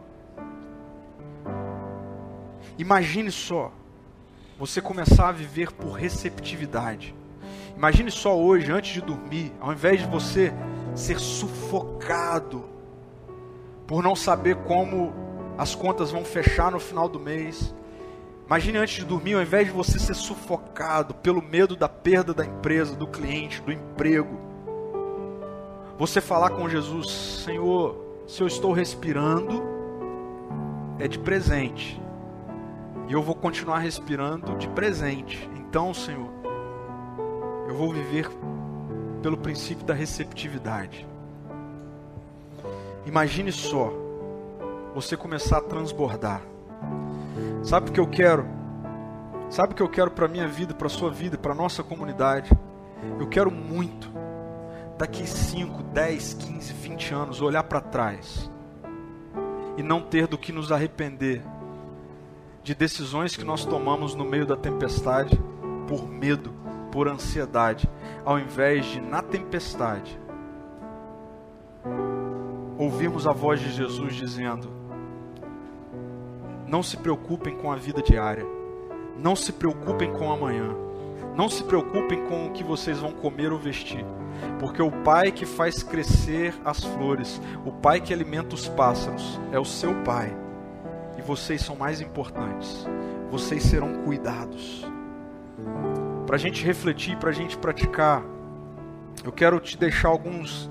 Imagine 2.78 3.30
só, 3.30 3.74
você 4.57 4.80
começar 4.80 5.28
a 5.28 5.32
viver 5.34 5.70
por 5.74 5.91
receptividade. 5.91 7.14
Imagine 7.76 8.09
só 8.09 8.39
hoje, 8.39 8.72
antes 8.72 8.93
de 8.93 9.01
dormir, 9.01 9.51
ao 9.59 9.74
invés 9.74 9.99
de 9.99 10.07
você 10.07 10.53
ser 10.95 11.20
sufocado 11.20 12.64
por 13.86 14.01
não 14.01 14.16
saber 14.16 14.55
como 14.64 15.14
as 15.57 15.76
contas 15.76 16.09
vão 16.09 16.24
fechar 16.24 16.72
no 16.72 16.80
final 16.80 17.09
do 17.09 17.20
mês. 17.20 17.76
Imagine 18.45 18.78
antes 18.78 18.95
de 18.95 19.03
dormir, 19.03 19.34
ao 19.34 19.41
invés 19.41 19.68
de 19.68 19.74
você 19.74 19.99
ser 19.99 20.14
sufocado 20.14 21.14
pelo 21.16 21.41
medo 21.41 21.76
da 21.76 21.89
perda 21.89 22.34
da 22.34 22.45
empresa, 22.45 22.95
do 22.95 23.07
cliente, 23.07 23.61
do 23.61 23.70
emprego, 23.74 24.53
você 25.98 26.20
falar 26.22 26.52
com 26.52 26.68
Jesus: 26.68 27.12
Senhor, 27.44 27.96
se 28.28 28.41
eu 28.41 28.48
estou 28.48 28.74
respirando, 28.74 29.64
é 31.00 31.08
de 31.08 31.20
presente, 31.20 32.02
e 33.08 33.14
eu 33.14 33.22
vou 33.22 33.36
continuar 33.36 33.80
respirando 33.80 34.56
de 34.56 34.68
presente. 34.70 35.50
Então, 35.56 35.94
Senhor, 35.94 36.30
eu 37.68 37.76
vou 37.76 37.91
viver 37.91 38.30
pelo 39.22 39.38
princípio 39.38 39.86
da 39.86 39.94
receptividade. 39.94 41.08
Imagine 43.06 43.52
só 43.52 43.91
você 44.94 45.18
começar 45.18 45.58
a 45.58 45.62
transbordar. 45.62 46.41
Sabe 47.64 47.89
o 47.89 47.94
que 47.94 48.00
eu 48.00 48.08
quero? 48.08 48.46
Sabe 49.50 49.74
o 49.74 49.76
que 49.76 49.82
eu 49.82 49.89
quero 49.89 50.12
para 50.12 50.28
minha 50.28 50.48
vida, 50.48 50.74
para 50.74 50.89
sua 50.89 51.10
vida, 51.10 51.38
para 51.38 51.54
nossa 51.56 51.84
comunidade? 51.84 52.52
Eu 53.20 53.28
quero 53.28 53.52
muito 53.52 54.12
daqui 54.98 55.28
5, 55.28 55.84
10, 55.84 56.34
15, 56.34 56.74
20 56.74 57.14
anos 57.14 57.41
olhar 57.41 57.64
para 57.64 57.82
trás 57.82 58.50
e 59.78 59.84
não 59.84 60.02
ter 60.02 60.28
do 60.28 60.38
que 60.38 60.52
nos 60.52 60.72
arrepender 60.72 61.41
de 62.64 62.74
decisões 62.74 63.36
que 63.36 63.44
nós 63.44 63.66
tomamos 63.66 64.16
no 64.16 64.24
meio 64.24 64.46
da 64.46 64.56
tempestade 64.56 65.39
por 65.88 66.08
medo, 66.08 66.54
por 66.91 67.08
ansiedade, 67.08 67.89
ao 68.24 68.39
invés 68.39 68.86
de 68.86 69.02
na 69.02 69.22
tempestade 69.22 70.20
ouvimos 72.78 73.26
a 73.26 73.32
voz 73.32 73.60
de 73.60 73.72
Jesus 73.72 74.16
dizendo: 74.16 74.70
Não 76.68 76.84
se 76.84 76.98
preocupem 76.98 77.56
com 77.56 77.72
a 77.72 77.76
vida 77.76 78.02
diária, 78.02 78.46
não 79.18 79.36
se 79.36 79.52
preocupem 79.54 80.12
com 80.12 80.32
amanhã, 80.32 80.76
não 81.36 81.50
se 81.50 81.64
preocupem 81.64 82.26
com 82.26 82.48
o 82.48 82.52
que 82.52 82.64
vocês 82.64 83.00
vão 83.00 83.12
comer 83.12 83.52
ou 83.52 83.60
vestir, 83.60 84.06
porque 84.60 84.82
o 84.82 84.91
Pai 84.91 85.32
que 85.32 85.46
faz 85.46 85.84
crescer 85.84 86.54
as 86.64 86.84
flores, 86.84 87.41
o 87.66 87.72
Pai 87.72 88.00
que 88.02 88.14
alimenta 88.14 88.56
os 88.56 88.68
pássaros, 88.68 89.39
é 89.52 89.60
o 89.60 89.66
seu 89.66 89.94
Pai, 90.04 90.36
e 91.18 91.22
vocês 91.22 91.62
são 91.62 91.76
mais 91.76 92.02
importantes, 92.02 92.88
vocês 93.30 93.64
serão 93.64 94.04
cuidados. 94.04 94.86
Para 96.26 96.36
a 96.36 96.39
gente 96.39 96.64
refletir, 96.66 97.18
para 97.18 97.30
a 97.30 97.34
gente 97.34 97.58
praticar, 97.58 98.24
eu 99.24 99.32
quero 99.32 99.60
te 99.60 99.78
deixar 99.78 100.10
alguns 100.10 100.70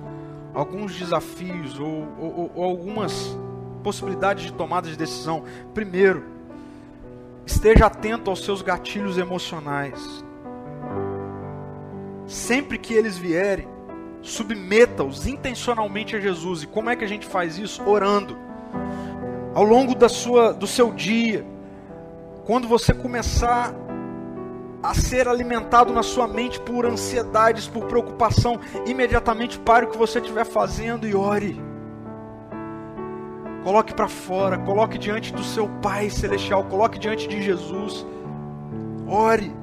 alguns 0.54 0.94
desafios 0.94 1.78
ou, 1.78 2.06
ou, 2.18 2.52
ou 2.54 2.64
algumas 2.64 3.36
possibilidades 3.82 4.44
de 4.44 4.52
tomada 4.52 4.88
de 4.88 4.96
decisão. 4.96 5.44
Primeiro, 5.74 6.24
esteja 7.46 7.86
atento 7.86 8.30
aos 8.30 8.44
seus 8.44 8.62
gatilhos 8.62 9.18
emocionais. 9.18 10.24
Sempre 12.32 12.78
que 12.78 12.94
eles 12.94 13.18
vierem, 13.18 13.68
submeta-os 14.22 15.26
intencionalmente 15.26 16.16
a 16.16 16.20
Jesus. 16.20 16.62
E 16.62 16.66
como 16.66 16.88
é 16.88 16.96
que 16.96 17.04
a 17.04 17.06
gente 17.06 17.26
faz 17.26 17.58
isso? 17.58 17.86
Orando. 17.86 18.38
Ao 19.52 19.62
longo 19.62 19.94
da 19.94 20.08
sua, 20.08 20.50
do 20.50 20.66
seu 20.66 20.90
dia, 20.92 21.44
quando 22.46 22.66
você 22.66 22.94
começar 22.94 23.74
a 24.82 24.94
ser 24.94 25.28
alimentado 25.28 25.92
na 25.92 26.02
sua 26.02 26.26
mente 26.26 26.58
por 26.58 26.86
ansiedades, 26.86 27.68
por 27.68 27.84
preocupação, 27.84 28.58
imediatamente 28.86 29.58
pare 29.58 29.84
o 29.84 29.90
que 29.90 29.98
você 29.98 30.18
estiver 30.18 30.46
fazendo 30.46 31.06
e 31.06 31.14
ore. 31.14 31.60
Coloque 33.62 33.92
para 33.92 34.08
fora, 34.08 34.56
coloque 34.56 34.96
diante 34.96 35.34
do 35.34 35.44
seu 35.44 35.68
Pai 35.82 36.08
celestial, 36.08 36.64
coloque 36.64 36.98
diante 36.98 37.28
de 37.28 37.42
Jesus. 37.42 38.06
Ore. 39.06 39.61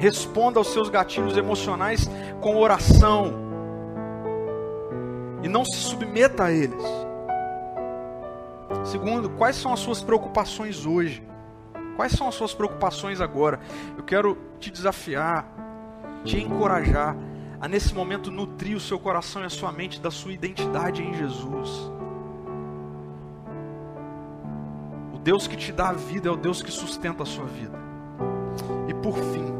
Responda 0.00 0.58
aos 0.58 0.72
seus 0.72 0.88
gatilhos 0.88 1.36
emocionais 1.36 2.10
com 2.40 2.56
oração. 2.56 3.34
E 5.42 5.48
não 5.48 5.62
se 5.62 5.76
submeta 5.76 6.44
a 6.44 6.50
eles. 6.50 6.82
Segundo, 8.82 9.28
quais 9.28 9.56
são 9.56 9.74
as 9.74 9.80
suas 9.80 10.02
preocupações 10.02 10.86
hoje? 10.86 11.22
Quais 11.96 12.12
são 12.12 12.26
as 12.26 12.34
suas 12.34 12.54
preocupações 12.54 13.20
agora? 13.20 13.60
Eu 13.94 14.02
quero 14.02 14.38
te 14.58 14.70
desafiar, 14.70 15.46
te 16.24 16.38
encorajar 16.38 17.14
a 17.60 17.68
nesse 17.68 17.94
momento 17.94 18.30
nutrir 18.30 18.74
o 18.74 18.80
seu 18.80 18.98
coração 18.98 19.42
e 19.42 19.44
a 19.44 19.50
sua 19.50 19.70
mente 19.70 20.00
da 20.00 20.10
sua 20.10 20.32
identidade 20.32 21.02
em 21.02 21.12
Jesus. 21.12 21.92
O 25.12 25.18
Deus 25.18 25.46
que 25.46 25.58
te 25.58 25.72
dá 25.72 25.90
a 25.90 25.92
vida 25.92 26.30
é 26.30 26.32
o 26.32 26.36
Deus 26.36 26.62
que 26.62 26.70
sustenta 26.70 27.22
a 27.22 27.26
sua 27.26 27.44
vida. 27.44 27.78
E 28.88 28.94
por 28.94 29.14
fim, 29.14 29.59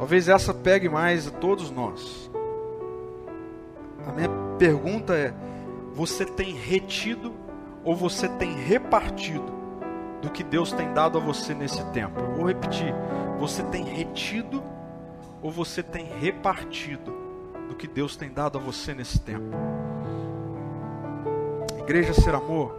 talvez 0.00 0.30
essa 0.30 0.54
pegue 0.54 0.88
mais 0.88 1.26
a 1.26 1.30
todos 1.30 1.70
nós. 1.70 2.30
A 4.06 4.12
minha 4.12 4.30
pergunta 4.58 5.14
é: 5.14 5.34
você 5.92 6.24
tem 6.24 6.54
retido 6.54 7.34
ou 7.84 7.94
você 7.94 8.26
tem 8.26 8.54
repartido 8.54 9.60
do 10.22 10.30
que 10.30 10.42
Deus 10.42 10.72
tem 10.72 10.90
dado 10.94 11.18
a 11.18 11.20
você 11.20 11.52
nesse 11.52 11.84
tempo. 11.90 12.18
vou 12.34 12.46
repetir: 12.46 12.94
você 13.38 13.62
tem 13.64 13.84
retido 13.84 14.62
ou 15.42 15.50
você 15.50 15.82
tem 15.82 16.06
repartido 16.06 17.14
do 17.68 17.74
que 17.74 17.86
Deus 17.86 18.16
tem 18.16 18.32
dado 18.32 18.56
a 18.56 18.60
você 18.60 18.94
nesse 18.94 19.20
tempo? 19.20 19.54
Igreja 21.78 22.14
Ser 22.14 22.34
Amor, 22.34 22.74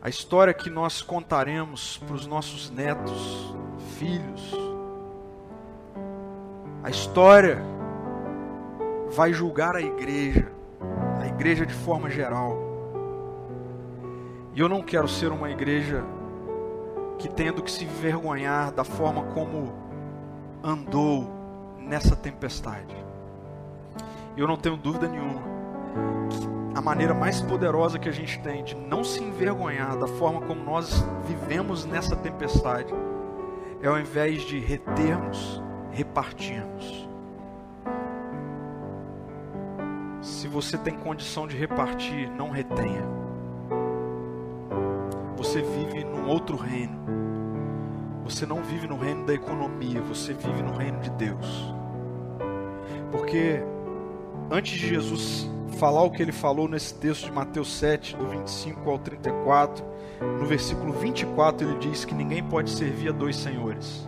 a 0.00 0.08
história 0.08 0.54
que 0.54 0.70
nós 0.70 1.02
contaremos 1.02 1.98
para 1.98 2.14
os 2.14 2.26
nossos 2.26 2.70
netos, 2.70 3.54
filhos, 3.98 4.69
a 6.82 6.90
história 6.90 7.62
vai 9.10 9.32
julgar 9.32 9.76
a 9.76 9.82
igreja, 9.82 10.50
a 11.20 11.26
igreja 11.26 11.66
de 11.66 11.74
forma 11.74 12.08
geral. 12.08 12.56
E 14.54 14.60
eu 14.60 14.68
não 14.68 14.82
quero 14.82 15.08
ser 15.08 15.30
uma 15.30 15.50
igreja 15.50 16.04
que 17.18 17.28
tendo 17.28 17.62
que 17.62 17.70
se 17.70 17.84
envergonhar 17.84 18.72
da 18.72 18.82
forma 18.82 19.24
como 19.34 19.72
andou 20.62 21.28
nessa 21.78 22.16
tempestade. 22.16 22.96
Eu 24.36 24.46
não 24.46 24.56
tenho 24.56 24.76
dúvida 24.76 25.06
nenhuma 25.06 25.42
que 26.30 26.78
a 26.78 26.80
maneira 26.80 27.12
mais 27.12 27.40
poderosa 27.40 27.98
que 27.98 28.08
a 28.08 28.12
gente 28.12 28.40
tem 28.40 28.64
de 28.64 28.74
não 28.74 29.04
se 29.04 29.22
envergonhar 29.22 29.98
da 29.98 30.06
forma 30.06 30.40
como 30.42 30.62
nós 30.62 31.04
vivemos 31.26 31.84
nessa 31.84 32.16
tempestade 32.16 32.94
é 33.82 33.88
ao 33.88 33.98
invés 33.98 34.42
de 34.42 34.58
retermos, 34.58 35.62
repartirmos. 35.92 37.08
Se 40.22 40.46
você 40.48 40.76
tem 40.78 40.94
condição 40.94 41.46
de 41.46 41.56
repartir, 41.56 42.30
não 42.30 42.50
retenha 42.50 43.20
você 45.40 45.62
vive 45.62 46.04
num 46.04 46.28
outro 46.28 46.54
reino. 46.54 47.00
Você 48.24 48.44
não 48.44 48.62
vive 48.62 48.86
no 48.86 48.98
reino 48.98 49.24
da 49.24 49.32
economia, 49.32 50.02
você 50.02 50.34
vive 50.34 50.62
no 50.62 50.76
reino 50.76 51.00
de 51.00 51.08
Deus. 51.12 51.74
Porque 53.10 53.62
antes 54.50 54.78
de 54.78 54.86
Jesus 54.86 55.50
falar 55.78 56.02
o 56.02 56.10
que 56.10 56.22
ele 56.22 56.30
falou 56.30 56.68
nesse 56.68 56.92
texto 56.94 57.24
de 57.24 57.32
Mateus 57.32 57.72
7, 57.72 58.16
do 58.16 58.28
25 58.28 58.90
ao 58.90 58.98
34, 58.98 59.82
no 60.38 60.44
versículo 60.44 60.92
24 60.92 61.66
ele 61.66 61.78
diz 61.78 62.04
que 62.04 62.14
ninguém 62.14 62.44
pode 62.44 62.68
servir 62.68 63.08
a 63.08 63.12
dois 63.12 63.34
senhores. 63.34 64.06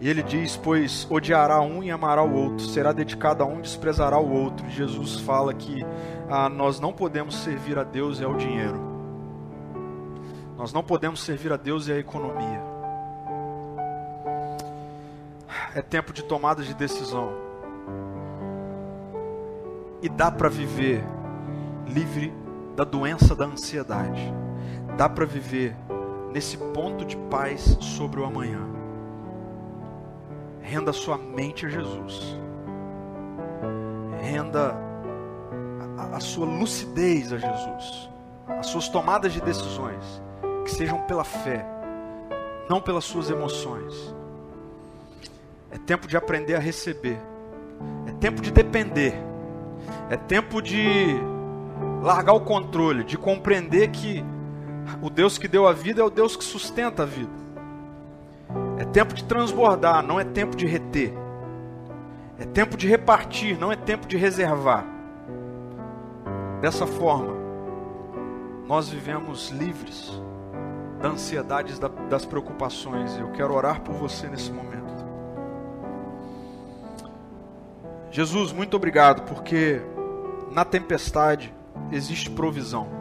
E 0.00 0.08
ele 0.08 0.22
diz: 0.22 0.56
Pois 0.56 1.06
odiará 1.10 1.60
um 1.60 1.82
e 1.82 1.90
amará 1.90 2.22
o 2.22 2.32
outro, 2.32 2.64
será 2.66 2.92
dedicado 2.92 3.42
a 3.42 3.46
um 3.46 3.58
e 3.58 3.62
desprezará 3.62 4.18
o 4.18 4.32
outro. 4.32 4.66
E 4.66 4.70
Jesus 4.70 5.20
fala 5.20 5.52
que 5.52 5.84
ah, 6.28 6.48
nós 6.48 6.78
não 6.78 6.92
podemos 6.92 7.36
servir 7.36 7.78
a 7.78 7.84
Deus 7.84 8.20
e 8.20 8.24
ao 8.24 8.34
dinheiro, 8.34 8.80
nós 10.56 10.72
não 10.72 10.82
podemos 10.82 11.22
servir 11.22 11.52
a 11.52 11.56
Deus 11.56 11.88
e 11.88 11.92
à 11.92 11.98
economia. 11.98 12.62
É 15.74 15.82
tempo 15.82 16.12
de 16.12 16.22
tomada 16.22 16.62
de 16.62 16.74
decisão. 16.74 17.30
E 20.00 20.08
dá 20.08 20.30
para 20.30 20.48
viver 20.48 21.04
livre 21.86 22.32
da 22.76 22.84
doença 22.84 23.34
da 23.34 23.44
ansiedade. 23.44 24.32
Dá 24.96 25.08
para 25.08 25.24
viver 25.24 25.76
nesse 26.32 26.56
ponto 26.56 27.04
de 27.04 27.16
paz 27.16 27.76
sobre 27.80 28.20
o 28.20 28.24
amanhã. 28.24 28.77
Renda 30.68 30.92
sua 30.92 31.16
mente 31.16 31.64
a 31.64 31.68
Jesus. 31.70 32.36
Renda 34.20 34.76
a, 35.96 36.16
a 36.18 36.20
sua 36.20 36.44
lucidez 36.44 37.32
a 37.32 37.38
Jesus. 37.38 38.10
As 38.46 38.66
suas 38.66 38.86
tomadas 38.86 39.32
de 39.32 39.40
decisões 39.40 40.22
que 40.66 40.70
sejam 40.70 41.00
pela 41.06 41.24
fé, 41.24 41.64
não 42.68 42.82
pelas 42.82 43.04
suas 43.04 43.30
emoções. 43.30 44.14
É 45.70 45.78
tempo 45.78 46.06
de 46.06 46.18
aprender 46.18 46.54
a 46.54 46.58
receber. 46.58 47.18
É 48.06 48.12
tempo 48.20 48.42
de 48.42 48.50
depender. 48.50 49.14
É 50.10 50.18
tempo 50.18 50.60
de 50.60 51.16
largar 52.02 52.34
o 52.34 52.42
controle, 52.42 53.04
de 53.04 53.16
compreender 53.16 53.88
que 53.88 54.22
o 55.00 55.08
Deus 55.08 55.38
que 55.38 55.48
deu 55.48 55.66
a 55.66 55.72
vida 55.72 56.02
é 56.02 56.04
o 56.04 56.10
Deus 56.10 56.36
que 56.36 56.44
sustenta 56.44 57.04
a 57.04 57.06
vida. 57.06 57.47
É 58.78 58.84
tempo 58.84 59.14
de 59.14 59.24
transbordar, 59.24 60.02
não 60.02 60.18
é 60.18 60.24
tempo 60.24 60.56
de 60.56 60.66
reter. 60.66 61.12
É 62.38 62.44
tempo 62.44 62.76
de 62.76 62.86
repartir, 62.86 63.58
não 63.58 63.72
é 63.72 63.76
tempo 63.76 64.06
de 64.06 64.16
reservar. 64.16 64.86
Dessa 66.60 66.86
forma, 66.86 67.34
nós 68.66 68.88
vivemos 68.88 69.50
livres 69.50 70.12
da 71.00 71.08
ansiedade 71.08 71.74
das 72.08 72.24
preocupações. 72.24 73.18
Eu 73.18 73.30
quero 73.32 73.54
orar 73.54 73.80
por 73.80 73.94
você 73.94 74.28
nesse 74.28 74.52
momento. 74.52 74.78
Jesus, 78.10 78.52
muito 78.52 78.76
obrigado, 78.76 79.22
porque 79.22 79.80
na 80.50 80.64
tempestade 80.64 81.54
existe 81.92 82.30
provisão. 82.30 82.97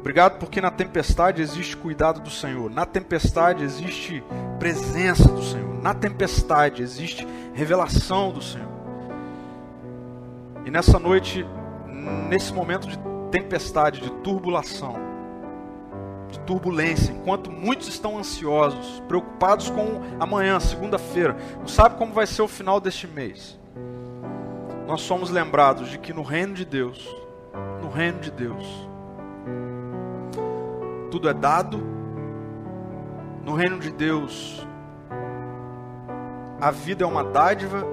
Obrigado 0.00 0.38
porque 0.38 0.60
na 0.60 0.70
tempestade 0.70 1.42
existe 1.42 1.76
cuidado 1.76 2.20
do 2.20 2.30
Senhor. 2.30 2.70
Na 2.70 2.86
tempestade 2.86 3.64
existe 3.64 4.22
presença 4.58 5.28
do 5.28 5.42
Senhor. 5.42 5.82
Na 5.82 5.94
tempestade 5.94 6.82
existe 6.82 7.26
revelação 7.52 8.32
do 8.32 8.40
Senhor. 8.40 8.68
E 10.64 10.70
nessa 10.70 10.98
noite, 10.98 11.44
nesse 12.28 12.52
momento 12.52 12.86
de 12.88 12.98
tempestade, 13.30 14.00
de 14.00 14.10
turbulação, 14.22 14.96
de 16.30 16.38
turbulência, 16.40 17.12
enquanto 17.12 17.50
muitos 17.50 17.88
estão 17.88 18.18
ansiosos, 18.18 19.02
preocupados 19.08 19.70
com 19.70 20.02
amanhã, 20.20 20.60
segunda-feira, 20.60 21.36
não 21.58 21.66
sabe 21.66 21.96
como 21.96 22.12
vai 22.12 22.26
ser 22.26 22.42
o 22.42 22.48
final 22.48 22.80
deste 22.80 23.06
mês 23.06 23.58
nós 24.88 25.02
somos 25.02 25.28
lembrados 25.28 25.90
de 25.90 25.98
que 25.98 26.14
no 26.14 26.22
reino 26.22 26.54
de 26.54 26.64
Deus, 26.64 27.14
no 27.82 27.90
reino 27.90 28.20
de 28.20 28.30
Deus, 28.30 28.87
tudo 31.10 31.28
é 31.28 31.34
dado, 31.34 31.78
no 33.44 33.54
reino 33.54 33.78
de 33.78 33.90
Deus, 33.90 34.66
a 36.60 36.70
vida 36.70 37.04
é 37.04 37.06
uma 37.06 37.24
dádiva 37.24 37.84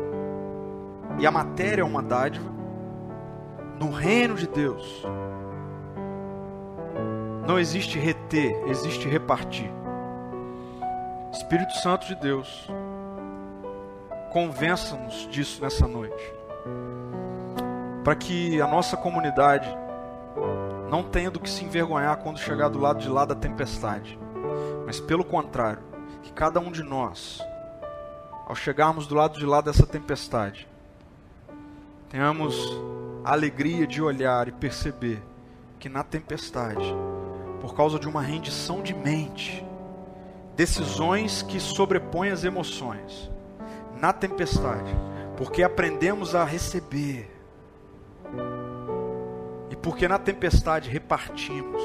e 1.18 1.26
a 1.26 1.32
matéria 1.32 1.82
é 1.82 1.86
uma 1.86 2.02
dádiva. 2.02 2.54
No 3.80 3.92
reino 3.92 4.36
de 4.36 4.48
Deus, 4.48 5.04
não 7.48 7.60
existe 7.60 8.00
reter, 8.00 8.56
existe 8.68 9.08
repartir. 9.08 9.72
Espírito 11.32 11.74
Santo 11.74 12.08
de 12.08 12.16
Deus, 12.16 12.70
convença-nos 14.32 15.28
disso 15.30 15.62
nessa 15.62 15.88
noite 15.88 16.34
para 18.06 18.16
que 18.16 18.62
a 18.62 18.68
nossa 18.68 18.96
comunidade 18.96 19.68
não 20.90 21.04
tenha 21.04 21.32
do 21.32 21.40
que 21.40 21.50
se 21.50 21.64
envergonhar 21.64 22.18
quando 22.18 22.40
chegar 22.40 22.70
do 22.70 22.80
lado 22.80 23.00
de 23.00 23.10
lá 23.10 23.26
da 23.26 23.36
tempestade, 23.36 24.20
mas 24.86 25.00
pelo 25.00 25.24
contrário, 25.24 25.82
que 26.22 26.32
cada 26.32 26.60
um 26.60 26.72
de 26.72 26.84
nós, 26.84 27.40
ao 28.46 28.56
chegarmos 28.56 29.08
do 29.08 29.16
lado 29.16 29.38
de 29.40 29.46
lá 29.46 29.62
dessa 29.62 29.86
tempestade, 29.86 30.68
tenhamos 32.10 32.56
a 33.24 33.32
alegria 33.32 33.88
de 33.88 34.02
olhar 34.02 34.48
e 34.48 34.52
perceber 34.52 35.22
que 35.80 35.90
na 35.90 36.04
tempestade, 36.04 36.96
por 37.60 37.76
causa 37.76 38.00
de 38.00 38.08
uma 38.08 38.22
rendição 38.22 38.82
de 38.82 38.94
mente, 38.94 39.66
decisões 40.56 41.42
que 41.42 41.60
sobrepõem 41.60 42.32
as 42.32 42.44
emoções, 42.44 43.30
na 44.00 44.14
tempestade, 44.14 44.96
porque 45.38 45.64
aprendemos 45.64 46.36
a 46.36 46.44
receber, 46.44 47.32
porque 49.86 50.08
na 50.08 50.18
tempestade 50.18 50.90
repartimos. 50.90 51.80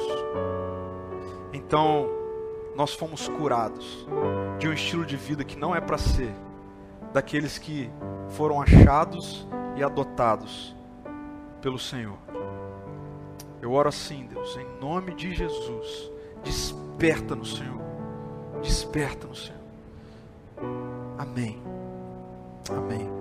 Então, 1.52 2.08
nós 2.74 2.94
fomos 2.94 3.28
curados 3.28 4.08
de 4.58 4.66
um 4.66 4.72
estilo 4.72 5.04
de 5.04 5.18
vida 5.18 5.44
que 5.44 5.54
não 5.54 5.76
é 5.76 5.82
para 5.82 5.98
ser 5.98 6.32
daqueles 7.12 7.58
que 7.58 7.90
foram 8.30 8.62
achados 8.62 9.46
e 9.76 9.84
adotados 9.84 10.74
pelo 11.60 11.78
Senhor. 11.78 12.16
Eu 13.60 13.72
oro 13.72 13.90
assim, 13.90 14.26
Deus, 14.32 14.56
em 14.56 14.80
nome 14.80 15.14
de 15.14 15.34
Jesus. 15.34 16.10
Desperta 16.42 17.36
no 17.36 17.44
Senhor. 17.44 17.82
Desperta 18.62 19.26
no 19.26 19.36
Senhor. 19.36 19.60
Amém. 21.18 21.62
Amém. 22.70 23.19